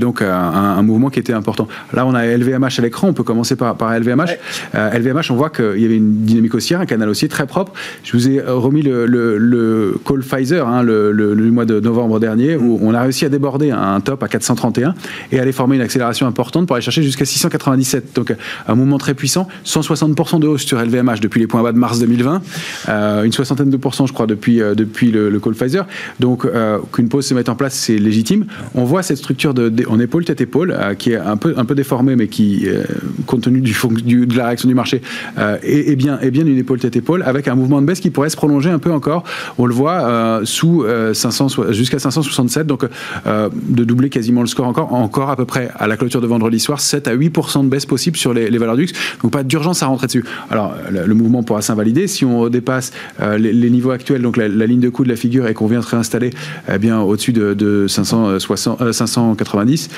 donc 0.00 0.22
un, 0.22 0.71
un, 0.78 0.82
mouvement 0.82 1.10
qui 1.10 1.18
était 1.18 1.32
important. 1.32 1.68
Là, 1.92 2.06
on 2.06 2.14
a 2.14 2.26
LVMH 2.26 2.78
à 2.78 2.82
l'écran, 2.82 3.08
on 3.08 3.12
peut 3.12 3.22
commencer 3.22 3.56
par, 3.56 3.76
par 3.76 3.98
LVMH. 3.98 4.30
LVMH, 4.74 5.18
euh, 5.18 5.22
on 5.30 5.36
voit 5.36 5.50
qu'il 5.50 5.78
y 5.78 5.84
avait 5.84 5.96
une 5.96 6.24
dynamique 6.24 6.54
haussière, 6.54 6.80
un 6.80 6.86
canal 6.86 7.08
haussier 7.08 7.28
très 7.28 7.46
propre. 7.46 7.72
Je 8.04 8.12
vous 8.12 8.28
ai 8.28 8.40
euh, 8.40 8.54
remis 8.54 8.82
le, 8.82 9.06
le, 9.06 10.00
call 10.06 10.20
Pfizer, 10.20 10.66
hein, 10.66 10.82
le, 10.82 11.34
mois 11.52 11.64
de 11.64 11.80
novembre 11.80 12.20
dernier, 12.20 12.56
où 12.56 12.78
on 12.82 12.94
a 12.94 13.02
réussi 13.02 13.24
à 13.24 13.28
déborder 13.28 13.70
un 13.70 14.00
top 14.00 14.22
à 14.22 14.28
431 14.28 14.94
et 15.30 15.40
aller 15.40 15.52
former 15.52 15.76
une 15.76 15.82
accélération 15.82 16.26
importante 16.26 16.66
pour 16.66 16.76
aller 16.76 16.82
chercher 16.82 17.02
jusqu'à 17.02 17.24
697. 17.24 18.14
Donc 18.14 18.34
un 18.66 18.74
mouvement 18.74 18.98
très 18.98 19.14
puissant, 19.14 19.48
160% 19.64 20.40
de 20.40 20.46
hausse 20.46 20.62
sur 20.62 20.80
LVMH 20.82 21.20
depuis 21.20 21.40
les 21.40 21.46
points 21.46 21.62
bas 21.62 21.72
de 21.72 21.78
mars 21.78 21.98
2020, 21.98 22.42
euh, 22.88 23.22
une 23.24 23.32
soixantaine 23.32 23.70
de 23.70 23.76
pourcents, 23.76 24.06
je 24.06 24.12
crois, 24.12 24.26
depuis, 24.26 24.58
depuis 24.58 25.10
le, 25.10 25.38
call 25.40 25.54
Pfizer. 25.54 25.86
Donc 26.20 26.46
qu'une 26.92 27.08
pause 27.08 27.26
se 27.26 27.34
mette 27.34 27.48
en 27.48 27.54
place, 27.54 27.74
c'est 27.74 27.98
légitime. 27.98 28.46
On 28.74 28.84
voit 28.84 29.02
cette 29.02 29.18
structure 29.18 29.54
de, 29.54 29.72
en 29.88 29.98
épaule 29.98 30.24
tête 30.24 30.40
euh, 30.54 30.94
qui 30.94 31.12
est 31.12 31.16
un 31.16 31.36
peu, 31.36 31.54
un 31.56 31.64
peu 31.64 31.74
déformé, 31.74 32.16
mais 32.16 32.28
qui, 32.28 32.66
euh, 32.66 32.84
compte 33.26 33.42
tenu 33.42 33.60
de 33.60 34.36
la 34.36 34.46
réaction 34.46 34.68
du 34.68 34.74
marché, 34.74 35.02
euh, 35.38 35.56
est, 35.62 35.96
bien, 35.96 36.18
une 36.22 36.58
épaule 36.58 36.78
tête 36.78 36.96
épaule 36.96 37.22
avec 37.22 37.48
un 37.48 37.54
mouvement 37.54 37.80
de 37.80 37.86
baisse 37.86 38.00
qui 38.00 38.10
pourrait 38.10 38.28
se 38.28 38.36
prolonger 38.36 38.70
un 38.70 38.78
peu 38.78 38.92
encore. 38.92 39.24
On 39.58 39.66
le 39.66 39.74
voit 39.74 40.40
sous 40.44 40.84
500 41.12 41.72
jusqu'à 41.72 41.98
567, 41.98 42.66
donc 42.66 42.84
de 43.24 43.84
doubler 43.84 44.10
quasiment 44.10 44.40
le 44.40 44.46
score 44.46 44.66
encore, 44.66 44.92
encore 44.92 45.30
à 45.30 45.36
peu 45.36 45.44
près 45.44 45.70
à 45.78 45.86
la 45.86 45.96
clôture 45.96 46.20
de 46.20 46.26
vendredi 46.26 46.58
soir, 46.60 46.80
7 46.80 47.08
à 47.08 47.16
8% 47.16 47.64
de 47.64 47.68
baisse 47.68 47.86
possible 47.86 48.16
sur 48.16 48.34
les, 48.34 48.50
valeurs 48.58 48.76
du 48.76 48.82
luxe. 48.82 48.92
Donc 49.22 49.32
pas 49.32 49.42
d'urgence 49.42 49.82
à 49.82 49.86
rentrer 49.86 50.06
dessus. 50.06 50.24
Alors 50.50 50.74
le, 50.90 51.14
mouvement 51.14 51.42
pourra 51.42 51.62
s'invalider 51.62 52.06
si 52.06 52.24
on 52.24 52.48
dépasse 52.48 52.92
les, 53.38 53.70
niveaux 53.70 53.90
actuels, 53.90 54.22
donc 54.22 54.36
la, 54.36 54.48
ligne 54.48 54.80
de 54.80 54.88
coût 54.88 55.04
de 55.04 55.08
la 55.08 55.16
figure 55.16 55.46
et 55.46 55.54
qu'on 55.54 55.66
vient 55.66 55.82
se 55.82 55.88
réinstaller 55.88 56.30
eh 56.72 56.78
bien 56.78 57.00
au-dessus 57.00 57.32
de, 57.32 57.54
de 57.54 57.86
560, 57.88 58.92
590 58.92 59.90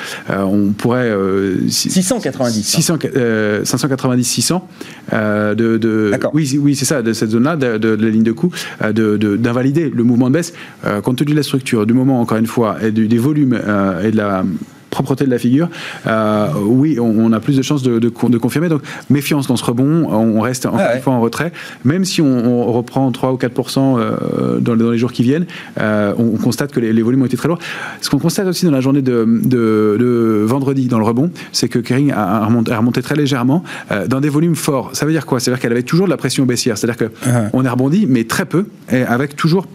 on 0.46 0.72
pourrait 0.72 1.12
690 1.68 2.62
600, 2.62 2.98
590 3.64 4.24
600 4.24 4.68
de, 5.12 5.54
de 5.54 6.12
oui 6.32 6.58
oui 6.60 6.74
c'est 6.74 6.84
ça 6.84 7.02
de 7.02 7.12
cette 7.12 7.30
zone 7.30 7.44
là 7.44 7.56
de, 7.56 7.78
de, 7.78 7.94
la 7.94 8.10
ligne 8.10 8.22
de 8.22 8.32
coût 8.32 8.50
d'invalider 8.80 9.90
le 9.90 10.04
mouvement 10.04 10.28
de 10.28 10.34
baisse. 10.34 10.52
Compte 11.02 11.18
tenu 11.18 11.32
de 11.32 11.36
la 11.36 11.42
structure 11.42 11.86
du 11.86 11.94
moment 11.94 12.20
encore 12.20 12.38
une 12.38 12.46
fois 12.46 12.76
et 12.82 12.90
des 12.90 13.18
volumes 13.18 13.54
et 14.02 14.10
de 14.10 14.16
la 14.16 14.44
propreté 14.94 15.24
de 15.24 15.30
la 15.30 15.38
figure, 15.38 15.68
euh, 16.06 16.48
oui, 16.62 16.98
on, 17.00 17.32
a 17.32 17.40
plus 17.40 17.56
de 17.56 17.62
chances 17.62 17.82
de, 17.82 17.98
de, 17.98 18.38
confirmer. 18.38 18.68
Donc, 18.68 18.82
méfiance 19.10 19.46
dans 19.46 19.56
ce 19.56 19.64
rebond. 19.64 20.08
On 20.10 20.40
reste 20.40 20.66
encore 20.66 20.80
une 20.94 21.02
fois 21.02 21.12
en 21.12 21.20
retrait. 21.20 21.52
Même 21.84 22.04
si 22.04 22.22
on, 22.22 22.72
reprend 22.72 23.10
3 23.10 23.32
ou 23.32 23.36
4 23.36 23.78
euh, 23.78 24.60
dans, 24.60 24.76
dans, 24.76 24.90
les 24.90 24.98
jours 24.98 25.12
qui 25.12 25.22
viennent, 25.22 25.46
euh, 25.80 26.14
on, 26.16 26.36
constate 26.38 26.72
que 26.72 26.80
les, 26.80 27.02
volumes 27.02 27.22
ont 27.22 27.26
été 27.26 27.36
très 27.36 27.48
lourds. 27.48 27.58
Ce 28.00 28.08
qu'on 28.08 28.18
constate 28.18 28.46
aussi 28.46 28.64
dans 28.64 28.70
la 28.70 28.80
journée 28.80 29.02
de, 29.02 29.26
de 29.44 30.44
vendredi, 30.46 30.86
dans 30.86 30.98
le 30.98 31.04
rebond, 31.04 31.30
c'est 31.52 31.68
que 31.68 31.80
Kering 31.80 32.12
a, 32.12 32.46
remonté, 32.46 33.02
très 33.02 33.16
légèrement 33.16 33.64
dans 34.08 34.20
des 34.20 34.28
volumes 34.28 34.56
forts. 34.56 34.90
Ça 34.92 35.04
veut 35.04 35.12
dire 35.12 35.26
quoi? 35.26 35.40
Ça 35.40 35.50
veut 35.50 35.56
dire 35.56 35.62
qu'elle 35.62 35.72
avait 35.72 35.82
toujours 35.82 36.06
de 36.06 36.10
la 36.10 36.16
pression 36.16 36.46
baissière. 36.46 36.78
C'est-à-dire 36.78 37.08
qu'on 37.08 37.62
uh-huh. 37.62 37.66
a 37.66 37.70
rebondi, 37.70 38.06
mais 38.08 38.24
très 38.24 38.44
peu, 38.44 38.66
et 38.90 39.02
avec 39.02 39.36
toujours 39.36 39.66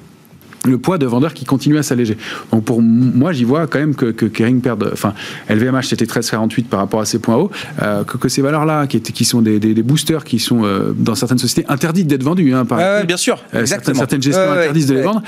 le 0.65 0.77
poids 0.77 0.97
de 0.97 1.05
vendeurs 1.05 1.33
qui 1.33 1.45
continue 1.45 1.77
à 1.77 1.83
s'alléger. 1.83 2.17
Donc 2.51 2.63
pour 2.63 2.81
moi, 2.81 3.31
j'y 3.31 3.43
vois 3.43 3.67
quand 3.67 3.79
même 3.79 3.95
que, 3.95 4.07
que 4.07 4.25
Kering 4.25 4.61
perd. 4.61 4.89
Enfin, 4.91 5.13
LVMH 5.49 5.83
c'était 5.83 6.05
13,48 6.05 6.65
par 6.65 6.79
rapport 6.79 7.01
à 7.01 7.05
ces 7.05 7.19
points 7.19 7.35
hauts. 7.35 7.51
Euh, 7.81 8.03
que, 8.03 8.29
ces 8.29 8.41
valeurs-là, 8.41 8.87
qui, 8.87 9.01
qui 9.01 9.25
sont 9.25 9.41
des, 9.41 9.59
boosters, 9.83 10.23
qui 10.23 10.39
sont 10.39 10.63
euh, 10.63 10.93
dans 10.95 11.15
certaines 11.15 11.37
sociétés 11.37 11.69
interdites 11.69 12.07
d'être 12.07 12.23
vendues. 12.23 12.53
Hein, 12.53 12.65
par 12.65 13.05
bien 13.05 13.17
sûr. 13.17 13.43
Euh, 13.53 13.65
certaines, 13.65 13.95
certaines, 13.95 14.21
gestions 14.21 14.51
interdisent 14.51 14.87
de 14.87 14.95
les 14.95 15.01
vendre. 15.01 15.23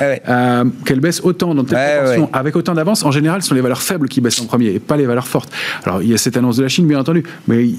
Qu'elles 0.85 0.99
baissent 0.99 1.21
autant 1.23 1.55
dans 1.55 1.63
telle 1.63 1.97
proportion, 1.97 2.29
avec 2.33 2.55
autant 2.55 2.73
d'avance. 2.73 3.03
En 3.03 3.11
général, 3.11 3.41
ce 3.41 3.49
sont 3.49 3.55
les 3.55 3.61
valeurs 3.61 3.81
faibles 3.81 4.07
qui 4.07 4.21
baissent 4.21 4.41
en 4.41 4.45
premier 4.45 4.67
et 4.67 4.79
pas 4.79 4.97
les 4.97 5.05
valeurs 5.05 5.27
fortes. 5.27 5.51
Alors 5.83 6.01
il 6.01 6.09
y 6.09 6.13
a 6.13 6.17
cette 6.17 6.37
annonce 6.37 6.57
de 6.57 6.63
la 6.63 6.69
Chine, 6.69 6.87
bien 6.87 6.99
entendu, 6.99 7.23
mais 7.47 7.69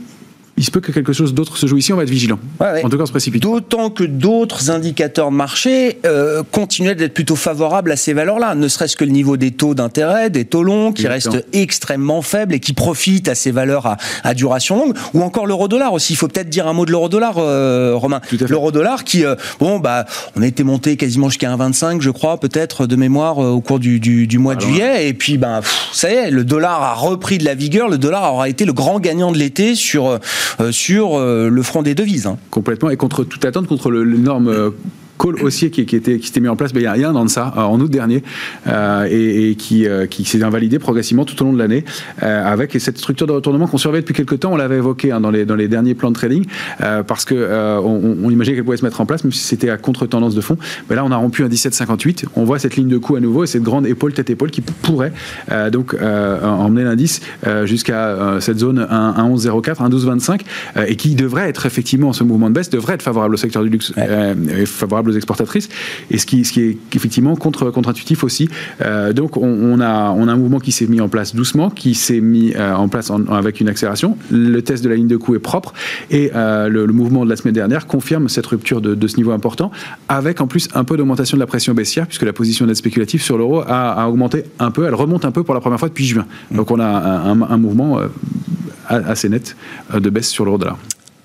il 0.56 0.64
se 0.64 0.70
peut 0.70 0.80
que 0.80 0.92
quelque 0.92 1.12
chose 1.12 1.32
d'autre 1.32 1.56
se 1.56 1.66
joue. 1.66 1.78
Ici, 1.78 1.92
on 1.92 1.96
va 1.96 2.02
être 2.02 2.10
vigilant. 2.10 2.38
En 2.60 2.88
tout 2.88 2.96
cas, 2.96 3.02
on 3.02 3.06
se 3.06 3.10
précipite. 3.10 3.42
D'autant 3.42 3.90
que 3.90 4.04
d'autres 4.04 4.70
indicateurs 4.70 5.30
de 5.30 5.36
marché 5.36 5.98
euh, 6.04 6.42
continuent 6.50 6.94
d'être 6.94 7.14
plutôt 7.14 7.36
favorables 7.36 7.90
à 7.90 7.96
ces 7.96 8.12
valeurs-là, 8.12 8.54
ne 8.54 8.68
serait-ce 8.68 8.96
que 8.96 9.04
le 9.04 9.10
niveau 9.10 9.36
des 9.36 9.50
taux 9.50 9.74
d'intérêt, 9.74 10.28
des 10.28 10.44
taux 10.44 10.62
longs, 10.62 10.92
qui 10.92 11.08
restent 11.08 11.46
extrêmement 11.52 12.20
faibles 12.20 12.54
et 12.54 12.60
qui 12.60 12.74
profitent 12.74 13.28
à 13.28 13.34
ces 13.34 13.50
valeurs 13.50 13.96
à, 14.22 14.34
duration 14.34 14.76
longue, 14.76 14.94
ou 15.14 15.22
encore 15.22 15.46
l'euro-dollar 15.46 15.92
aussi. 15.94 16.12
Il 16.12 16.16
faut 16.16 16.28
peut-être 16.28 16.50
dire 16.50 16.68
un 16.68 16.74
mot 16.74 16.84
de 16.84 16.90
l'euro-dollar, 16.90 17.38
euh, 17.38 17.94
Romain. 17.94 18.20
L'euro-dollar 18.48 19.04
qui, 19.04 19.24
euh, 19.24 19.36
bon, 19.58 19.78
bah, 19.78 20.04
on 20.36 20.42
a 20.42 20.46
été 20.46 20.64
monté 20.64 20.96
quasiment 20.96 21.28
jusqu'à 21.28 21.50
1,25, 21.50 22.02
je 22.02 22.10
crois, 22.10 22.38
peut-être 22.38 22.86
de 22.86 22.96
mémoire 22.96 23.38
au 23.38 23.60
cours 23.60 23.78
du, 23.78 24.00
du, 24.00 24.38
mois 24.38 24.54
de 24.54 24.60
juillet, 24.60 25.08
et 25.08 25.14
puis, 25.14 25.38
ben, 25.38 25.60
ça 25.92 26.10
y 26.10 26.14
est, 26.14 26.30
le 26.30 26.44
dollar 26.44 26.82
a 26.82 26.94
repris 26.94 27.38
de 27.38 27.44
la 27.44 27.54
vigueur, 27.54 27.88
le 27.88 27.98
dollar 27.98 28.34
aura 28.34 28.48
été 28.48 28.64
le 28.64 28.72
grand 28.72 29.00
gagnant 29.00 29.32
de 29.32 29.38
l'été 29.38 29.74
sur 29.74 30.08
euh, 30.08 30.18
sur 30.70 31.18
euh, 31.18 31.48
le 31.48 31.62
front 31.62 31.82
des 31.82 31.94
devises. 31.94 32.26
Hein. 32.26 32.38
Complètement, 32.50 32.90
et 32.90 32.96
contre 32.96 33.24
toute 33.24 33.44
attente, 33.44 33.66
contre 33.66 33.90
l'énorme 33.90 34.48
euh, 34.48 34.70
call 35.22 35.42
haussier 35.42 35.70
qui, 35.70 35.86
qui, 35.86 35.96
était, 35.96 36.18
qui 36.18 36.26
s'était 36.26 36.40
mis 36.40 36.48
en 36.48 36.56
place 36.56 36.72
ben, 36.72 36.80
il 36.80 36.84
y 36.84 36.86
a 36.86 36.92
rien 36.92 37.12
dans 37.12 37.26
ça 37.28 37.52
en 37.56 37.80
août 37.80 37.90
dernier 37.90 38.22
euh, 38.66 39.06
et, 39.10 39.54
qui, 39.54 39.86
euh, 39.86 40.06
qui 40.06 40.24
s'est 40.24 40.42
invalidé 40.42 40.78
progressivement 40.78 41.24
tout 41.24 41.40
au 41.42 41.46
long 41.46 41.52
de 41.52 41.58
l'année 41.58 41.84
euh, 42.22 42.44
avec 42.44 42.72
cette 42.78 42.98
structure 42.98 43.26
de 43.26 43.32
retournement 43.32 43.66
qu'on 43.66 43.78
surveille 43.78 44.02
depuis 44.02 44.14
quelques 44.14 44.40
temps. 44.40 44.52
On 44.52 44.56
l'avait 44.56 44.76
évoqué 44.76 45.12
hein, 45.12 45.20
dans, 45.20 45.30
les, 45.30 45.44
dans 45.44 45.54
les 45.54 45.68
derniers 45.68 45.94
plans 45.94 46.10
de 46.10 46.16
trading 46.16 46.44
parce 47.06 47.24
que 47.24 47.78
on, 47.82 48.16
on, 48.24 48.30
imaginait 48.30 48.56
qu'elle 48.56 48.64
pouvait 48.64 48.76
se 48.76 48.84
mettre 48.84 49.00
en 49.00 49.06
place 49.06 49.24
même 49.24 49.32
si 49.32 49.44
c'était 49.44 49.70
à 49.70 49.76
contre-tendance 49.76 50.34
de 50.34 50.40
fond. 50.40 50.56
Mais 50.88 50.96
là, 50.96 51.04
on 51.04 51.10
a 51.10 51.16
rompu 51.16 51.44
un 51.44 51.48
17,58. 51.48 52.24
On 52.36 52.44
voit 52.44 52.58
cette 52.58 52.76
ligne 52.76 52.88
de 52.88 52.98
coup 52.98 53.16
à 53.16 53.20
nouveau 53.20 53.44
et 53.44 53.46
cette 53.46 53.62
grande 53.62 53.86
épaule 53.86 54.12
tête-épaule 54.12 54.50
qui 54.50 54.60
pourrait 54.60 55.12
donc 55.70 55.94
emmener 55.94 56.84
l'indice 56.84 57.20
jusqu'à 57.64 58.38
cette 58.40 58.58
zone 58.58 58.86
1,11,04, 58.90 59.88
1,12,25 59.90 60.40
et 60.86 60.96
qui 60.96 61.14
devrait 61.14 61.48
être 61.48 61.66
effectivement 61.66 62.12
ce 62.12 62.24
mouvement 62.24 62.48
de 62.48 62.54
baisse 62.54 62.70
devrait 62.70 62.94
être 62.94 63.02
favorable 63.02 63.34
au 63.34 63.38
secteur 63.38 63.62
du 63.62 63.68
luxe 63.68 63.92
et 63.98 64.66
exportatrices, 65.16 65.68
et 66.10 66.18
ce 66.18 66.26
qui, 66.26 66.44
ce 66.44 66.52
qui 66.52 66.60
est 66.60 66.78
effectivement 66.94 67.36
contre, 67.36 67.70
contre-intuitif 67.70 68.24
aussi. 68.24 68.48
Euh, 68.80 69.12
donc 69.12 69.36
on, 69.36 69.80
a, 69.80 70.10
on 70.10 70.28
a 70.28 70.32
un 70.32 70.36
mouvement 70.36 70.60
qui 70.60 70.72
s'est 70.72 70.86
mis 70.86 71.00
en 71.00 71.08
place 71.08 71.34
doucement, 71.34 71.70
qui 71.70 71.94
s'est 71.94 72.20
mis 72.20 72.52
euh, 72.54 72.74
en 72.74 72.88
place 72.88 73.10
avec 73.30 73.60
une 73.60 73.68
accélération. 73.68 74.16
Le 74.30 74.60
test 74.62 74.84
de 74.84 74.88
la 74.88 74.96
ligne 74.96 75.08
de 75.08 75.16
coût 75.16 75.34
est 75.34 75.40
propre, 75.40 75.72
et 76.10 76.30
euh, 76.34 76.68
le, 76.68 76.86
mouvement 76.86 77.24
de 77.24 77.30
la 77.30 77.36
semaine 77.36 77.54
dernière 77.54 77.86
confirme 77.86 78.28
cette 78.28 78.46
rupture 78.46 78.80
de, 78.80 79.06
ce 79.06 79.16
niveau 79.16 79.32
important, 79.32 79.70
avec 80.08 80.40
en 80.40 80.46
plus 80.46 80.68
un 80.74 80.84
peu 80.84 80.96
d'augmentation 80.96 81.36
de 81.36 81.40
la 81.40 81.46
pression 81.46 81.74
baissière, 81.74 82.06
puisque 82.06 82.22
la 82.22 82.32
position 82.32 82.66
d'aide 82.66 82.76
spéculative 82.76 83.22
sur 83.22 83.38
l'euro 83.38 83.62
a, 83.66 84.08
augmenté 84.08 84.44
un 84.58 84.70
peu, 84.70 84.86
elle 84.86 84.94
remonte 84.94 85.24
un 85.24 85.30
peu 85.30 85.42
pour 85.42 85.54
la 85.54 85.60
première 85.60 85.78
fois 85.78 85.88
depuis 85.88 86.06
juin. 86.06 86.26
Donc 86.50 86.70
on 86.70 86.80
a 86.80 86.86
un, 86.86 87.40
un 87.40 87.56
mouvement 87.56 88.00
assez 88.88 89.28
net 89.28 89.56
de 89.92 90.10
baisse 90.10 90.28
sur 90.28 90.44
l'euro 90.44 90.58
dollar. 90.58 90.78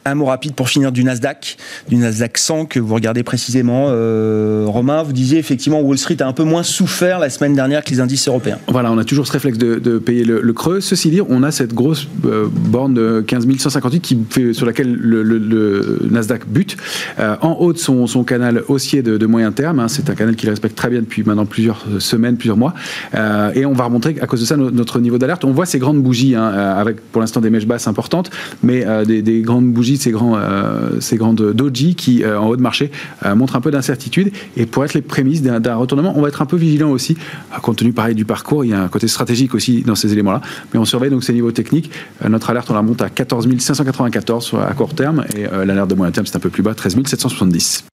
Un 0.08 0.16
mot 0.16 0.26
rapide 0.26 0.53
pour 0.53 0.70
finir 0.70 0.93
du 0.93 1.03
Nasdaq, 1.03 1.58
du 1.89 1.97
Nasdaq 1.97 2.38
100 2.38 2.68
que 2.68 2.80
vous 2.80 2.93
regardez 2.93 3.24
précisément. 3.24 3.88
Euh, 3.89 4.64
Romain, 4.66 5.03
vous 5.03 5.12
disiez 5.12 5.38
effectivement 5.38 5.82
Wall 5.82 5.97
Street 5.97 6.16
a 6.22 6.28
un 6.28 6.32
peu 6.32 6.45
moins 6.45 6.64
souffert 6.64 7.20
la 7.20 7.30
semaine 7.30 7.55
dernière 7.55 7.84
que 7.84 7.89
les 7.89 7.99
indices 7.99 8.26
européens. 8.30 8.58
Voilà, 8.70 8.89
on 8.89 8.97
a 8.97 9.03
toujours 9.03 9.28
ce 9.28 9.34
réflexe 9.34 9.58
de, 9.58 9.97
payer 9.97 10.24
le, 10.24 10.53
creux. 10.53 10.80
Ceci 10.80 11.10
dit, 11.10 11.20
on 11.28 11.43
a 11.43 11.51
cette 11.51 11.74
grosse 11.74 12.08
euh, 12.24 12.47
borne 12.49 12.93
de 12.93 13.22
15 13.28 13.47
158 13.58 13.99
qui 13.99 14.18
fait, 14.30 14.53
sur 14.53 14.66
laquelle 14.66 14.93
le, 14.93 15.99
Nasdaq 16.10 16.47
bute. 16.47 16.78
Euh, 17.20 17.36
en 17.41 17.58
haut 17.60 17.74
de 17.74 17.78
son, 17.78 18.08
canal 18.24 18.64
haussier 18.70 19.01
de, 19.01 19.26
moyen 19.26 19.51
terme, 19.51 19.82
hein, 19.82 19.89
c'est 19.89 20.10
un 20.10 20.16
canal 20.16 20.38
qu'il 20.38 20.49
respecte 20.49 20.78
très 20.78 20.89
bien 20.89 21.01
depuis 21.01 21.24
maintenant 21.24 21.45
plusieurs 21.45 21.86
semaines, 21.99 22.38
plusieurs 22.38 22.55
mois. 22.55 22.74
et 23.14 23.66
on 23.66 23.74
va 23.74 23.84
remontrer 23.84 24.16
à 24.22 24.26
cause 24.26 24.39
de 24.39 24.45
ça 24.45 24.55
notre 24.55 25.01
niveau 25.01 25.18
d'alerte. 25.18 25.43
On 25.43 25.51
voit 25.51 25.66
ces 25.66 25.80
grandes 25.80 26.01
bougies, 26.01 26.36
hein, 26.36 26.45
avec 26.45 27.01
pour 27.12 27.20
l'instant 27.20 27.41
des 27.41 27.49
mèches 27.49 27.68
basses 27.68 27.89
importantes, 27.89 28.30
mais 28.64 28.86
des 29.05 29.41
grandes 29.41 29.70
bougies 29.74 29.97
ces, 30.02 30.12
grands, 30.12 30.38
euh, 30.38 31.00
grandes 31.14 31.54
doji 31.54 31.95
qui, 31.95 32.24
euh, 32.24 32.39
en 32.39 32.48
haut 32.48 32.56
de 32.56 32.62
marché, 32.62 32.91
euh, 33.26 33.36
montrent 33.36 33.56
un 33.56 33.62
peu 33.62 33.72
d'incertitude. 33.72 34.32
Et 34.56 34.66
pour 34.66 34.84
être 34.86 34.93
les 34.93 35.02
prémices 35.02 35.41
d'un 35.41 35.76
retournement, 35.76 36.14
on 36.16 36.22
va 36.22 36.30
être 36.30 36.41
un 36.41 36.45
peu 36.45 36.58
vigilant 36.58 36.89
aussi, 36.89 37.18
compte 37.62 37.78
tenu 37.78 37.93
pareil 37.93 38.16
du 38.16 38.26
parcours. 38.26 38.66
Il 38.66 38.72
y 38.72 38.74
a 38.74 38.82
un 38.82 38.88
côté 38.88 39.08
stratégique 39.08 39.54
aussi 39.56 39.82
dans 39.82 39.95
ces 39.95 40.14
éléments-là. 40.14 40.41
Mais 40.74 40.80
on 40.80 40.86
surveille 40.86 41.12
donc 41.12 41.24
ces 41.24 41.34
niveaux 41.34 41.52
techniques. 41.52 41.91
notre 42.28 42.50
alerte, 42.50 42.70
on 42.70 42.74
la 42.74 42.82
monte 42.82 43.02
à 43.02 43.10
14 43.10 43.48
594 43.58 44.56
à 44.68 44.74
court 44.74 44.93
terme. 44.93 45.26
Et 45.36 45.45
l'alerte 45.66 45.89
de 45.89 45.95
moyen 45.95 46.12
terme, 46.12 46.26
c'est 46.26 46.36
un 46.36 46.39
peu 46.39 46.50
plus 46.50 46.64
bas, 46.64 46.74
13 46.74 46.95
770. 47.06 47.86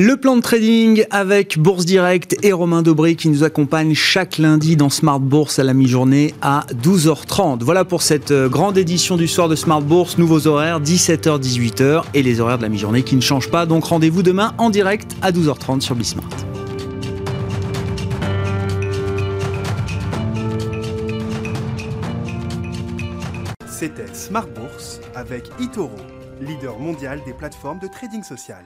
Le 0.00 0.16
plan 0.16 0.36
de 0.36 0.40
trading 0.42 1.04
avec 1.10 1.58
Bourse 1.58 1.84
Direct 1.84 2.36
et 2.44 2.52
Romain 2.52 2.82
Dobré 2.82 3.16
qui 3.16 3.28
nous 3.28 3.42
accompagne 3.42 3.94
chaque 3.94 4.38
lundi 4.38 4.76
dans 4.76 4.90
Smart 4.90 5.18
Bourse 5.18 5.58
à 5.58 5.64
la 5.64 5.74
mi-journée 5.74 6.34
à 6.40 6.66
12h30. 6.84 7.64
Voilà 7.64 7.84
pour 7.84 8.02
cette 8.02 8.30
euh, 8.30 8.48
grande 8.48 8.78
édition 8.78 9.16
du 9.16 9.26
soir 9.26 9.48
de 9.48 9.56
Smart 9.56 9.82
Bourse. 9.82 10.16
Nouveaux 10.16 10.46
horaires 10.46 10.80
17h, 10.80 11.40
18h 11.40 12.04
et 12.14 12.22
les 12.22 12.38
horaires 12.38 12.58
de 12.58 12.62
la 12.62 12.68
mi-journée 12.68 13.02
qui 13.02 13.16
ne 13.16 13.20
changent 13.20 13.50
pas. 13.50 13.66
Donc 13.66 13.86
rendez-vous 13.86 14.22
demain 14.22 14.54
en 14.58 14.70
direct 14.70 15.16
à 15.20 15.32
12h30 15.32 15.80
sur 15.80 15.96
Bismart. 15.96 16.28
C'était 23.66 24.14
Smart 24.14 24.46
Bourse 24.46 25.00
avec 25.16 25.46
Itoro, 25.58 25.90
leader 26.40 26.78
mondial 26.78 27.20
des 27.26 27.32
plateformes 27.32 27.80
de 27.80 27.88
trading 27.88 28.22
social. 28.22 28.64